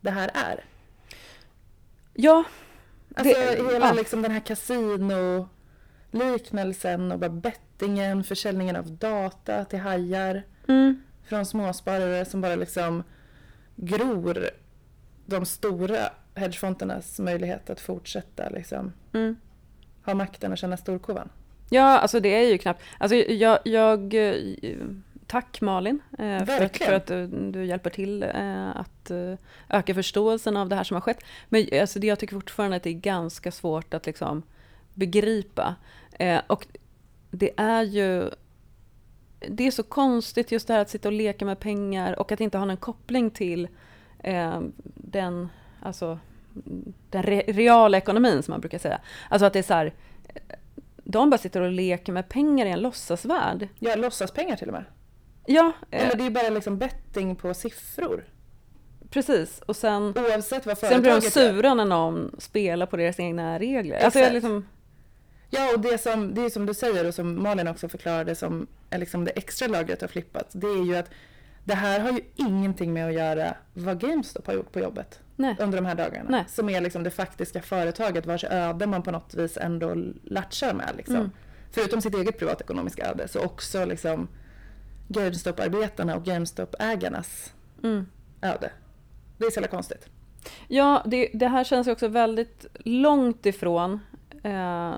det 0.00 0.10
här 0.10 0.30
är. 0.34 0.64
Ja, 2.14 2.44
Alltså 3.14 3.34
det, 3.34 3.72
hela 3.72 3.86
ja. 3.86 3.92
liksom 3.92 4.22
den 4.22 4.30
här 4.30 4.40
kasino-liknelsen 4.40 7.12
och 7.12 7.18
bara 7.18 7.30
bettingen, 7.30 8.24
försäljningen 8.24 8.76
av 8.76 8.90
data 8.90 9.64
till 9.64 9.78
hajar 9.78 10.42
mm. 10.68 11.02
från 11.28 11.46
småsparare 11.46 12.24
som 12.24 12.40
bara 12.40 12.56
liksom 12.56 13.02
gror 13.76 14.48
de 15.26 15.46
stora 15.46 15.98
hedgefondernas 16.34 17.18
möjlighet 17.18 17.70
att 17.70 17.80
fortsätta 17.80 18.48
liksom 18.48 18.92
mm. 19.14 19.36
ha 20.04 20.14
makten 20.14 20.52
och 20.52 20.58
känna 20.58 20.76
storkovan. 20.76 21.28
Ja, 21.70 21.98
alltså 21.98 22.20
det 22.20 22.28
är 22.28 22.50
ju 22.50 22.58
knappt. 22.58 22.82
Alltså 22.98 23.16
jag, 23.16 23.58
jag 23.64 24.14
Tack 25.32 25.60
Malin 25.60 26.02
eh, 26.18 26.44
för 26.44 26.64
att, 26.64 26.76
för 26.76 26.92
att 26.92 27.06
du, 27.06 27.26
du, 27.26 27.64
hjälper 27.64 27.90
till 27.90 28.22
eh, 28.22 28.70
att 28.76 29.10
eh, 29.10 29.34
öka 29.68 29.94
förståelsen 29.94 30.56
av 30.56 30.68
det 30.68 30.76
här 30.76 30.84
som 30.84 30.94
har 30.94 31.00
skett. 31.00 31.24
Men 31.48 31.66
alltså, 31.80 31.98
jag 31.98 32.18
tycker 32.18 32.36
fortfarande 32.36 32.76
att 32.76 32.82
det 32.82 32.90
är 32.90 32.94
ganska 32.94 33.52
svårt 33.52 33.94
att 33.94 34.06
liksom, 34.06 34.42
begripa. 34.94 35.74
och 36.46 36.66
det 37.30 37.50
är 37.56 37.82
ju 37.82 38.30
det 39.48 39.66
är 39.66 39.70
så 39.70 39.82
konstigt 39.82 40.52
just 40.52 40.66
det 40.66 40.74
här 40.74 40.80
att 40.80 40.90
sitta 40.90 41.08
och 41.08 41.12
leka 41.12 41.44
med 41.44 41.58
pengar 41.60 42.18
och 42.18 42.32
att 42.32 42.40
inte 42.40 42.58
ha 42.58 42.64
någon 42.64 42.76
koppling 42.76 43.30
till 43.30 43.68
eh, 44.18 44.60
den, 44.94 45.48
alltså, 45.82 46.18
den 47.10 47.22
re 47.22 47.42
reala 47.46 47.98
ekonomin 47.98 48.42
som 48.42 48.52
man 48.52 48.60
brukar 48.60 48.78
säga. 48.78 49.00
Alltså 49.28 49.46
att 49.46 49.52
det 49.52 49.58
är 49.58 49.62
så 49.62 49.74
här, 49.74 49.94
de 51.04 51.30
bara 51.30 51.38
sitter 51.38 51.60
och 51.60 51.70
leker 51.72 52.12
med 52.12 52.28
pengar 52.28 52.66
i 52.66 52.70
en 52.70 52.80
låtsasvärld. 52.80 53.68
Ja, 53.78 53.94
låtsaspengar 53.94 54.56
till 54.56 54.68
och 54.68 54.74
med. 54.74 54.84
Ja. 55.46 55.72
Eller 55.90 56.10
eh, 56.10 56.16
det 56.16 56.26
är 56.26 56.30
bara 56.30 56.48
liksom 56.48 56.78
betting 56.78 57.36
på 57.36 57.54
siffror. 57.54 58.24
Precis, 59.10 59.62
och 59.66 59.76
sen, 59.76 60.14
Oavsett 60.16 60.66
vad 60.66 60.78
sen 60.78 61.02
blir 61.02 61.20
de 61.20 61.20
sura 61.20 61.74
när 61.74 61.84
någon 61.84 62.34
spelar 62.38 62.86
på 62.86 62.96
deras 62.96 63.20
egna 63.20 63.58
regler. 63.58 64.04
Alltså 64.04 64.18
jag 64.18 64.32
liksom... 64.32 64.66
Ja, 65.50 65.74
och 65.74 65.80
det, 65.80 65.98
som, 65.98 66.34
det 66.34 66.42
är 66.42 66.50
som 66.50 66.66
du 66.66 66.74
säger 66.74 67.06
och 67.06 67.14
som 67.14 67.42
Malin 67.42 67.68
också 67.68 67.88
förklarade 67.88 68.34
som 68.34 68.66
är 68.90 68.98
liksom 68.98 69.24
det 69.24 69.30
extra 69.30 69.68
lagret 69.68 70.00
har 70.00 70.08
flippat. 70.08 70.46
Det 70.52 70.66
är 70.66 70.84
ju 70.84 70.96
att 70.96 71.10
det 71.64 71.74
här 71.74 72.00
har 72.00 72.12
ju 72.12 72.20
ingenting 72.36 72.92
med 72.92 73.06
att 73.06 73.14
göra 73.14 73.54
vad 73.74 74.00
GameStop 74.00 74.46
har 74.46 74.54
gjort 74.54 74.72
på 74.72 74.80
jobbet 74.80 75.20
Nej. 75.36 75.56
under 75.60 75.78
de 75.78 75.86
här 75.86 75.94
dagarna. 75.94 76.30
Nej. 76.30 76.44
Som 76.48 76.68
är 76.68 76.80
liksom 76.80 77.02
det 77.02 77.10
faktiska 77.10 77.62
företaget 77.62 78.26
vars 78.26 78.44
öde 78.44 78.86
man 78.86 79.02
på 79.02 79.10
något 79.10 79.34
vis 79.34 79.56
ändå 79.56 79.94
latchar 80.22 80.74
med. 80.74 80.90
Liksom. 80.96 81.16
Mm. 81.16 81.30
Förutom 81.70 82.00
sitt 82.00 82.14
eget 82.14 82.38
privatekonomiska 82.38 83.10
öde 83.10 83.28
så 83.28 83.40
också 83.40 83.84
liksom 83.84 84.28
GameStop-arbetarna 85.12 86.16
och 86.16 86.24
GameStop-ägarnas 86.24 87.52
mm. 87.82 88.06
öde. 88.42 88.70
Det 89.38 89.44
är 89.44 89.50
så 89.50 89.56
jävla 89.56 89.68
konstigt. 89.68 90.08
Ja, 90.68 91.02
det, 91.06 91.30
det 91.34 91.48
här 91.48 91.64
känns 91.64 91.86
ju 91.86 91.92
också 91.92 92.08
väldigt 92.08 92.66
långt 92.84 93.46
ifrån 93.46 94.00
eh, 94.42 94.92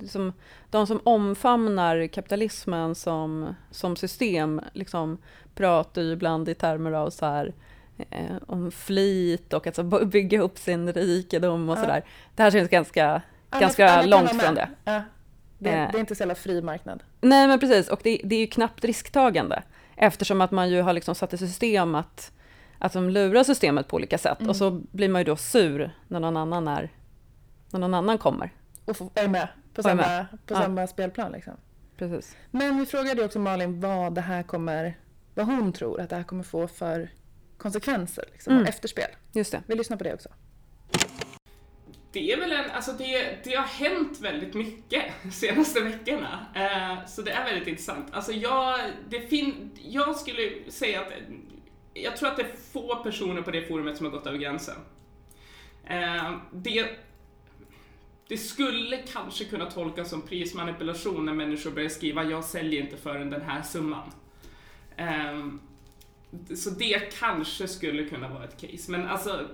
liksom, 0.00 0.32
de 0.70 0.86
som 0.86 1.00
omfamnar 1.04 2.06
kapitalismen 2.06 2.94
som, 2.94 3.54
som 3.70 3.96
system 3.96 4.60
liksom, 4.72 5.18
pratar 5.54 6.02
ju 6.02 6.12
ibland 6.12 6.48
i 6.48 6.54
termer 6.54 6.92
av 6.92 7.10
så 7.10 7.26
här, 7.26 7.54
eh, 8.10 8.36
om 8.46 8.70
flit 8.70 9.52
och 9.52 9.66
att 9.66 9.76
så, 9.76 9.82
bygga 9.82 10.40
upp 10.40 10.58
sin 10.58 10.92
rikedom 10.92 11.68
och 11.68 11.78
ja. 11.78 11.80
sådär. 11.80 12.04
Det 12.34 12.42
här 12.42 12.50
känns 12.50 12.70
ganska, 12.70 13.22
ganska 13.50 14.02
långt 14.02 14.42
från 14.42 14.54
det. 14.54 14.68
Ja. 14.84 15.02
Det, 15.60 15.70
eh. 15.70 15.90
det, 15.92 15.98
är 15.98 16.00
inte 16.00 16.14
så 16.14 16.22
jävla 16.22 16.34
fri 16.34 16.62
marknad. 16.62 17.02
Nej, 17.20 17.48
men 17.48 17.60
precis. 17.60 17.88
Och 17.88 18.00
det, 18.02 18.20
det, 18.24 18.34
är 18.34 18.40
ju 18.40 18.46
knappt 18.46 18.84
risktagande. 18.84 19.62
Eftersom 19.96 20.40
att 20.40 20.50
man 20.50 20.70
ju 20.70 20.82
har 20.82 20.92
liksom 20.92 21.14
satt 21.14 21.32
i 21.32 21.38
system 21.38 21.94
att, 21.94 22.32
att 22.78 22.92
de 22.92 23.10
lurar 23.10 23.44
systemet 23.44 23.88
på 23.88 23.96
olika 23.96 24.18
sätt. 24.18 24.40
Mm. 24.40 24.50
Och 24.50 24.56
så 24.56 24.70
blir 24.70 25.08
man 25.08 25.20
ju 25.20 25.24
då 25.24 25.36
sur 25.36 25.90
när 26.08 26.20
någon 26.20 26.36
annan, 26.36 26.68
är, 26.68 26.92
när 27.70 27.80
någon 27.80 27.94
annan 27.94 28.18
kommer. 28.18 28.52
Och 28.84 28.96
är 29.14 29.28
med 29.28 29.48
på 29.74 29.82
samma, 29.82 30.02
med. 30.02 30.26
På 30.46 30.54
ja. 30.54 30.62
samma 30.62 30.86
spelplan. 30.86 31.32
Liksom. 31.32 31.54
Precis. 31.96 32.36
Men 32.50 32.78
vi 32.78 32.86
frågade 32.86 33.24
också 33.24 33.38
Malin 33.38 33.80
vad 33.80 34.14
det 34.14 34.20
här 34.20 34.42
kommer, 34.42 34.98
vad 35.34 35.46
hon 35.46 35.72
tror 35.72 36.00
att 36.00 36.10
det 36.10 36.16
här 36.16 36.22
kommer 36.22 36.44
få 36.44 36.68
för 36.68 37.10
konsekvenser 37.58 38.24
liksom, 38.32 38.52
mm. 38.52 38.66
efterspel. 38.66 39.10
Just 39.32 39.52
det. 39.52 39.62
Vi 39.66 39.74
lyssnar 39.74 39.96
på 39.96 40.04
det 40.04 40.14
också. 40.14 40.28
Det 42.12 42.32
är 42.32 42.36
väl 42.36 42.52
en, 42.52 42.70
alltså 42.70 42.92
det, 42.92 43.44
det 43.44 43.54
har 43.54 43.66
hänt 43.66 44.20
väldigt 44.20 44.54
mycket 44.54 45.04
de 45.22 45.30
senaste 45.30 45.80
veckorna. 45.80 46.46
Eh, 46.54 47.06
så 47.06 47.22
det 47.22 47.30
är 47.30 47.44
väldigt 47.44 47.68
intressant. 47.68 48.06
Alltså 48.12 48.32
jag, 48.32 48.80
det 49.08 49.20
fin, 49.20 49.70
jag 49.82 50.16
skulle 50.16 50.70
säga 50.70 51.00
att 51.00 51.12
jag 51.94 52.16
tror 52.16 52.28
att 52.28 52.36
det 52.36 52.42
är 52.42 52.56
få 52.72 52.96
personer 52.96 53.42
på 53.42 53.50
det 53.50 53.62
forumet 53.62 53.96
som 53.96 54.06
har 54.06 54.12
gått 54.12 54.26
över 54.26 54.38
gränsen. 54.38 54.76
Eh, 55.84 56.36
det, 56.52 56.86
det 58.28 58.36
skulle 58.36 58.96
kanske 58.96 59.44
kunna 59.44 59.70
tolkas 59.70 60.10
som 60.10 60.22
prismanipulation 60.22 61.26
när 61.26 61.32
människor 61.32 61.70
börjar 61.70 61.88
skriva 61.88 62.24
jag 62.24 62.44
säljer 62.44 62.82
inte 62.82 62.96
förrän 62.96 63.30
den 63.30 63.42
här 63.42 63.62
summan. 63.62 64.12
Eh, 64.96 65.46
så 66.56 66.70
det 66.70 67.18
kanske 67.18 67.68
skulle 67.68 68.04
kunna 68.04 68.28
vara 68.28 68.44
ett 68.44 68.60
case. 68.60 68.90
Men 68.90 69.06
alltså, 69.06 69.48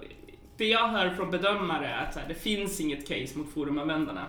det 0.57 0.65
jag 0.65 0.89
hör 0.89 1.11
från 1.11 1.31
bedömare 1.31 1.87
är 1.87 2.03
att 2.03 2.15
här, 2.15 2.29
det 2.29 2.35
finns 2.35 2.81
inget 2.81 3.09
case 3.09 3.39
mot 3.39 3.53
forumanvändarna. 3.53 4.27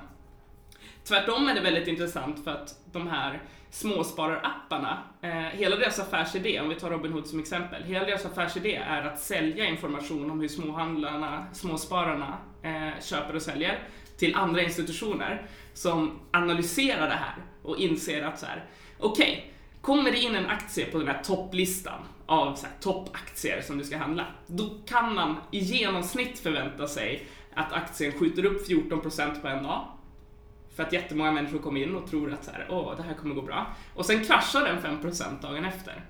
Tvärtom 1.03 1.47
är 1.47 1.55
det 1.55 1.61
väldigt 1.61 1.87
intressant 1.87 2.43
för 2.43 2.51
att 2.51 2.75
de 2.91 3.07
här 3.07 3.41
småspararapparna, 3.69 5.03
eh, 5.21 5.31
hela 5.31 5.75
deras 5.75 5.99
affärsidé, 5.99 6.59
om 6.59 6.69
vi 6.69 6.75
tar 6.75 6.89
Robinhood 6.89 7.27
som 7.27 7.39
exempel, 7.39 7.83
hela 7.83 8.05
deras 8.05 8.25
affärsidé 8.25 8.75
är 8.75 9.01
att 9.01 9.19
sälja 9.19 9.65
information 9.65 10.31
om 10.31 10.39
hur 10.39 10.47
småhandlarna, 10.47 11.45
småspararna 11.53 12.37
eh, 12.63 13.03
köper 13.03 13.35
och 13.35 13.41
säljer 13.41 13.79
till 14.17 14.35
andra 14.35 14.61
institutioner 14.61 15.45
som 15.73 16.19
analyserar 16.31 17.07
det 17.07 17.15
här 17.15 17.35
och 17.63 17.77
inser 17.77 18.23
att 18.23 18.39
så 18.39 18.45
här, 18.45 18.65
okej, 18.99 19.31
okay, 19.31 19.43
kommer 19.87 20.11
det 20.11 20.17
in 20.17 20.35
en 20.35 20.45
aktie 20.45 20.85
på 20.85 20.97
den 20.97 21.07
här 21.07 21.23
topplistan 21.23 22.01
av 22.25 22.59
toppaktier 22.81 23.61
som 23.61 23.77
du 23.77 23.83
ska 23.83 23.97
handla, 23.97 24.25
då 24.47 24.69
kan 24.85 25.15
man 25.15 25.35
i 25.51 25.59
genomsnitt 25.59 26.39
förvänta 26.39 26.87
sig 26.87 27.27
att 27.53 27.73
aktien 27.73 28.11
skjuter 28.11 28.45
upp 28.45 28.69
14% 28.69 29.41
på 29.41 29.47
en 29.47 29.63
dag. 29.63 29.85
För 30.75 30.83
att 30.83 30.93
jättemånga 30.93 31.31
människor 31.31 31.59
kommer 31.59 31.81
in 31.81 31.95
och 31.95 32.09
tror 32.09 32.33
att 32.33 32.45
så 32.45 32.51
här, 32.51 32.67
Åh, 32.69 32.93
det 32.97 33.03
här 33.03 33.13
kommer 33.13 33.35
gå 33.35 33.41
bra. 33.41 33.75
Och 33.93 34.05
sen 34.05 34.25
kraschar 34.25 34.65
den 34.65 35.01
5% 35.01 35.41
dagen 35.41 35.65
efter. 35.65 36.05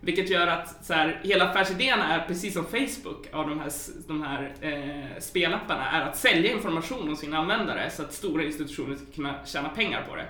Vilket 0.00 0.30
gör 0.30 0.46
att 0.46 0.84
så 0.84 0.94
här, 0.94 1.20
hela 1.24 1.50
affärsidén 1.50 2.00
är, 2.00 2.26
precis 2.26 2.54
som 2.54 2.64
Facebook 2.64 3.28
av 3.32 3.48
de 3.48 3.60
här, 3.60 3.72
de 4.06 4.22
här 4.22 4.54
eh, 4.60 5.20
spelapparna, 5.20 5.90
är 5.90 6.00
att 6.00 6.16
sälja 6.16 6.52
information 6.52 7.08
om 7.08 7.16
sina 7.16 7.38
användare 7.38 7.90
så 7.90 8.02
att 8.02 8.12
stora 8.12 8.44
institutioner 8.44 8.96
ska 8.96 9.06
kunna 9.14 9.46
tjäna 9.46 9.68
pengar 9.68 10.06
på 10.08 10.16
det. 10.16 10.26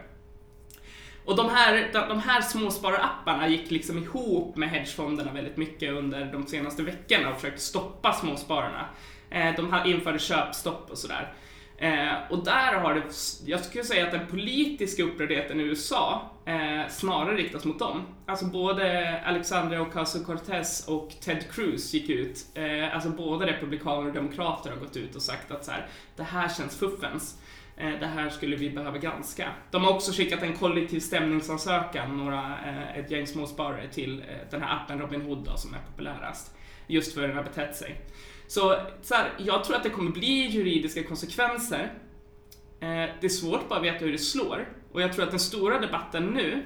Och 1.25 1.37
de 1.37 1.51
här, 1.51 1.91
de 2.09 2.21
här 2.21 2.41
småspararapparna 2.41 3.49
gick 3.49 3.71
liksom 3.71 3.99
ihop 3.99 4.57
med 4.57 4.71
hedgefonderna 4.71 5.33
väldigt 5.33 5.57
mycket 5.57 5.93
under 5.93 6.33
de 6.33 6.47
senaste 6.47 6.83
veckorna 6.83 7.31
och 7.31 7.35
försökte 7.37 7.61
stoppa 7.61 8.13
småspararna. 8.13 8.89
Eh, 9.31 9.55
de 9.57 9.83
införde 9.87 10.19
köpstopp 10.19 10.91
och 10.91 10.99
sådär. 10.99 11.35
Eh, 11.79 12.31
och 12.31 12.45
där 12.45 12.75
har 12.75 12.95
det, 12.95 13.05
jag 13.47 13.65
skulle 13.65 13.85
säga 13.85 14.05
att 14.07 14.13
den 14.13 14.27
politiska 14.27 15.03
upprördheten 15.03 15.61
i 15.61 15.63
USA 15.63 16.31
eh, 16.45 16.89
snarare 16.91 17.37
riktas 17.37 17.65
mot 17.65 17.79
dem. 17.79 18.03
Alltså 18.27 18.47
både 18.47 19.21
Alexandria 19.25 19.81
Ocasio-Cortez 19.81 20.89
och 20.89 21.13
Ted 21.21 21.51
Cruz 21.51 21.95
gick 21.95 22.11
ut, 22.11 22.47
eh, 22.55 22.95
alltså 22.95 23.09
både 23.09 23.47
republikaner 23.47 24.09
och 24.09 24.15
demokrater 24.15 24.71
har 24.71 24.77
gått 24.77 24.97
ut 24.97 25.17
och 25.17 25.23
sagt 25.23 25.51
att 25.51 25.65
så 25.65 25.71
här, 25.71 25.87
det 26.17 26.23
här 26.23 26.49
känns 26.49 26.79
fuffens. 26.79 27.39
Eh, 27.77 28.01
det 28.01 28.07
här 28.07 28.31
skulle 28.31 28.57
vi 28.57 28.71
behöva 28.71 28.99
granska. 28.99 29.49
De 29.71 29.85
har 29.85 29.93
också 29.93 30.13
skickat 30.13 30.43
en 30.43 30.57
kollektiv 30.57 31.01
stämningsansökan, 31.01 32.17
några, 32.17 32.59
eh, 32.67 32.99
ett 32.99 33.11
gäng 33.11 33.27
småsparare, 33.27 33.89
till 33.89 34.21
eh, 34.21 34.27
den 34.51 34.63
här 34.63 34.77
appen 34.77 35.01
Robinhood 35.01 35.45
då, 35.45 35.57
som 35.57 35.75
är 35.75 35.79
populärast. 35.91 36.57
Just 36.87 37.15
för 37.15 37.21
hur 37.21 37.29
den 37.29 37.37
har 37.37 37.45
betett 37.45 37.77
sig. 37.77 38.01
Så, 38.47 38.77
så 39.03 39.15
här, 39.15 39.31
jag 39.39 39.65
tror 39.65 39.77
att 39.77 39.83
det 39.83 39.91
kommer 39.91 40.11
bli 40.11 40.47
juridiska 40.47 41.03
konsekvenser. 41.03 41.93
Det 43.21 43.25
är 43.25 43.29
svårt 43.29 43.69
bara 43.69 43.79
att 43.79 43.85
veta 43.85 44.05
hur 44.05 44.13
det 44.13 44.19
slår. 44.19 44.69
Och 44.93 45.03
jag 45.03 45.13
tror 45.13 45.25
att 45.25 45.31
den 45.31 45.41
stora 45.41 45.81
debatten 45.81 46.27
nu 46.27 46.63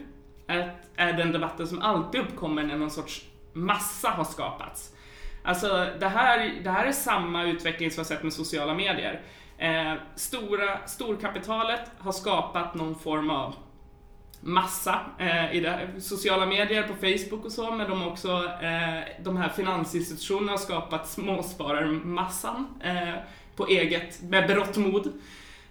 är, 0.47 0.77
är 0.97 1.13
den 1.13 1.33
debatten 1.33 1.67
som 1.67 1.83
alltid 1.83 2.21
uppkommer 2.21 2.63
när 2.63 2.77
någon 2.77 2.91
sorts 2.91 3.25
massa 3.53 4.09
har 4.09 4.25
skapats. 4.25 4.95
Alltså 5.43 5.87
det 6.01 6.09
här, 6.09 6.61
det 6.65 6.71
här 6.71 6.87
är 6.87 6.93
samma 6.93 7.45
utveckling 7.45 7.91
som 7.91 8.03
vi 8.03 8.09
har 8.09 8.17
sett 8.17 8.23
med 8.23 8.33
sociala 8.33 8.75
medier. 8.75 9.23
Eh, 9.59 9.95
stora, 10.15 10.87
storkapitalet 10.87 11.91
har 11.99 12.13
skapat 12.13 12.75
någon 12.75 12.95
form 12.95 13.31
av 13.31 13.55
massa 14.41 15.01
eh, 15.19 15.57
i 15.57 15.61
det, 15.61 16.01
sociala 16.01 16.47
medier, 16.47 16.83
på 16.83 16.95
Facebook 16.95 17.45
och 17.45 17.53
så, 17.53 17.71
men 17.71 17.91
de 17.91 18.01
har 18.01 18.11
också, 18.11 18.29
eh, 18.63 19.23
de 19.25 19.37
här 19.37 19.49
finansinstitutionerna 19.49 20.53
har 20.53 20.59
skapat 20.59 21.09
småspararmassan 21.09 22.67
eh, 22.85 23.15
på 23.57 23.67
eget, 23.67 24.23
med 24.23 24.47
berått 24.47 24.77
mod. 24.77 25.13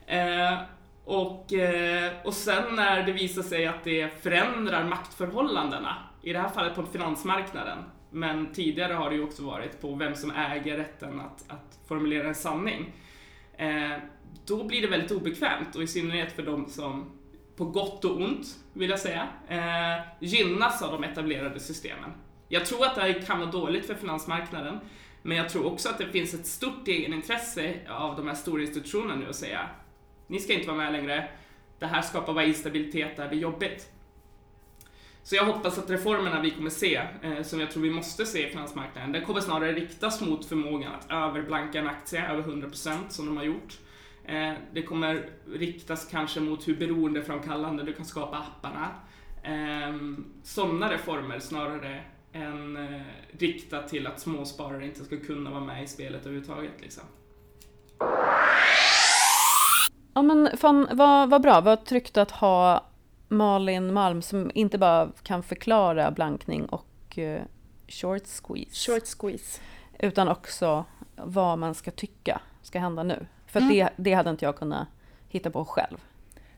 Eh, 0.05 0.57
och, 1.05 1.53
eh, 1.53 2.11
och 2.23 2.33
sen 2.33 2.75
när 2.75 3.03
det 3.03 3.11
visar 3.11 3.43
sig 3.43 3.67
att 3.67 3.83
det 3.83 4.23
förändrar 4.23 4.83
maktförhållandena, 4.83 5.95
i 6.21 6.33
det 6.33 6.39
här 6.39 6.49
fallet 6.49 6.75
på 6.75 6.85
finansmarknaden, 6.85 7.77
men 8.09 8.53
tidigare 8.53 8.93
har 8.93 9.09
det 9.09 9.15
ju 9.15 9.23
också 9.23 9.43
varit 9.43 9.81
på 9.81 9.95
vem 9.95 10.15
som 10.15 10.31
äger 10.31 10.77
rätten 10.77 11.19
att, 11.19 11.51
att 11.51 11.79
formulera 11.87 12.27
en 12.27 12.35
sanning 12.35 12.81
eh, 12.81 13.06
Eh, 13.57 13.97
då 14.45 14.63
blir 14.63 14.81
det 14.81 14.87
väldigt 14.87 15.11
obekvämt 15.11 15.75
och 15.75 15.83
i 15.83 15.87
synnerhet 15.87 16.31
för 16.31 16.43
de 16.43 16.69
som 16.69 17.11
på 17.55 17.65
gott 17.65 18.05
och 18.05 18.21
ont, 18.21 18.47
vill 18.73 18.89
jag 18.89 18.99
säga, 18.99 19.27
eh, 19.47 20.05
gynnas 20.19 20.81
av 20.81 20.91
de 20.91 21.03
etablerade 21.03 21.59
systemen. 21.59 22.11
Jag 22.47 22.65
tror 22.65 22.85
att 22.85 22.95
det 22.95 23.01
här 23.01 23.21
kan 23.21 23.39
vara 23.39 23.51
dåligt 23.51 23.85
för 23.85 23.95
finansmarknaden, 23.95 24.79
men 25.21 25.37
jag 25.37 25.49
tror 25.49 25.65
också 25.65 25.89
att 25.89 25.97
det 25.97 26.05
finns 26.05 26.33
ett 26.33 26.45
stort 26.45 26.87
egenintresse 26.87 27.75
av 27.89 28.15
de 28.15 28.27
här 28.27 28.35
stora 28.35 28.61
institutionerna 28.61 29.15
nu 29.15 29.29
att 29.29 29.35
säga 29.35 29.69
ni 30.27 30.39
ska 30.39 30.53
inte 30.53 30.67
vara 30.67 30.77
med 30.77 30.91
längre, 30.91 31.29
det 31.79 31.85
här 31.85 32.01
skapar 32.01 32.33
bara 32.33 32.45
instabilitet, 32.45 33.15
det 33.15 33.21
här 33.21 33.29
blir 33.29 33.39
jobbigt. 33.39 33.91
Så 35.27 35.35
jag 35.35 35.45
hoppas 35.45 35.77
att 35.77 35.89
reformerna 35.89 36.41
vi 36.41 36.51
kommer 36.51 36.69
se, 36.69 37.01
eh, 37.21 37.43
som 37.43 37.59
jag 37.59 37.71
tror 37.71 37.83
vi 37.83 37.89
måste 37.89 38.25
se 38.25 38.47
i 38.47 38.49
finansmarknaden, 38.49 39.11
den 39.11 39.25
kommer 39.25 39.41
snarare 39.41 39.73
riktas 39.73 40.21
mot 40.21 40.45
förmågan 40.45 40.91
att 40.93 41.11
överblanka 41.11 41.79
en 41.79 41.87
aktie 41.87 42.31
över 42.31 42.43
100% 42.43 42.97
som 43.09 43.25
de 43.25 43.37
har 43.37 43.43
gjort. 43.43 43.77
Eh, 44.25 44.53
det 44.73 44.81
kommer 44.81 45.29
riktas 45.53 46.07
kanske 46.11 46.39
mot 46.39 46.67
hur 46.67 46.75
beroendeframkallande 46.75 47.83
du 47.83 47.93
kan 47.93 48.05
skapa 48.05 48.37
apparna. 48.37 48.89
Eh, 49.43 49.95
sådana 50.43 50.93
reformer 50.93 51.39
snarare 51.39 52.03
än 52.33 52.77
eh, 52.77 53.01
riktat 53.31 53.87
till 53.87 54.07
att 54.07 54.19
småsparare 54.19 54.85
inte 54.85 55.05
ska 55.05 55.17
kunna 55.17 55.49
vara 55.49 55.63
med 55.63 55.83
i 55.83 55.87
spelet 55.87 56.21
överhuvudtaget. 56.21 56.81
Liksom. 56.81 57.03
Ja 60.13 60.21
men 60.21 60.57
fan, 60.57 60.87
vad, 60.91 61.29
vad 61.29 61.41
bra, 61.41 61.61
vad 61.61 61.85
tryggt 61.85 62.17
att 62.17 62.31
ha 62.31 62.86
Malin 63.27 63.93
Malm 63.93 64.21
som 64.21 64.51
inte 64.53 64.77
bara 64.77 65.11
kan 65.23 65.43
förklara 65.43 66.11
blankning 66.11 66.65
och 66.65 67.17
uh, 67.17 67.41
short 67.87 68.27
squeeze. 68.27 68.91
Short 68.91 69.07
squeeze. 69.19 69.61
Utan 69.99 70.27
också 70.27 70.85
vad 71.15 71.59
man 71.59 71.75
ska 71.75 71.91
tycka 71.91 72.41
ska 72.61 72.79
hända 72.79 73.03
nu. 73.03 73.25
För 73.45 73.59
mm. 73.59 73.73
det, 73.73 73.89
det 73.95 74.13
hade 74.13 74.29
inte 74.29 74.45
jag 74.45 74.55
kunnat 74.55 74.87
hitta 75.29 75.49
på 75.49 75.65
själv. 75.65 75.97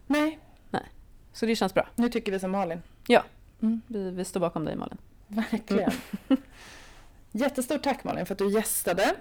Nej. 0.07 0.39
Nej. 0.70 0.86
Så 1.34 1.45
det 1.45 1.55
känns 1.55 1.74
bra. 1.74 1.88
Nu 1.95 2.09
tycker 2.09 2.32
vi 2.32 2.39
som 2.39 2.51
Malin. 2.51 2.82
Ja, 3.07 3.24
mm. 3.61 3.82
vi, 3.88 4.11
vi 4.11 4.26
står 4.26 4.39
bakom 4.39 4.65
dig 4.65 4.76
Malin. 4.76 4.97
Verkligen. 5.28 5.91
Mm. 6.28 6.41
Jättestort 7.32 7.84
tack 7.84 8.03
Malin 8.03 8.26
för 8.26 8.34
att 8.34 8.39
du 8.39 8.51
gästade. 8.51 9.15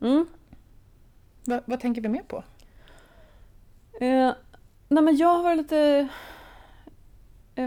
Mm. 0.00 0.26
Va, 1.44 1.60
vad 1.64 1.80
tänker 1.80 2.00
vi 2.00 2.08
mer 2.08 2.22
på? 2.22 2.44
Eh, 4.00 4.32
nej 4.88 5.02
men 5.02 5.16
jag 5.16 5.28
har 5.28 5.42
varit 5.42 5.58
lite 5.58 5.76
Eh, 6.00 6.06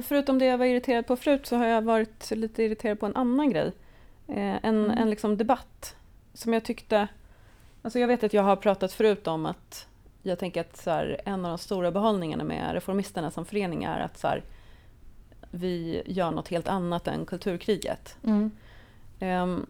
förutom 0.02 0.40
det 0.40 0.46
jag 0.46 0.58
var 0.58 0.66
irriterad 0.66 1.08
på 1.08 1.16
förut 1.16 1.46
så 1.46 1.56
har 1.56 1.66
jag 1.66 1.82
varit 1.82 2.32
lite 2.32 2.64
irriterad 2.64 3.00
på 3.00 3.06
en 3.06 3.16
annan 3.16 3.50
grej. 3.50 3.72
Eh, 4.28 4.56
en, 4.66 4.86
mm. 4.86 4.92
en 4.92 5.10
liksom 5.10 5.38
debatt 5.38 5.96
som 6.34 6.54
jag 6.54 6.64
tyckte 6.64 7.08
Alltså 7.84 8.00
jag 8.00 8.08
vet 8.08 8.24
att 8.24 8.34
jag 8.34 8.44
har 8.44 8.56
pratat 8.56 8.94
förut 8.94 9.28
om 9.28 9.46
att 9.46 9.88
jag 10.22 10.40
tänker 10.40 10.62
att 10.62 10.78
så 10.78 10.90
här, 10.90 11.22
en 11.26 11.46
av 11.46 11.52
de 11.52 11.58
stora 11.58 11.92
behållningarna 11.92 12.44
med 12.44 12.74
Reformisterna 12.74 13.32
som 13.32 13.46
förening 13.46 13.84
är 13.84 14.00
att 14.00 14.18
så 14.18 14.28
här, 14.28 14.44
vi 15.52 16.04
gör 16.06 16.32
något 16.32 16.48
helt 16.48 16.68
annat 16.68 17.08
än 17.08 17.26
kulturkriget. 17.26 18.18
Mm. 18.24 18.52
Ehm, 19.20 19.66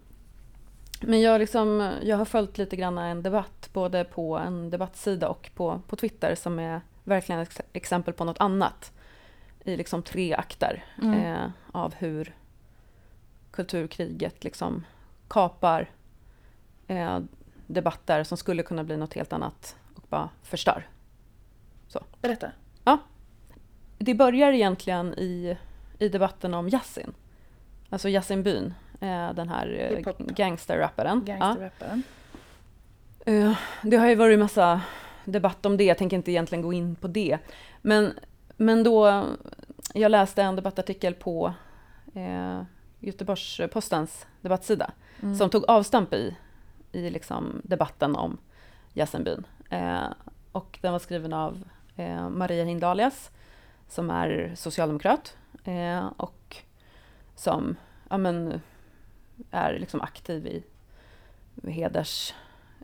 men 1.01 1.21
jag, 1.21 1.39
liksom, 1.39 1.91
jag 2.03 2.17
har 2.17 2.26
följt 2.26 2.57
lite 2.57 2.76
grann 2.76 2.97
en 2.97 3.24
debatt, 3.24 3.69
både 3.74 4.03
på 4.03 4.38
en 4.38 4.69
debattsida 4.69 5.30
och 5.30 5.49
på, 5.55 5.82
på 5.88 5.95
Twitter, 5.95 6.36
som 6.36 6.59
är 6.59 6.82
verkligen 7.03 7.41
ett 7.41 7.49
ex- 7.49 7.69
exempel 7.74 8.13
på 8.13 8.24
något 8.26 8.39
annat 8.39 8.91
i 9.64 9.76
liksom 9.78 10.03
tre 10.03 10.34
akter 10.34 10.84
Mm. 11.01 11.20
eh, 11.20 11.49
av 11.72 11.93
hur 11.95 12.36
kulturkriget 13.51 14.43
liksom 14.43 14.86
kapar 15.28 15.89
eh, 16.88 17.20
debatter 17.68 18.24
som 18.24 18.38
skulle 18.38 18.64
kunna 18.64 18.84
bli 18.84 18.97
något 18.97 19.14
helt 19.14 19.34
annat 19.34 19.76
och 19.95 20.03
bara 20.09 20.30
förstör. 20.43 20.88
Berätta. 22.22 22.51
Det 23.97 24.14
börjar 24.16 24.51
egentligen 24.51 25.14
i, 25.14 25.57
i 25.99 26.09
debatten 26.09 26.53
om 26.53 26.70
Yasin. 26.70 27.14
Alltså 27.89 28.09
Yasin 28.09 28.43
Byn, 28.43 28.74
eh, 29.01 29.34
den 29.34 29.49
här 29.49 29.89
eh, 29.91 29.97
Hiphop. 29.97 30.18
gangsterrapparen. 30.20 31.24
Ja. 31.28 31.36
Gangsterrapparen. 31.38 32.03
Eh, 33.26 33.53
Det 33.84 33.97
har 33.97 34.07
ju 34.07 34.16
varit 34.16 34.39
massa 34.39 34.82
debatt 35.26 35.66
om 35.66 35.78
det, 35.78 35.84
jag 35.84 35.97
tänker 35.97 36.18
inte 36.18 36.32
egentligen 36.32 36.61
gå 36.61 36.74
in 36.74 36.95
på 36.95 37.07
det. 37.07 37.38
Men, 37.82 38.14
men 38.58 38.84
då, 38.84 39.26
jag 39.93 40.10
läste 40.12 40.43
en 40.43 40.56
debattartikel 40.56 41.14
på 41.14 41.54
eh, 42.14 42.62
Göteborgs-Postens 42.99 44.26
debattsida 44.41 44.91
Mm. 45.22 45.36
som 45.36 45.49
tog 45.49 45.66
avstamp 45.70 46.14
i, 46.14 46.36
i 46.91 47.10
liksom 47.10 47.62
debatten 47.64 48.16
om 48.16 48.38
Jassenbyn. 48.93 49.45
Eh, 49.70 50.04
och 50.51 50.80
den 50.82 50.91
var 50.91 50.99
skriven 50.99 51.34
av 51.34 51.64
eh, 51.95 52.30
Maria 52.30 52.64
Hindalias 52.64 53.32
som 53.88 54.10
är 54.10 54.54
socialdemokrat 54.56 55.38
eh, 55.64 56.06
och 56.18 56.58
som 57.36 57.76
ja, 58.10 58.18
men, 58.18 58.62
är 59.51 59.80
liksom 59.80 60.01
aktiv 60.01 60.47
i 60.47 60.64
heders, 61.72 62.34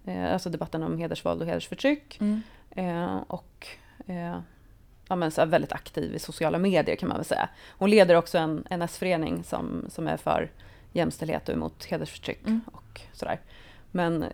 eh, 0.05 0.33
alltså 0.33 0.49
debatten 0.49 0.83
om 0.83 0.97
hedersvåld 0.97 1.41
och 1.41 1.47
hedersförtryck. 1.47 2.17
Mm. 2.21 2.41
Eh, 2.71 3.17
och 3.27 3.67
eh, 4.05 4.39
ja, 5.09 5.15
men 5.15 5.31
så 5.31 5.45
väldigt 5.45 5.71
aktiv 5.71 6.15
i 6.15 6.19
sociala 6.19 6.57
medier 6.57 6.95
kan 6.95 7.09
man 7.09 7.17
väl 7.17 7.25
säga. 7.25 7.49
Hon 7.77 7.89
leder 7.89 8.15
också 8.15 8.37
en, 8.37 8.63
en 8.69 8.81
S-förening 8.81 9.43
som, 9.43 9.85
som 9.89 10.07
är 10.07 10.17
för 10.17 10.51
jämställdhet 10.91 11.49
och 11.49 11.55
emot 11.55 11.85
hedersförtryck 11.85 12.39
Mm. 12.47 12.61
och 12.73 13.01
sådär. 13.13 13.39
Men 13.91 14.23
eh, 14.23 14.29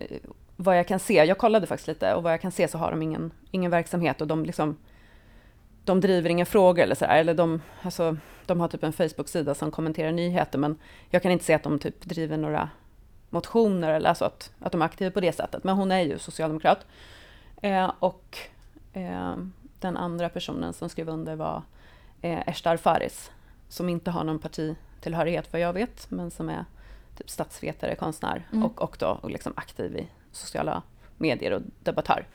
vad 0.56 0.78
jag 0.78 0.88
kan 0.88 0.98
se, 0.98 1.24
jag 1.24 1.38
kollade 1.38 1.66
faktiskt 1.66 1.88
lite 1.88 2.14
och 2.14 2.22
vad 2.22 2.32
jag 2.32 2.40
kan 2.40 2.52
se 2.52 2.68
så 2.68 2.78
har 2.78 2.90
de 2.90 3.02
ingen, 3.02 3.30
ingen 3.50 3.70
verksamhet 3.70 4.20
och 4.20 4.26
de 4.26 4.44
liksom 4.44 4.76
de 5.84 6.00
driver 6.00 6.30
inga 6.30 6.44
frågor 6.44 6.82
eller 6.82 6.94
sådär, 6.94 7.16
eller 7.16 7.34
de, 7.34 7.62
alltså, 7.82 8.16
de 8.46 8.60
har 8.60 8.68
typ 8.68 8.82
en 8.82 8.92
Facebook-sida 8.92 9.54
som 9.54 9.70
kommenterar 9.70 10.12
nyheter 10.12 10.58
men 10.58 10.78
jag 11.10 11.22
kan 11.22 11.32
inte 11.32 11.44
se 11.44 11.54
att 11.54 11.62
de 11.62 11.78
typ 11.78 12.00
driver 12.00 12.36
några 12.36 12.70
motioner 13.30 13.90
eller 13.90 14.08
alltså 14.08 14.24
att, 14.24 14.52
att 14.60 14.72
de 14.72 14.82
är 14.82 14.86
aktiva 14.86 15.10
på 15.10 15.20
det 15.20 15.32
sättet. 15.32 15.64
Men 15.64 15.76
hon 15.76 15.92
är 15.92 16.00
ju 16.00 16.18
socialdemokrat. 16.18 16.86
Eh, 17.62 17.92
och 17.98 18.38
eh, 18.92 19.36
den 19.80 19.96
andra 19.96 20.28
personen 20.28 20.72
som 20.72 20.88
skrev 20.88 21.08
under 21.08 21.36
var 21.36 21.62
eh, 22.20 22.48
Eshtar 22.48 22.76
Faris, 22.76 23.30
som 23.68 23.88
inte 23.88 24.10
har 24.10 24.24
någon 24.24 24.38
partitillhörighet 24.38 25.52
vad 25.52 25.60
jag 25.60 25.72
vet, 25.72 26.10
men 26.10 26.30
som 26.30 26.48
är 26.48 26.64
typ 27.16 27.30
statsvetare, 27.30 27.94
konstnär 27.94 28.46
Mm. 28.52 28.64
och, 28.64 28.82
och 28.82 28.96
då 29.00 29.18
och 29.22 29.30
liksom 29.30 29.52
aktiv 29.56 29.96
i 29.96 30.08
sociala 30.32 30.82
medier 31.16 31.50
och 31.52 31.62
debattör. 31.80 32.26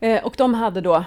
Eh, 0.00 0.24
och 0.24 0.34
de 0.38 0.54
hade 0.54 0.80
då 0.80 1.04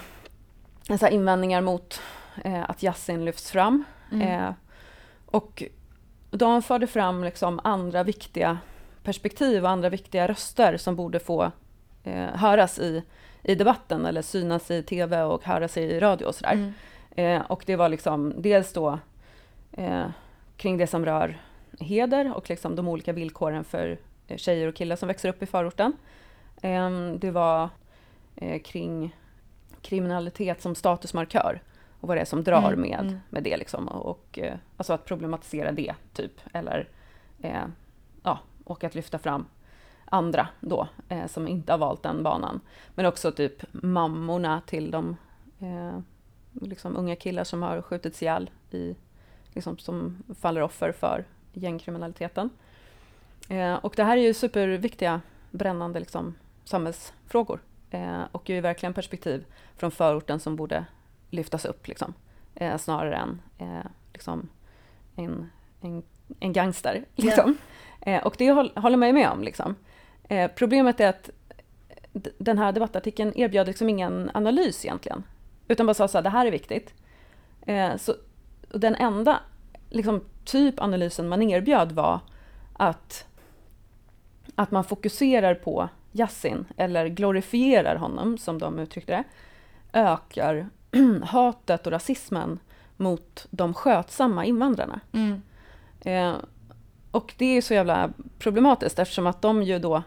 så 1.00 1.08
invändningar 1.08 1.62
mot 1.62 2.02
eh, 2.44 2.70
att 2.70 2.84
Yasin 2.84 3.26
lyfts 3.26 3.52
fram. 3.52 3.84
Mm. 4.12 4.28
Eh, 4.28 4.54
och 5.26 5.64
de 6.32 6.62
förde 6.62 6.88
fram 6.88 7.24
liksom 7.24 7.60
andra 7.64 8.04
viktiga 8.04 8.58
perspektiv 9.04 9.64
och 9.64 9.70
andra 9.70 9.90
viktiga 9.90 10.28
röster 10.28 10.78
som 10.78 10.96
borde 10.96 11.20
få 11.20 11.52
eh, 12.04 12.36
höras 12.36 12.80
i, 12.80 13.04
i 13.48 13.56
debatten 13.56 14.06
eller 14.06 14.22
synas 14.22 14.72
i 14.72 14.84
tv 14.84 15.24
och 15.24 15.44
höras 15.44 15.78
i 15.78 16.00
radio 16.00 16.26
och 16.26 16.36
sådär. 16.36 16.54
Mm. 16.54 16.74
Eh, 17.12 17.46
och 17.52 17.64
det 17.66 17.76
var 17.76 17.90
liksom 17.90 18.34
dels 18.38 18.74
då 18.74 19.00
eh, 19.72 20.06
kring 20.58 20.78
det 20.78 20.88
som 20.88 21.06
rör 21.06 21.42
heder 21.80 22.34
och 22.36 22.50
liksom 22.50 22.76
de 22.76 22.88
olika 22.88 23.14
villkoren 23.14 23.64
för 23.64 23.98
eh, 24.28 24.38
tjejer 24.38 24.68
och 24.68 24.76
killar 24.76 24.96
som 24.96 25.08
växer 25.08 25.30
upp 25.30 25.44
i 25.44 25.46
förorten. 25.46 25.94
Eh, 26.62 26.92
det 27.16 27.32
var 27.32 27.70
eh, 28.36 28.62
kring 28.62 29.16
kriminalitet 29.82 30.62
som 30.62 30.76
statusmarkör 30.76 31.62
och 32.00 32.08
vad 32.08 32.18
det 32.18 32.22
är 32.22 32.26
som 32.26 32.44
drar 32.44 32.74
Mm, 32.74 32.82
med, 32.82 33.00
mm. 33.00 33.20
med 33.30 33.44
det. 33.44 33.58
Liksom. 33.58 33.88
Och, 33.88 34.06
och, 34.06 34.40
eh, 34.40 34.56
alltså 34.78 34.94
att 34.94 35.06
problematisera 35.06 35.72
det, 35.72 35.94
typ. 36.14 36.42
Eller, 36.54 36.90
ja, 38.24 38.40
och 38.64 38.84
att 38.84 38.96
lyfta 38.96 39.18
fram 39.18 39.46
andra 40.10 40.48
då, 40.60 40.88
eh, 41.10 41.28
som 41.28 41.48
inte 41.48 41.74
har 41.74 41.78
valt 41.78 42.04
den 42.04 42.24
banan. 42.24 42.60
Men 42.96 43.06
också 43.06 43.32
typ 43.32 43.64
mammorna 43.72 44.62
till 44.66 44.92
de 44.92 45.16
eh, 45.60 46.00
liksom 46.54 46.98
unga 46.98 47.16
killar 47.16 47.44
som 47.44 47.62
har 47.62 47.82
skjutits 47.82 48.24
ihjäl, 48.24 48.50
i, 48.72 48.96
liksom, 49.54 49.78
som 49.78 50.24
faller 50.40 50.62
offer 50.62 50.92
för 50.92 51.26
gängkriminaliteten. 51.54 52.50
Eh, 53.50 53.76
och 53.76 53.94
det 53.96 54.04
här 54.04 54.18
är 54.18 54.22
ju 54.22 54.34
superviktiga, 54.34 55.22
brännande 55.52 56.00
liksom, 56.00 56.36
samhällsfrågor. 56.64 57.60
Eh, 57.90 58.22
och 58.32 58.50
ger 58.50 58.56
ju 58.56 58.62
verkligen 58.62 58.94
perspektiv 58.94 59.46
från 59.76 59.92
förorten 59.92 60.40
som 60.40 60.56
borde 60.56 60.86
lyftas 61.30 61.66
upp, 61.66 61.88
liksom. 61.88 62.14
eh, 62.56 62.78
snarare 62.78 63.16
än 63.16 63.42
eh, 63.58 63.86
liksom, 64.14 64.50
en, 65.16 65.50
en, 65.82 66.04
en 66.40 66.54
gangster. 66.54 67.06
Liksom. 67.16 67.58
Eh, 68.02 68.26
och 68.26 68.36
det 68.38 68.52
håll, 68.52 68.72
håller 68.76 68.98
man 68.98 69.08
ju 69.08 69.14
med 69.14 69.30
om. 69.30 69.44
Liksom. 69.44 69.76
Eh, 70.28 70.52
problemet 70.56 71.00
är 71.00 71.08
att 71.08 71.30
den 72.38 72.58
här 72.58 72.72
debattartikeln 72.72 73.34
erbjöd 73.36 73.68
liksom 73.68 73.90
ingen 73.90 74.32
analys 74.34 74.86
egentligen. 74.86 75.24
Utan 75.68 75.86
bara 75.86 75.94
sa 75.94 76.08
så 76.08 76.18
här, 76.18 76.24
det 76.24 76.30
här 76.30 76.46
är 76.46 76.52
viktigt. 76.52 76.94
Eh, 77.66 77.98
så 77.98 78.16
den 78.70 78.96
enda 78.96 79.40
liksom, 79.90 80.24
typ 80.46 80.82
analysen 80.82 81.30
man 81.30 81.42
erbjöd 81.42 81.92
var 81.92 82.20
att, 82.74 83.26
att 84.56 84.72
man 84.72 84.84
fokuserar 84.84 85.56
på 85.56 85.90
Yasin, 86.12 86.66
eller 86.78 87.08
glorifierar 87.08 87.96
honom, 87.96 88.38
som 88.38 88.60
de 88.60 88.80
uttryckte 88.80 89.12
det, 89.12 89.24
ökar 90.00 90.70
hatet 91.24 91.86
och 91.88 91.92
rasismen 91.92 92.60
mot 92.98 93.48
de 93.50 93.74
skötsamma 93.74 94.46
invandrarna. 94.46 95.00
Mm. 95.12 95.42
Eh, 96.02 96.36
och 97.12 97.34
det 97.38 97.46
är 97.46 97.62
så 97.62 97.74
jävla 97.74 98.10
problematiskt 98.40 99.00
eftersom 99.00 99.28
att 99.28 99.42
de 99.42 99.64
ju 99.64 99.80
då 99.80 100.04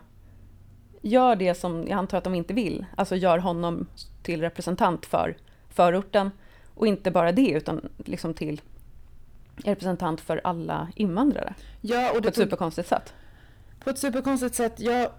gör 1.00 1.36
det 1.36 1.54
som 1.54 1.80
jag 1.88 1.98
antar 1.98 2.18
att 2.18 2.24
de 2.24 2.34
inte 2.34 2.54
vill, 2.54 2.86
alltså 2.96 3.16
gör 3.16 3.38
honom 3.38 3.86
till 4.22 4.40
representant 4.40 5.06
för 5.06 5.36
förorten 5.68 6.30
och 6.74 6.86
inte 6.86 7.10
bara 7.10 7.32
det 7.32 7.50
utan 7.50 7.88
liksom 7.98 8.34
till 8.34 8.60
representant 9.56 10.20
för 10.20 10.40
alla 10.44 10.88
invandrare 10.96 11.54
Ja, 11.80 12.06
och 12.10 12.22
på 12.22 12.28
ett 12.28 12.34
tog, 12.34 12.44
superkonstigt 12.44 12.88
sätt. 12.88 13.14
på 13.84 13.90
ett 13.90 13.98
superkonstigt 13.98 14.54
sätt. 14.54 14.80
Jag, 14.80 15.10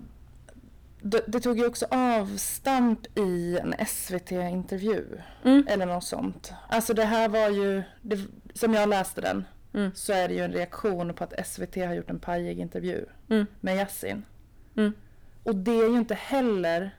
det, 1.01 1.23
det 1.27 1.39
tog 1.39 1.57
ju 1.59 1.65
också 1.65 1.85
avstamp 1.89 3.17
i 3.17 3.59
en 3.59 3.75
SVT-intervju. 3.87 5.05
Mm. 5.43 5.67
Eller 5.69 5.85
något 5.85 6.03
sånt. 6.03 6.53
Alltså 6.69 6.93
det 6.93 7.05
här 7.05 7.29
var 7.29 7.49
ju, 7.49 7.83
det, 8.01 8.19
som 8.53 8.73
jag 8.73 8.89
läste 8.89 9.21
den, 9.21 9.45
Mm. 9.73 9.91
så 9.95 10.13
är 10.13 10.27
det 10.27 10.33
ju 10.33 10.39
en 10.43 10.51
reaktion 10.51 11.13
på 11.13 11.23
att 11.23 11.47
SVT 11.47 11.75
har 11.75 11.93
gjort 11.93 12.09
en 12.09 12.19
pajig 12.19 12.59
intervju 12.59 13.05
Mm. 13.29 13.45
med 13.59 13.75
Yasin. 13.77 14.23
Och 15.43 15.55
det 15.55 15.71
är 15.71 15.89
ju 15.89 15.97
inte 15.97 16.15
heller 16.15 16.91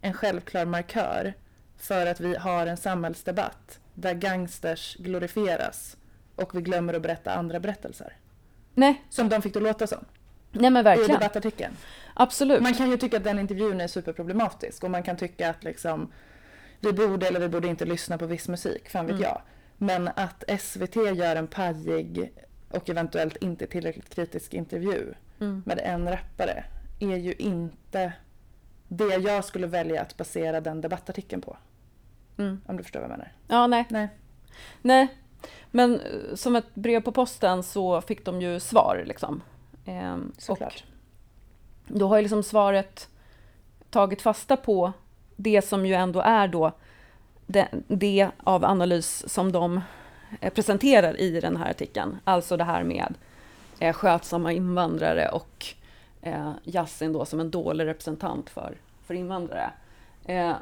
en 0.00 0.12
självklar 0.12 0.64
markör 0.64 1.34
för 1.76 2.06
att 2.06 2.20
vi 2.20 2.36
har 2.36 2.66
en 2.66 2.76
samhällsdebatt 2.76 3.80
där 3.94 4.14
gangsters 4.14 4.96
glorifieras 4.96 5.96
och 6.36 6.54
vi 6.56 6.60
glömmer 6.62 6.94
att 6.94 7.02
berätta 7.02 7.32
andra 7.34 7.60
berättelser. 7.60 8.12
Nej, 8.74 9.04
Som 9.10 9.28
de 9.28 9.42
fick 9.42 9.54
det 9.54 9.60
låta 9.60 9.86
som 9.86 10.04
nej 10.52 10.70
men 10.70 10.80
i 10.80 10.84
verkligen. 10.84 11.10
debattartikeln. 11.20 11.76
Absolut. 12.14 12.62
Man 12.62 12.74
kan 12.74 12.90
ju 12.90 12.96
tycka 12.96 13.16
att 13.16 13.24
den 13.24 13.38
intervjun 13.38 13.80
är 13.80 13.86
superproblematisk 13.86 14.84
och 14.84 14.90
man 14.90 15.02
kan 15.02 15.16
tycka 15.16 15.50
att 15.50 15.64
liksom 15.64 16.12
vi 16.80 16.92
borde 16.92 17.26
eller 17.28 17.40
vi 17.40 17.48
borde 17.48 17.68
inte 17.68 17.84
lyssna 17.84 18.18
på 18.18 18.26
viss 18.26 18.48
musik, 18.48 18.88
fan 18.90 19.06
vet 19.06 19.12
Mm. 19.16 19.22
jag. 19.22 19.42
Men 19.76 20.08
att 20.16 20.44
SVT 20.60 20.96
gör 20.96 21.36
en 21.36 21.46
pajig 21.46 22.32
och 22.68 22.90
eventuellt 22.90 23.36
inte 23.36 23.66
tillräckligt 23.66 24.14
kritisk 24.14 24.54
intervju 24.54 25.14
Mm. 25.40 25.62
med 25.66 25.78
en 25.84 26.08
rappare 26.10 26.64
är 26.98 27.16
ju 27.16 27.32
inte 27.32 28.12
det 28.88 29.16
jag 29.16 29.44
skulle 29.44 29.66
välja 29.66 30.02
att 30.02 30.16
basera 30.16 30.60
den 30.60 30.80
debattartikeln 30.80 31.42
på. 31.42 31.56
Mm. 32.38 32.60
Om 32.66 32.76
du 32.76 32.82
förstår 32.82 33.00
vad 33.00 33.10
jag 33.10 33.18
menar. 33.18 33.32
Ja, 33.48 33.66
nej. 33.66 33.86
Nej. 33.88 34.08
Nej, 34.82 35.08
men 35.70 36.00
eh, 36.00 36.34
som 36.34 36.56
ett 36.56 36.74
brev 36.74 37.00
på 37.00 37.12
posten 37.12 37.62
så 37.62 38.00
fick 38.00 38.24
de 38.24 38.40
ju 38.40 38.60
svar 38.60 39.02
liksom. 39.06 39.42
Ehm, 39.84 40.32
Såklart. 40.38 40.84
Och 41.88 41.98
då 41.98 42.08
har 42.08 42.16
ju 42.16 42.22
liksom 42.22 42.42
svaret 42.42 43.08
tagit 43.90 44.22
fasta 44.22 44.56
på 44.56 44.92
det 45.36 45.62
som 45.62 45.86
ju 45.86 45.94
ändå 45.94 46.20
är 46.20 46.48
då 46.48 46.72
det, 47.46 47.68
det 47.88 48.28
av 48.38 48.64
analys 48.64 49.32
som 49.32 49.52
de 49.52 49.80
eh, 50.40 50.52
presenterar 50.52 51.20
i 51.20 51.40
den 51.40 51.56
här 51.56 51.70
artikeln. 51.70 52.18
Alltså 52.24 52.56
det 52.56 52.64
här 52.64 52.84
med 52.84 53.14
eh, 53.78 53.92
skötsamma 53.92 54.52
invandrare 54.52 55.28
och 55.28 55.66
eh, 56.24 56.52
Yasin 56.64 57.12
då 57.12 57.24
som 57.24 57.40
en 57.40 57.50
dålig 57.50 57.86
representant 57.86 58.50
för, 58.50 58.76
för 59.02 59.14
invandrare. 59.14 59.72
Eh, 60.24 60.56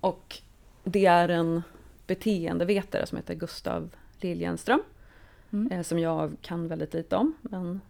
och 0.00 0.38
det 0.84 1.06
är 1.06 1.28
en 1.28 1.62
beteendevetare 2.06 3.06
som 3.06 3.16
heter 3.16 3.34
Gustav 3.34 3.90
Liljenström, 4.20 4.82
mm. 5.50 5.72
eh, 5.72 5.82
som 5.82 5.98
jag 5.98 6.36
kan 6.42 6.68
väldigt 6.68 6.94
lite 6.94 7.16
om. 7.16 7.34
Men 7.42 7.80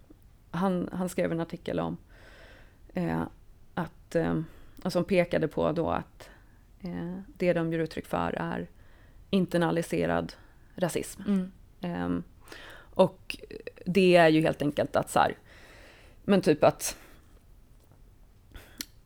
han, 0.50 0.88
han 0.92 1.08
skrev 1.08 1.32
en 1.32 1.40
artikel 1.40 1.80
om 1.80 1.96
eh, 2.94 3.22
att, 3.74 4.14
eh, 4.14 4.40
som 4.84 5.04
pekade 5.04 5.48
på 5.48 5.72
då 5.72 5.90
att 5.90 6.30
eh, 6.80 7.18
det 7.26 7.52
de 7.52 7.72
ger 7.72 7.78
uttryck 7.78 8.06
för 8.06 8.32
är 8.32 8.68
internaliserad 9.30 10.32
rasism. 10.74 11.22
Mm. 11.22 11.52
Eh, 11.80 12.22
och 12.78 13.36
det 13.86 14.16
är 14.16 14.28
ju 14.28 14.40
helt 14.40 14.62
enkelt 14.62 14.96
att 14.96 15.10
så 15.10 15.18
här, 15.18 15.36
men 16.24 16.40
typ 16.40 16.64
att 16.64 16.96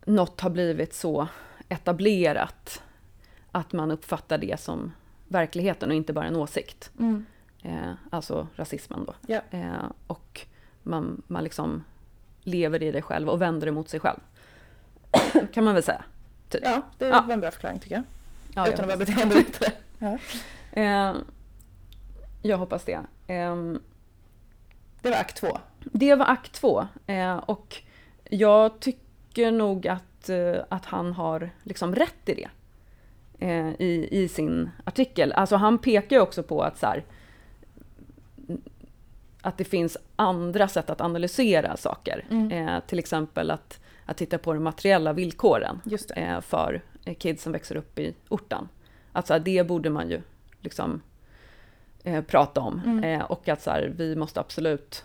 något 0.05 0.41
har 0.41 0.51
blivit 0.51 0.95
så 0.95 1.29
etablerat 1.69 2.83
att 3.53 3.73
man 3.73 3.91
uppfattar 3.91 4.39
det 4.39 4.61
som 4.61 4.93
verkligheten 5.29 5.89
och 5.89 5.95
inte 5.95 6.13
bara 6.13 6.27
en 6.27 6.37
åsikt. 6.37 6.91
Mm. 6.99 7.27
Eh, 7.63 7.93
alltså 8.11 8.47
rasismen 8.57 9.05
då. 9.05 9.15
Yeah. 9.33 9.45
Eh, 9.51 9.91
och 10.07 10.47
man, 10.83 11.23
man 11.27 11.45
liksom 11.45 11.85
lever 12.41 12.83
i 12.83 12.93
det 12.93 13.03
själv 13.03 13.29
och 13.29 13.43
vänder 13.43 13.67
emot 13.67 13.89
sig 13.89 14.01
själv. 14.01 14.21
kan 15.53 15.65
man 15.65 15.75
väl 15.75 15.83
säga. 15.83 16.05
Typ. 16.49 16.61
Ja, 16.65 16.83
det 16.99 17.07
ja. 17.07 17.25
var 17.27 17.35
en 17.35 17.41
bra 17.41 17.51
förklaring 17.51 17.79
tycker 17.79 17.95
jag. 17.95 18.05
Ja, 18.55 18.69
Utan 18.69 18.81
att 18.81 18.87
vara 18.87 18.97
beteendevetare. 18.97 19.73
ja. 19.99 20.19
eh, 20.73 21.15
jag 22.43 22.59
hoppas 22.59 22.85
det. 22.85 23.01
Eh, 23.27 23.57
det 25.03 25.11
var 25.11 25.17
akt 25.17 25.37
två. 25.37 25.59
Det 25.79 26.15
var 26.15 26.27
akt 26.27 26.53
två. 26.53 26.87
Eh, 27.07 27.37
och 27.37 27.83
jag 28.31 28.81
tycker 28.81 29.10
nog 29.37 29.89
att, 29.89 30.29
eh, 30.29 30.57
att 30.69 30.85
han 30.85 31.13
har 31.13 31.51
liksom 31.63 31.95
rätt 31.95 32.29
i 32.29 32.35
det. 32.35 32.49
Eh, 33.39 33.69
i, 33.79 34.09
i 34.11 34.29
sin 34.29 34.71
artikel. 34.85 35.33
Alltså 35.33 35.57
han 35.57 35.79
pekar 35.79 36.17
ju 36.17 36.23
också 36.23 36.43
på 36.43 36.63
att 36.63 36.79
så 36.79 36.87
här, 36.87 37.05
att 39.43 39.59
det 39.59 39.65
finns 39.65 39.97
andra 40.17 40.69
sätt 40.69 40.91
att 40.91 41.01
analysera 41.01 41.77
saker. 41.77 42.27
Mm. 42.31 42.53
Eh, 42.53 42.81
till 42.87 42.99
exempel 42.99 43.51
att, 43.51 43.81
att 44.05 44.17
titta 44.17 44.39
på 44.39 44.55
de 44.55 44.63
materiella 44.63 45.13
villkoren 45.13 45.81
eh, 46.17 46.41
för 46.41 46.83
kids 47.19 47.43
som 47.43 47.53
växer 47.53 47.77
upp 47.77 47.99
i 47.99 48.15
orten. 48.29 48.69
Alltså 49.13 49.39
det 49.39 49.67
borde 49.67 49.91
man 49.91 50.11
ju 50.11 50.21
liksom 50.61 51.03
eh, 52.05 52.25
prata 52.25 52.61
om. 52.61 52.83
Mm. 52.85 53.23
Och 53.23 53.49
att 53.49 53.63
så 53.63 53.71
här, 53.71 53.93
vi 53.97 54.17
måste 54.17 54.41
absolut, 54.41 55.05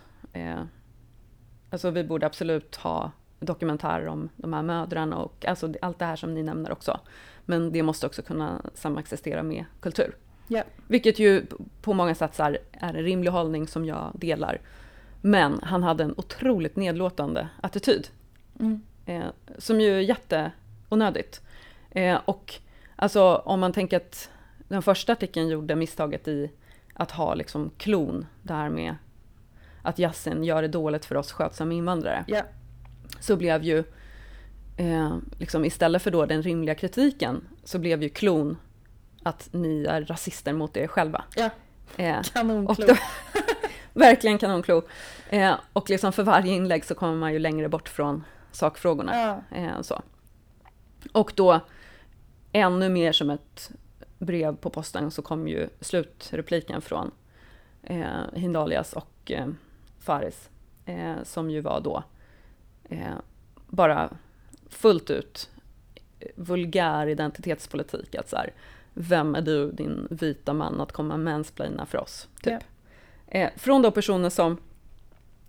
alltså 1.70 1.90
vi 1.90 2.04
borde 2.04 2.26
absolut 2.26 2.76
ha 2.76 3.12
dokumentärer 3.40 4.08
om 4.08 4.30
de 4.36 4.54
här 4.54 4.64
mödrarna 4.64 5.18
och 5.18 5.46
alltså 5.46 5.74
allt 5.82 6.00
det 6.00 6.06
här 6.06 6.16
som 6.16 6.34
ni 6.34 6.44
nämner 6.44 6.72
också. 6.72 7.00
Men 7.46 7.72
det 7.72 7.84
måste 7.84 8.06
också 8.06 8.22
kunna 8.22 8.62
samexistera 8.74 9.44
med 9.44 9.66
kultur. 9.80 10.16
Yeah. 10.50 10.68
Vilket 10.88 11.20
ju 11.20 11.46
på 11.82 11.94
många 11.94 12.16
sätt 12.16 12.40
är, 12.40 12.58
en 12.72 12.94
rimlig 12.94 13.32
hållning 13.32 13.68
som 13.68 13.86
jag 13.86 14.12
delar. 14.14 14.62
Men 15.22 15.60
han 15.64 15.84
hade 15.84 16.04
en 16.04 16.14
otroligt 16.18 16.76
nedlåtande 16.76 17.50
attityd. 17.62 18.08
Mm. 18.60 18.82
Eh, 19.06 19.26
som 19.58 19.82
ju 19.82 19.98
är 19.98 20.00
jätteonödigt. 20.00 21.42
Eh, 21.92 22.20
och 22.26 22.54
alltså 22.96 23.36
om 23.36 23.60
man 23.60 23.74
tänker 23.74 23.98
att 23.98 24.30
den 24.68 24.82
första 24.82 25.14
artikeln 25.14 25.48
gjorde 25.48 25.76
misstaget 25.76 26.28
i 26.28 26.52
att 26.94 27.12
ha 27.12 27.34
liksom 27.34 27.72
klon, 27.78 28.26
det 28.42 28.54
här 28.54 28.70
med 28.70 28.96
att 29.82 30.00
Yasin 30.00 30.44
gör 30.44 30.62
det 30.62 30.68
dåligt 30.68 31.06
för 31.06 31.16
oss 31.16 31.32
skötsamma 31.32 31.74
invandrare. 31.74 32.26
Yeah. 32.28 32.46
Så 33.26 33.36
blev 33.36 33.64
ju, 33.64 33.84
eh, 34.78 35.18
liksom 35.40 35.66
istället 35.66 36.02
för 36.02 36.12
då 36.12 36.26
den 36.26 36.42
rimliga 36.42 36.76
kritiken, 36.76 37.48
så 37.64 37.80
blev 37.80 38.04
ju 38.04 38.10
klon 38.10 38.58
att 39.24 39.50
ni 39.52 39.86
är 39.86 40.06
rasister 40.06 40.54
mot 40.54 40.78
er 40.78 40.88
själva. 40.88 41.24
Ja, 41.36 41.50
eh, 41.98 42.22
verkligen 43.94 44.38
kanonklo. 44.38 44.82
Eh, 45.30 45.54
och 45.74 45.90
liksom 45.90 46.14
för 46.14 46.24
varje 46.24 46.54
inlägg 46.54 46.86
så 46.86 46.96
kommer 46.96 47.16
man 47.16 47.34
ju 47.34 47.40
längre 47.40 47.70
bort 47.70 47.90
från 47.90 48.24
sakfrågorna. 48.52 49.42
Ja. 49.52 49.58
Eh, 49.58 49.82
så. 49.82 50.02
Och 51.12 51.32
då, 51.36 51.60
ännu 52.52 52.90
mer 52.90 53.12
som 53.12 53.30
ett 53.30 53.72
brev 54.20 54.56
på 54.56 54.70
posten, 54.70 55.12
så 55.12 55.22
kom 55.22 55.48
ju 55.48 55.70
slutrepliken 55.82 56.82
från 56.82 57.12
eh, 57.84 58.34
Hindalias 58.34 58.94
och 58.94 59.32
eh, 59.32 59.48
Faris, 60.00 60.50
eh, 60.86 61.16
som 61.24 61.50
ju 61.50 61.62
var 61.62 61.82
då 61.82 62.04
eh, 62.90 63.16
bara 63.68 64.10
fullt 64.70 65.10
ut 65.10 65.50
vulgär 66.36 67.08
identitetspolitik. 67.08 68.16
Att 68.16 68.30
så 68.30 68.36
här, 68.36 68.54
vem 68.94 69.36
är 69.36 69.42
du, 69.42 69.72
din 69.72 70.08
vita 70.12 70.54
man, 70.54 70.82
att 70.82 70.92
komma 70.92 71.18
mansplaina 71.18 71.86
för 71.86 71.98
oss? 71.98 72.28
Typ. 72.42 72.48
Yeah. 72.48 72.62
Eh, 73.28 73.50
från 73.58 73.82
då 73.82 73.92
personer 73.92 74.30
som, 74.30 74.58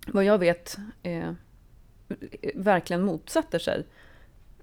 vad 0.07 0.23
jag 0.23 0.37
vet, 0.37 0.77
eh, 1.03 1.31
verkligen 2.55 3.01
motsätter 3.01 3.59
sig 3.59 3.85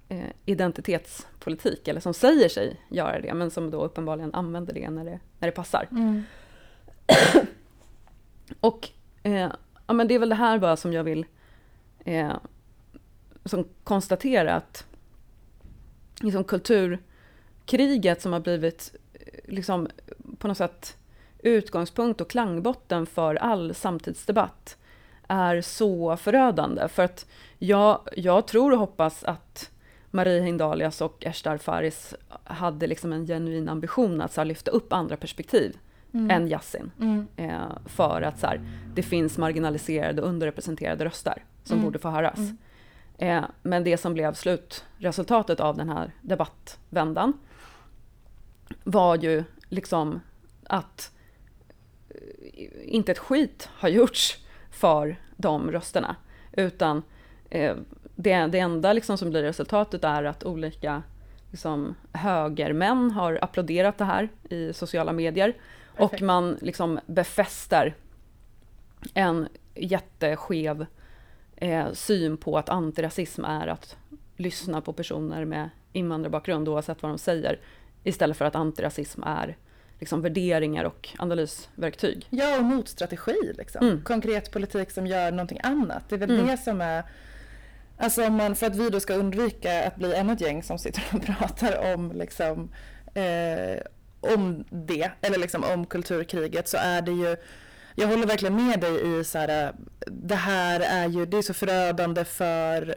eh, 0.09 0.29
identitetspolitik, 0.45 1.87
eller 1.87 1.99
som 1.99 2.13
säger 2.13 2.49
sig 2.49 2.79
göra 2.89 3.21
det, 3.21 3.33
men 3.33 3.51
som 3.51 3.71
då 3.71 3.83
uppenbarligen 3.83 4.33
använder 4.33 4.73
det 4.73 4.89
när 4.89 5.05
det, 5.05 5.19
när 5.39 5.47
det 5.47 5.51
passar. 5.51 5.87
Mm. 5.91 6.23
Och 8.59 8.89
eh, 9.23 9.51
ja, 9.87 9.93
men 9.93 10.07
det 10.07 10.15
är 10.15 10.19
väl 10.19 10.29
det 10.29 10.35
här 10.35 10.59
bara 10.59 10.77
som 10.77 10.93
jag 10.93 11.03
vill 11.03 11.25
eh, 12.05 12.33
som 13.45 13.67
konstatera 13.83 14.55
att 14.55 14.85
liksom 16.19 16.43
kultur 16.43 16.99
kriget 17.65 18.21
som 18.21 18.33
har 18.33 18.39
blivit 18.39 18.95
eh, 19.13 19.19
liksom, 19.45 19.87
på 20.37 20.47
något 20.47 20.57
sätt 20.57 20.97
utgångspunkt 21.39 22.21
och 22.21 22.29
klangbotten 22.29 23.05
för 23.05 23.35
all 23.35 23.75
samtidsdebatt 23.75 24.77
är 25.27 25.61
så 25.61 26.17
förödande. 26.17 26.87
För 26.87 27.03
att 27.03 27.25
jag, 27.57 27.99
jag 28.15 28.47
tror 28.47 28.71
och 28.71 28.79
hoppas 28.79 29.23
att 29.23 29.71
Marie 30.11 30.41
Hindalias 30.41 31.01
och 31.01 31.25
Eshtar 31.25 31.57
Faris 31.57 32.13
hade 32.43 32.87
liksom 32.87 33.13
en 33.13 33.27
genuin 33.27 33.69
ambition 33.69 34.21
att 34.21 34.33
så 34.33 34.41
här, 34.41 34.45
lyfta 34.45 34.71
upp 34.71 34.93
andra 34.93 35.17
perspektiv 35.17 35.77
mm. 36.13 36.31
än 36.31 36.47
Yasin. 36.47 36.91
Mm. 36.99 37.27
Eh, 37.35 37.77
för 37.85 38.21
att 38.21 38.39
så 38.39 38.47
här, 38.47 38.61
det 38.95 39.03
finns 39.03 39.37
marginaliserade 39.37 40.21
och 40.21 40.27
underrepresenterade 40.27 41.05
röster 41.05 41.43
som 41.63 41.73
mm. 41.73 41.85
borde 41.85 41.99
få 41.99 42.09
höras. 42.09 42.39
Eh, 43.17 43.43
men 43.61 43.83
det 43.83 43.97
som 43.97 44.13
blev 44.13 44.33
slutresultatet 44.33 45.59
av 45.59 45.77
den 45.77 45.89
här 45.89 46.11
debattvändan 46.21 47.33
var 48.83 49.17
ju 49.17 49.43
liksom 49.69 50.19
att 50.63 51.11
eh, 52.09 52.15
inte 52.83 53.11
ett 53.11 53.19
skit 53.19 53.69
har 53.73 53.89
gjorts 53.89 54.37
för 54.71 55.19
de 55.37 55.71
rösterna. 55.71 56.15
Utan 56.51 57.03
eh, 57.49 57.75
det, 58.15 58.47
det 58.47 58.59
enda 58.59 58.93
liksom 58.93 59.17
som 59.17 59.29
blir 59.29 59.43
resultatet 59.43 60.03
är 60.03 60.23
att 60.23 60.43
olika 60.43 61.03
liksom, 61.51 61.95
högermän 62.13 63.11
har 63.11 63.39
applåderat 63.41 63.97
det 63.97 64.05
här 64.05 64.29
i 64.49 64.73
sociala 64.73 65.13
medier. 65.13 65.51
Perfekt. 65.51 66.13
Och 66.13 66.21
man 66.21 66.57
liksom 66.61 66.99
befäster 67.05 67.95
en 69.13 69.47
jätteskev 69.75 70.85
eh, 71.55 71.91
syn 71.93 72.37
på 72.37 72.57
att 72.57 72.69
antirasism 72.69 73.45
är 73.45 73.67
att 73.67 73.97
lyssna 74.37 74.81
på 74.81 74.93
personer 74.93 75.45
med 75.45 75.69
invandrarbakgrund 75.93 76.69
oavsett 76.69 77.01
vad 77.01 77.11
de 77.11 77.17
säger 77.17 77.59
Istället 78.05 78.37
för 78.37 78.45
att 78.45 78.55
antirasism 78.55 79.23
är 79.23 79.57
liksom 79.99 80.21
värderingar 80.21 80.83
och 80.83 81.09
analysverktyg. 81.17 82.27
Ja, 82.29 82.57
och 82.57 82.63
motstrategi. 82.63 83.53
Liksom. 83.57 83.87
Mm. 83.87 84.03
Konkret 84.03 84.51
politik 84.51 84.91
som 84.91 85.07
gör 85.07 85.31
någonting 85.31 85.59
annat. 85.63 86.09
Det 86.09 86.15
är 86.15 86.19
väl 86.19 86.31
mm. 86.31 86.47
det 86.47 86.57
som 86.57 86.81
är... 86.81 87.03
Alltså 87.97 88.29
man, 88.29 88.55
för 88.55 88.67
att 88.67 88.75
vi 88.75 88.89
då 88.89 88.99
ska 88.99 89.13
undvika 89.13 89.87
att 89.87 89.95
bli 89.95 90.13
ännu 90.13 90.33
ett 90.33 90.41
gäng 90.41 90.63
som 90.63 90.79
sitter 90.79 91.03
och 91.13 91.21
pratar 91.25 91.93
om, 91.93 92.11
liksom, 92.11 92.69
eh, 93.13 93.81
om 94.19 94.65
det, 94.69 95.11
eller 95.21 95.37
liksom 95.37 95.63
om 95.63 95.85
kulturkriget, 95.85 96.67
så 96.67 96.77
är 96.77 97.01
det 97.01 97.11
ju 97.11 97.37
jag 97.95 98.07
håller 98.07 98.27
verkligen 98.27 98.67
med 98.67 98.79
dig 98.79 99.19
i 99.19 99.23
så 99.23 99.37
här, 99.37 99.73
det 100.07 100.35
här 100.35 100.79
är 100.79 101.07
ju, 101.07 101.25
det 101.25 101.37
är 101.37 101.41
så 101.41 101.53
förödande 101.53 102.25
för 102.25 102.95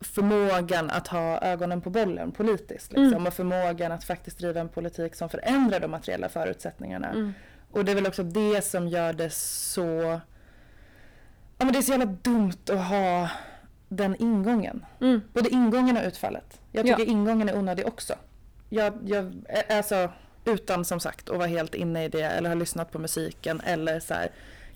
förmågan 0.00 0.90
att 0.90 1.08
ha 1.08 1.40
ögonen 1.40 1.80
på 1.80 1.90
bollen 1.90 2.32
politiskt. 2.32 2.92
Liksom, 2.92 3.12
mm. 3.12 3.26
Och 3.26 3.34
förmågan 3.34 3.92
att 3.92 4.04
faktiskt 4.04 4.38
driva 4.38 4.60
en 4.60 4.68
politik 4.68 5.14
som 5.14 5.28
förändrar 5.28 5.80
de 5.80 5.90
materiella 5.90 6.28
förutsättningarna. 6.28 7.10
Mm. 7.10 7.32
Och 7.70 7.84
det 7.84 7.92
är 7.92 7.94
väl 7.94 8.06
också 8.06 8.22
det 8.22 8.64
som 8.64 8.88
gör 8.88 9.12
det 9.12 9.30
så... 9.32 10.20
Ja 11.58 11.64
men 11.64 11.72
det 11.72 11.78
är 11.78 11.82
så 11.82 11.92
jävla 11.92 12.06
dumt 12.06 12.70
att 12.70 12.84
ha 12.88 13.28
den 13.88 14.16
ingången. 14.18 14.86
Mm. 15.00 15.20
Både 15.32 15.48
ingången 15.48 15.96
och 15.96 16.02
utfallet. 16.06 16.60
Jag 16.72 16.86
Ja. 16.86 16.96
tycker 16.96 17.10
ingången 17.12 17.48
är 17.48 17.58
onödig 17.58 17.86
också. 17.86 18.14
Jag, 18.68 18.92
jag, 19.04 19.24
eh, 19.48 19.76
alltså, 19.76 20.10
utan 20.44 20.84
som 20.84 21.00
sagt 21.00 21.30
att 21.30 21.36
vara 21.36 21.46
helt 21.46 21.74
inne 21.74 22.04
i 22.04 22.08
det 22.08 22.22
eller 22.22 22.50
ha 22.50 22.54
lyssnat 22.54 22.92
på 22.92 22.98
musiken 22.98 23.60
eller 23.60 24.00
så 24.00 24.14
här. 24.14 24.28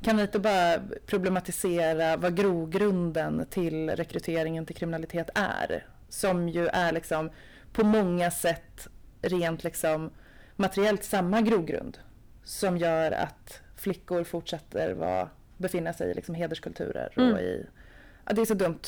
Kan 0.03 0.17
vi 0.17 0.23
inte 0.23 0.39
bara 0.39 0.81
problematisera 1.07 2.17
vad 2.17 2.37
grogrunden 2.37 3.47
till 3.51 3.91
rekryteringen 3.91 4.67
till 4.67 4.77
kriminalitet 4.77 5.31
är? 5.35 5.87
Som 6.09 6.49
ju 6.49 6.67
är 6.67 6.93
liksom 6.93 7.31
på 7.73 7.85
många 7.85 8.31
sätt 8.31 8.89
rent 9.23 9.65
liksom 9.65 10.11
materiellt 10.57 11.05
samma 11.05 11.41
grogrund. 11.41 11.99
Som 12.45 12.79
gör 12.79 13.13
att 13.13 13.61
flickor 13.77 14.25
fortsätter 14.25 14.93
vara, 14.95 15.29
befinna 15.57 15.93
sig 15.93 16.11
i 16.11 16.15
liksom 16.15 16.35
hederskulturer 16.35 17.13
och 17.17 17.23
Mm. 17.23 17.39
i... 17.39 17.67
Ja, 18.27 18.33
det 18.33 18.41
är 18.41 18.47
så 18.47 18.55
dumt. 18.55 18.81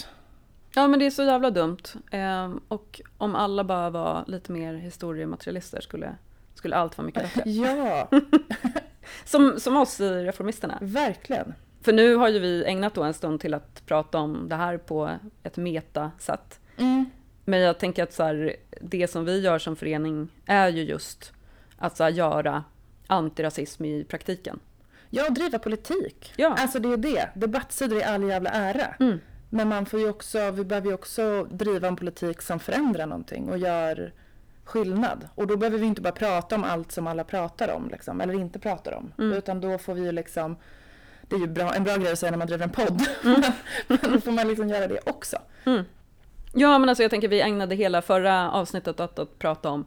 Ja 0.74 0.88
men 0.88 0.98
det 0.98 1.06
är 1.06 1.10
så 1.10 1.22
jävla 1.22 1.50
dumt. 1.50 1.82
Ehm, 2.10 2.60
och 2.68 3.00
om 3.18 3.34
alla 3.34 3.64
bara 3.64 3.90
var 3.90 4.24
lite 4.26 4.52
mer 4.52 4.74
historiematerialister 4.74 5.80
skulle, 5.80 6.14
skulle 6.54 6.76
allt 6.76 6.98
vara 6.98 7.06
mycket 7.06 7.22
bättre. 7.22 7.50
Ja, 7.50 8.08
Som, 9.24 9.60
som 9.60 9.76
oss 9.76 10.00
i 10.00 10.08
Reformisterna. 10.24 10.78
verkligen. 10.80 11.54
För 11.82 11.92
nu 11.92 12.14
har 12.14 12.28
ju 12.28 12.38
vi 12.38 12.64
ägnat 12.64 12.94
då 12.94 13.02
en 13.02 13.14
stund 13.14 13.40
till 13.40 13.54
att 13.54 13.86
prata 13.86 14.18
om 14.18 14.48
det 14.48 14.56
här 14.56 14.78
på 14.78 15.10
ett 15.42 15.56
meta-sätt. 15.56 16.60
Mm. 16.76 17.10
Men 17.44 17.60
jag 17.60 17.78
tänker 17.78 18.02
att 18.02 18.12
så 18.12 18.22
här, 18.22 18.56
det 18.80 19.10
som 19.10 19.24
vi 19.24 19.40
gör 19.40 19.58
som 19.58 19.76
förening 19.76 20.28
är 20.46 20.68
ju 20.68 20.82
just 20.82 21.32
att 21.78 21.96
så 21.96 22.04
här, 22.04 22.10
göra 22.10 22.64
antirasism 23.06 23.84
i 23.84 24.04
praktiken. 24.04 24.60
Ja, 25.10 25.26
och 25.26 25.32
driva 25.34 25.58
politik. 25.58 26.32
Ja. 26.36 26.54
Alltså 26.58 26.78
det 26.78 26.88
är 26.92 26.96
det. 26.96 27.28
Debattsidor 27.34 27.98
är 28.02 28.14
all 28.14 28.28
jävla 28.28 28.50
ära. 28.50 28.94
Mm. 29.00 29.18
Men 29.50 29.68
man 29.68 29.86
får 29.86 30.00
ju 30.00 30.08
också, 30.08 30.50
vi 30.50 30.64
behöver 30.64 30.88
ju 30.88 30.94
också 30.94 31.44
driva 31.50 31.88
en 31.88 31.96
politik 31.96 32.42
som 32.42 32.60
förändrar 32.60 33.06
någonting 33.06 33.48
och 33.48 33.58
gör 33.58 34.12
skillnad. 34.70 35.28
Och 35.34 35.46
då 35.46 35.56
behöver 35.56 35.78
vi 35.78 35.86
inte 35.86 36.00
bara 36.00 36.12
prata 36.12 36.54
om 36.54 36.64
allt 36.64 36.92
som 36.92 37.06
alla 37.06 37.24
pratar 37.24 37.74
om, 37.74 37.88
liksom, 37.88 38.20
eller 38.20 38.34
inte 38.34 38.58
pratar 38.58 38.92
om. 38.94 39.12
Mm. 39.18 39.32
Utan 39.38 39.60
då 39.60 39.78
får 39.78 39.94
vi 39.94 40.00
ju 40.02 40.12
liksom, 40.12 40.56
det 41.22 41.36
är 41.36 41.40
ju 41.40 41.46
bra, 41.46 41.74
en 41.74 41.84
bra 41.84 41.96
grej 41.96 42.12
att 42.12 42.18
säga 42.18 42.30
när 42.30 42.38
man 42.38 42.46
driver 42.46 42.64
en 42.64 42.70
podd, 42.70 43.02
Mm. 43.24 43.42
men 43.88 43.98
då 44.12 44.20
får 44.20 44.32
man 44.32 44.48
liksom 44.48 44.68
göra 44.68 44.86
det 44.86 44.98
också. 45.06 45.36
Ja, 46.54 46.78
men 46.78 46.88
alltså 46.88 47.02
jag 47.04 47.10
tänker 47.10 47.28
vi 47.28 47.40
ägnade 47.40 47.74
hela 47.74 48.02
förra 48.02 48.50
avsnittet 48.50 49.00
åt 49.00 49.18
att 49.18 49.38
prata 49.38 49.70
om, 49.70 49.84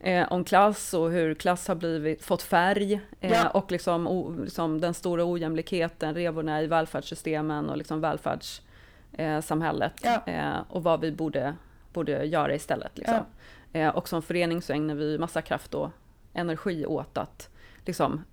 eh, 0.00 0.32
om 0.32 0.44
klass 0.44 0.94
och 0.94 1.10
hur 1.10 1.34
klass 1.34 1.68
har 1.68 1.74
blivit, 1.74 2.24
fått 2.24 2.42
färg 2.42 3.00
eh, 3.20 3.32
Ja. 3.32 3.48
och 3.48 3.72
liksom, 3.72 4.06
o, 4.08 4.36
liksom 4.44 4.80
den 4.80 4.94
stora 4.94 5.24
ojämlikheten, 5.24 6.14
revorna 6.14 6.62
i 6.62 6.66
välfärdssystemen 6.66 7.70
och 7.70 7.76
liksom 7.76 8.00
välfärdssamhället 8.00 10.04
eh, 10.04 10.12
Ja. 10.26 10.32
eh, 10.32 10.56
och 10.68 10.82
vad 10.82 11.00
vi 11.00 11.12
borde, 11.12 11.54
borde 11.92 12.24
göra 12.24 12.54
istället. 12.54 12.98
Liksom. 12.98 13.18
Eh, 13.76 13.88
och 13.88 14.08
som 14.08 14.22
förening 14.22 14.62
så 14.62 14.72
ägnar 14.72 14.94
vi 14.94 15.18
massa 15.18 15.42
kraft 15.42 15.74
och 15.74 15.90
energi 16.32 16.86
åt 16.86 17.18
att 17.18 17.50
liksom, 17.84 18.24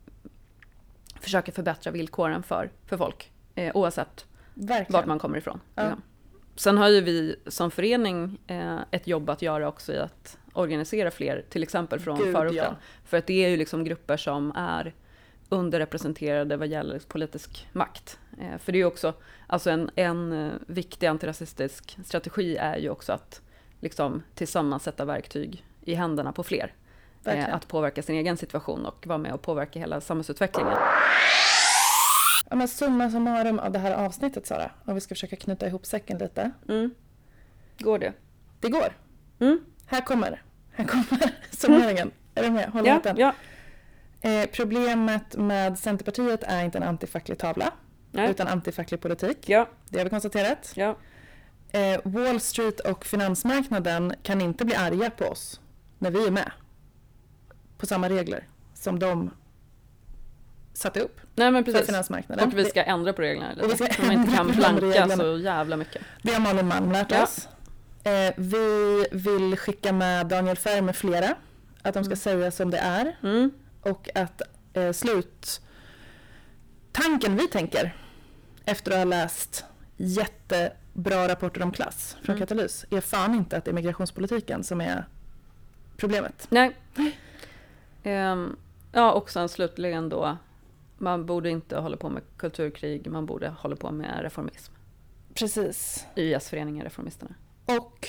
försöka 1.19 1.51
förbättra 1.51 1.91
villkoren 1.91 2.43
för, 2.43 2.71
för 2.85 2.97
folk, 2.97 3.31
eh, 3.55 3.75
oavsett 3.75 4.25
Verkligen. 4.53 4.93
vart 4.93 5.05
man 5.05 5.19
kommer 5.19 5.37
ifrån. 5.37 5.59
Ja. 5.75 5.83
liksom. 5.83 6.01
Sen 6.55 6.77
har 6.77 6.89
ju 6.89 7.01
vi 7.01 7.35
som 7.47 7.71
förening 7.71 8.39
eh, 8.47 8.79
ett 8.91 9.07
jobb 9.07 9.29
att 9.29 9.41
göra 9.41 9.67
också 9.67 9.93
i 9.93 9.97
att 9.97 10.37
organisera 10.53 11.11
fler, 11.11 11.45
till 11.49 11.63
exempel 11.63 11.99
från 11.99 12.17
Gud, 12.17 12.35
förorten. 12.35 12.57
ja. 12.57 12.75
För 13.05 13.17
att 13.17 13.27
det 13.27 13.45
är 13.45 13.49
ju 13.49 13.57
liksom 13.57 13.83
grupper 13.83 14.17
som 14.17 14.51
är 14.55 14.93
underrepresenterade 15.49 16.57
vad 16.57 16.67
gäller 16.67 16.99
politisk 16.99 17.67
makt. 17.71 18.19
Eh, 18.39 18.57
för 18.57 18.71
det 18.71 18.75
är 18.77 18.79
ju 18.79 18.85
också, 18.85 19.13
alltså 19.47 19.69
en, 19.69 19.89
en 19.95 20.31
eh, 20.31 20.53
viktig 20.67 21.07
antirasistisk 21.07 21.97
strategi 22.05 22.57
är 22.57 22.77
ju 22.77 22.89
också 22.89 23.13
att 23.13 23.41
liksom 23.83 24.23
tillsammans 24.35 24.83
sätta 24.83 25.05
verktyg 25.05 25.65
i 25.81 25.93
händerna 25.93 26.31
på 26.31 26.43
fler. 26.43 26.73
Eh, 27.25 27.53
att 27.55 27.67
påverka 27.67 28.03
sin 28.03 28.15
egen 28.15 28.37
situation 28.37 28.85
och 28.85 29.07
vara 29.07 29.17
med 29.17 29.33
och 29.33 29.41
påverka 29.41 29.79
hela 29.79 30.01
samhällsutvecklingen. 30.01 30.77
Ja, 32.49 32.55
men 32.55 32.67
summa 32.67 33.09
summarum 33.11 33.59
av 33.59 33.71
det 33.71 33.79
här 33.79 33.91
avsnittet 33.91 34.47
Sara, 34.47 34.71
om 34.85 34.95
vi 34.95 35.01
ska 35.01 35.15
försöka 35.15 35.35
knyta 35.35 35.67
ihop 35.67 35.85
säcken 35.85 36.17
lite. 36.17 36.51
Mm. 36.69 36.91
Går 37.79 37.99
det? 37.99 38.13
Det 38.59 38.69
går. 38.69 38.97
Mm. 39.39 39.59
Här 39.85 40.01
kommer, 40.01 40.41
här 40.71 40.85
kommer 40.85 41.31
summeringen. 41.51 42.11
Är 42.35 42.43
du 42.43 42.49
med? 42.49 42.69
Håll 42.69 42.87
Ja, 42.87 42.99
den. 43.03 43.17
ja. 43.17 43.33
Eh, 44.21 44.49
problemet 44.53 45.35
med 45.35 45.79
Centerpartiet 45.79 46.43
är 46.43 46.63
inte 46.65 46.77
en 46.77 46.83
antifacklig 46.83 47.37
tavla, 47.39 47.71
Nej. 48.11 48.29
utan 48.31 48.47
antifacklig 48.47 49.01
politik. 49.01 49.49
Ja, 49.49 49.69
Det 49.89 49.97
har 49.97 50.03
vi 50.03 50.09
konstaterat. 50.09 50.71
ja. 50.75 50.95
Eh, 51.75 51.99
Wall 52.03 52.39
Street 52.39 52.79
och 52.79 53.05
finansmarknaden 53.05 54.13
kan 54.23 54.41
inte 54.41 54.65
bli 54.65 54.75
arga 54.75 55.09
på 55.09 55.25
oss 55.25 55.59
när 55.99 56.11
vi 56.11 56.27
är 56.27 56.31
med 56.31 56.51
på 57.77 57.85
samma 57.85 58.09
regler 58.09 58.47
som 58.73 58.99
de 58.99 59.29
satte 60.73 60.99
upp 60.99 61.19
Nej 61.35 61.51
men 61.51 61.65
för 61.65 61.71
precis. 61.71 61.87
finansmarknaden. 61.87 62.47
Och 62.47 62.57
vi 62.57 62.65
ska 62.65 62.83
ändra 62.83 63.13
på 63.13 63.21
reglerna 63.21 63.53
lite. 63.53 63.65
Och 63.65 63.71
vi 63.71 63.75
ska 63.75 63.93
så 63.93 64.01
man 64.01 64.11
inte 64.11 64.35
kan 64.35 64.51
planka 64.51 65.09
så 65.17 65.37
jävla 65.37 65.77
mycket. 65.77 66.01
Det 66.21 66.33
har 66.33 66.39
Malin 66.39 66.67
Malm 66.67 66.91
lärt 66.91 67.11
Ja. 67.11 67.23
oss. 67.23 67.47
Eh, 68.03 68.33
vi 68.37 69.05
vill 69.11 69.57
skicka 69.57 69.93
med 69.93 70.27
Daniel 70.27 70.57
Ferm 70.57 70.85
med 70.85 70.95
flera, 70.95 71.35
att 71.81 71.93
de 71.93 72.03
ska 72.03 72.15
säga 72.15 72.51
som 72.51 72.71
det 72.71 72.77
är 72.77 73.15
Mm. 73.23 73.51
och 73.81 74.09
att 74.15 74.41
eh, 74.73 74.91
slut 74.91 75.61
tanken 76.91 77.35
vi 77.37 77.47
tänker 77.47 77.95
efter 78.65 78.91
att 78.91 78.97
ha 78.97 79.03
läst 79.05 79.65
jättebra 80.93 81.27
rapporter 81.27 81.63
om 81.63 81.71
klass 81.71 82.17
från 82.21 82.35
Mm. 82.35 82.39
Katalys 82.47 82.85
är 82.89 83.01
fan 83.01 83.35
inte 83.35 83.57
att 83.57 83.65
det 83.65 83.71
är 83.71 83.75
migrationspolitiken 83.75 84.63
som 84.63 84.81
är 84.81 85.05
problemet. 85.97 86.47
Nej. 86.49 86.75
Ehm, 88.03 88.55
ja, 88.91 89.11
och 89.11 89.29
sen 89.29 89.49
slutligen 89.49 90.09
då. 90.09 90.37
Man 90.97 91.25
borde 91.25 91.49
inte 91.49 91.77
hålla 91.77 91.97
på 91.97 92.09
med 92.09 92.23
kulturkrig, 92.37 93.07
man 93.07 93.25
borde 93.25 93.49
hålla 93.49 93.75
på 93.75 93.91
med 93.91 94.19
reformism. 94.21 94.73
Precis. 95.33 96.05
IS-föreningen 96.15 96.83
Reformisterna. 96.83 97.35
Och 97.65 98.07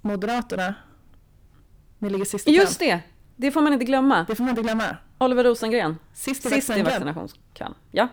Moderaterna, 0.00 0.74
ni 1.98 2.10
ligger 2.10 2.24
sist 2.24 2.48
i 2.48 2.50
Just 2.56 2.78
det! 2.78 3.00
Det 3.36 3.50
får 3.50 3.62
man 3.62 3.72
inte 3.72 3.84
glömma. 3.84 4.24
Det 4.28 4.34
får 4.34 4.44
man 4.44 4.50
inte 4.50 4.62
glömma. 4.62 4.96
Oliver 5.18 5.44
Rosengren. 5.44 5.98
Sist 6.14 6.46
i 6.46 6.48
Sist 6.48 6.70
i 6.70 6.82
vaccinationskön. 6.82 7.74
Ja, 7.90 8.08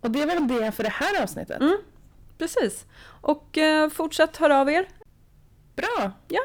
Och 0.00 0.10
det 0.10 0.22
är 0.22 0.26
väl 0.26 0.48
det 0.48 0.72
för 0.72 0.82
det 0.82 0.92
här 0.92 1.22
avsnittet. 1.22 1.60
Mm. 1.60 1.76
Precis. 2.38 2.84
Och 3.20 3.58
eh, 3.58 3.90
fortsätt 3.90 4.36
höra 4.36 4.60
av 4.60 4.70
er. 4.70 4.88
Bra! 5.76 6.12
Ja. 6.28 6.40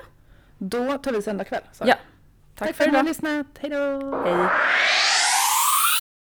Då 0.58 0.98
tar 0.98 1.12
vi 1.12 1.22
söndag 1.22 1.44
kväll. 1.44 1.64
Ja. 1.80 1.86
Tack, 1.86 1.98
Tack 2.56 2.68
för 2.68 2.74
för 2.74 2.84
att 2.84 2.92
ni 2.92 2.98
har 2.98 3.04
lyssnat. 3.04 3.48
Hej 3.60 3.70
då! 3.70 4.22
Hej. 4.26 4.50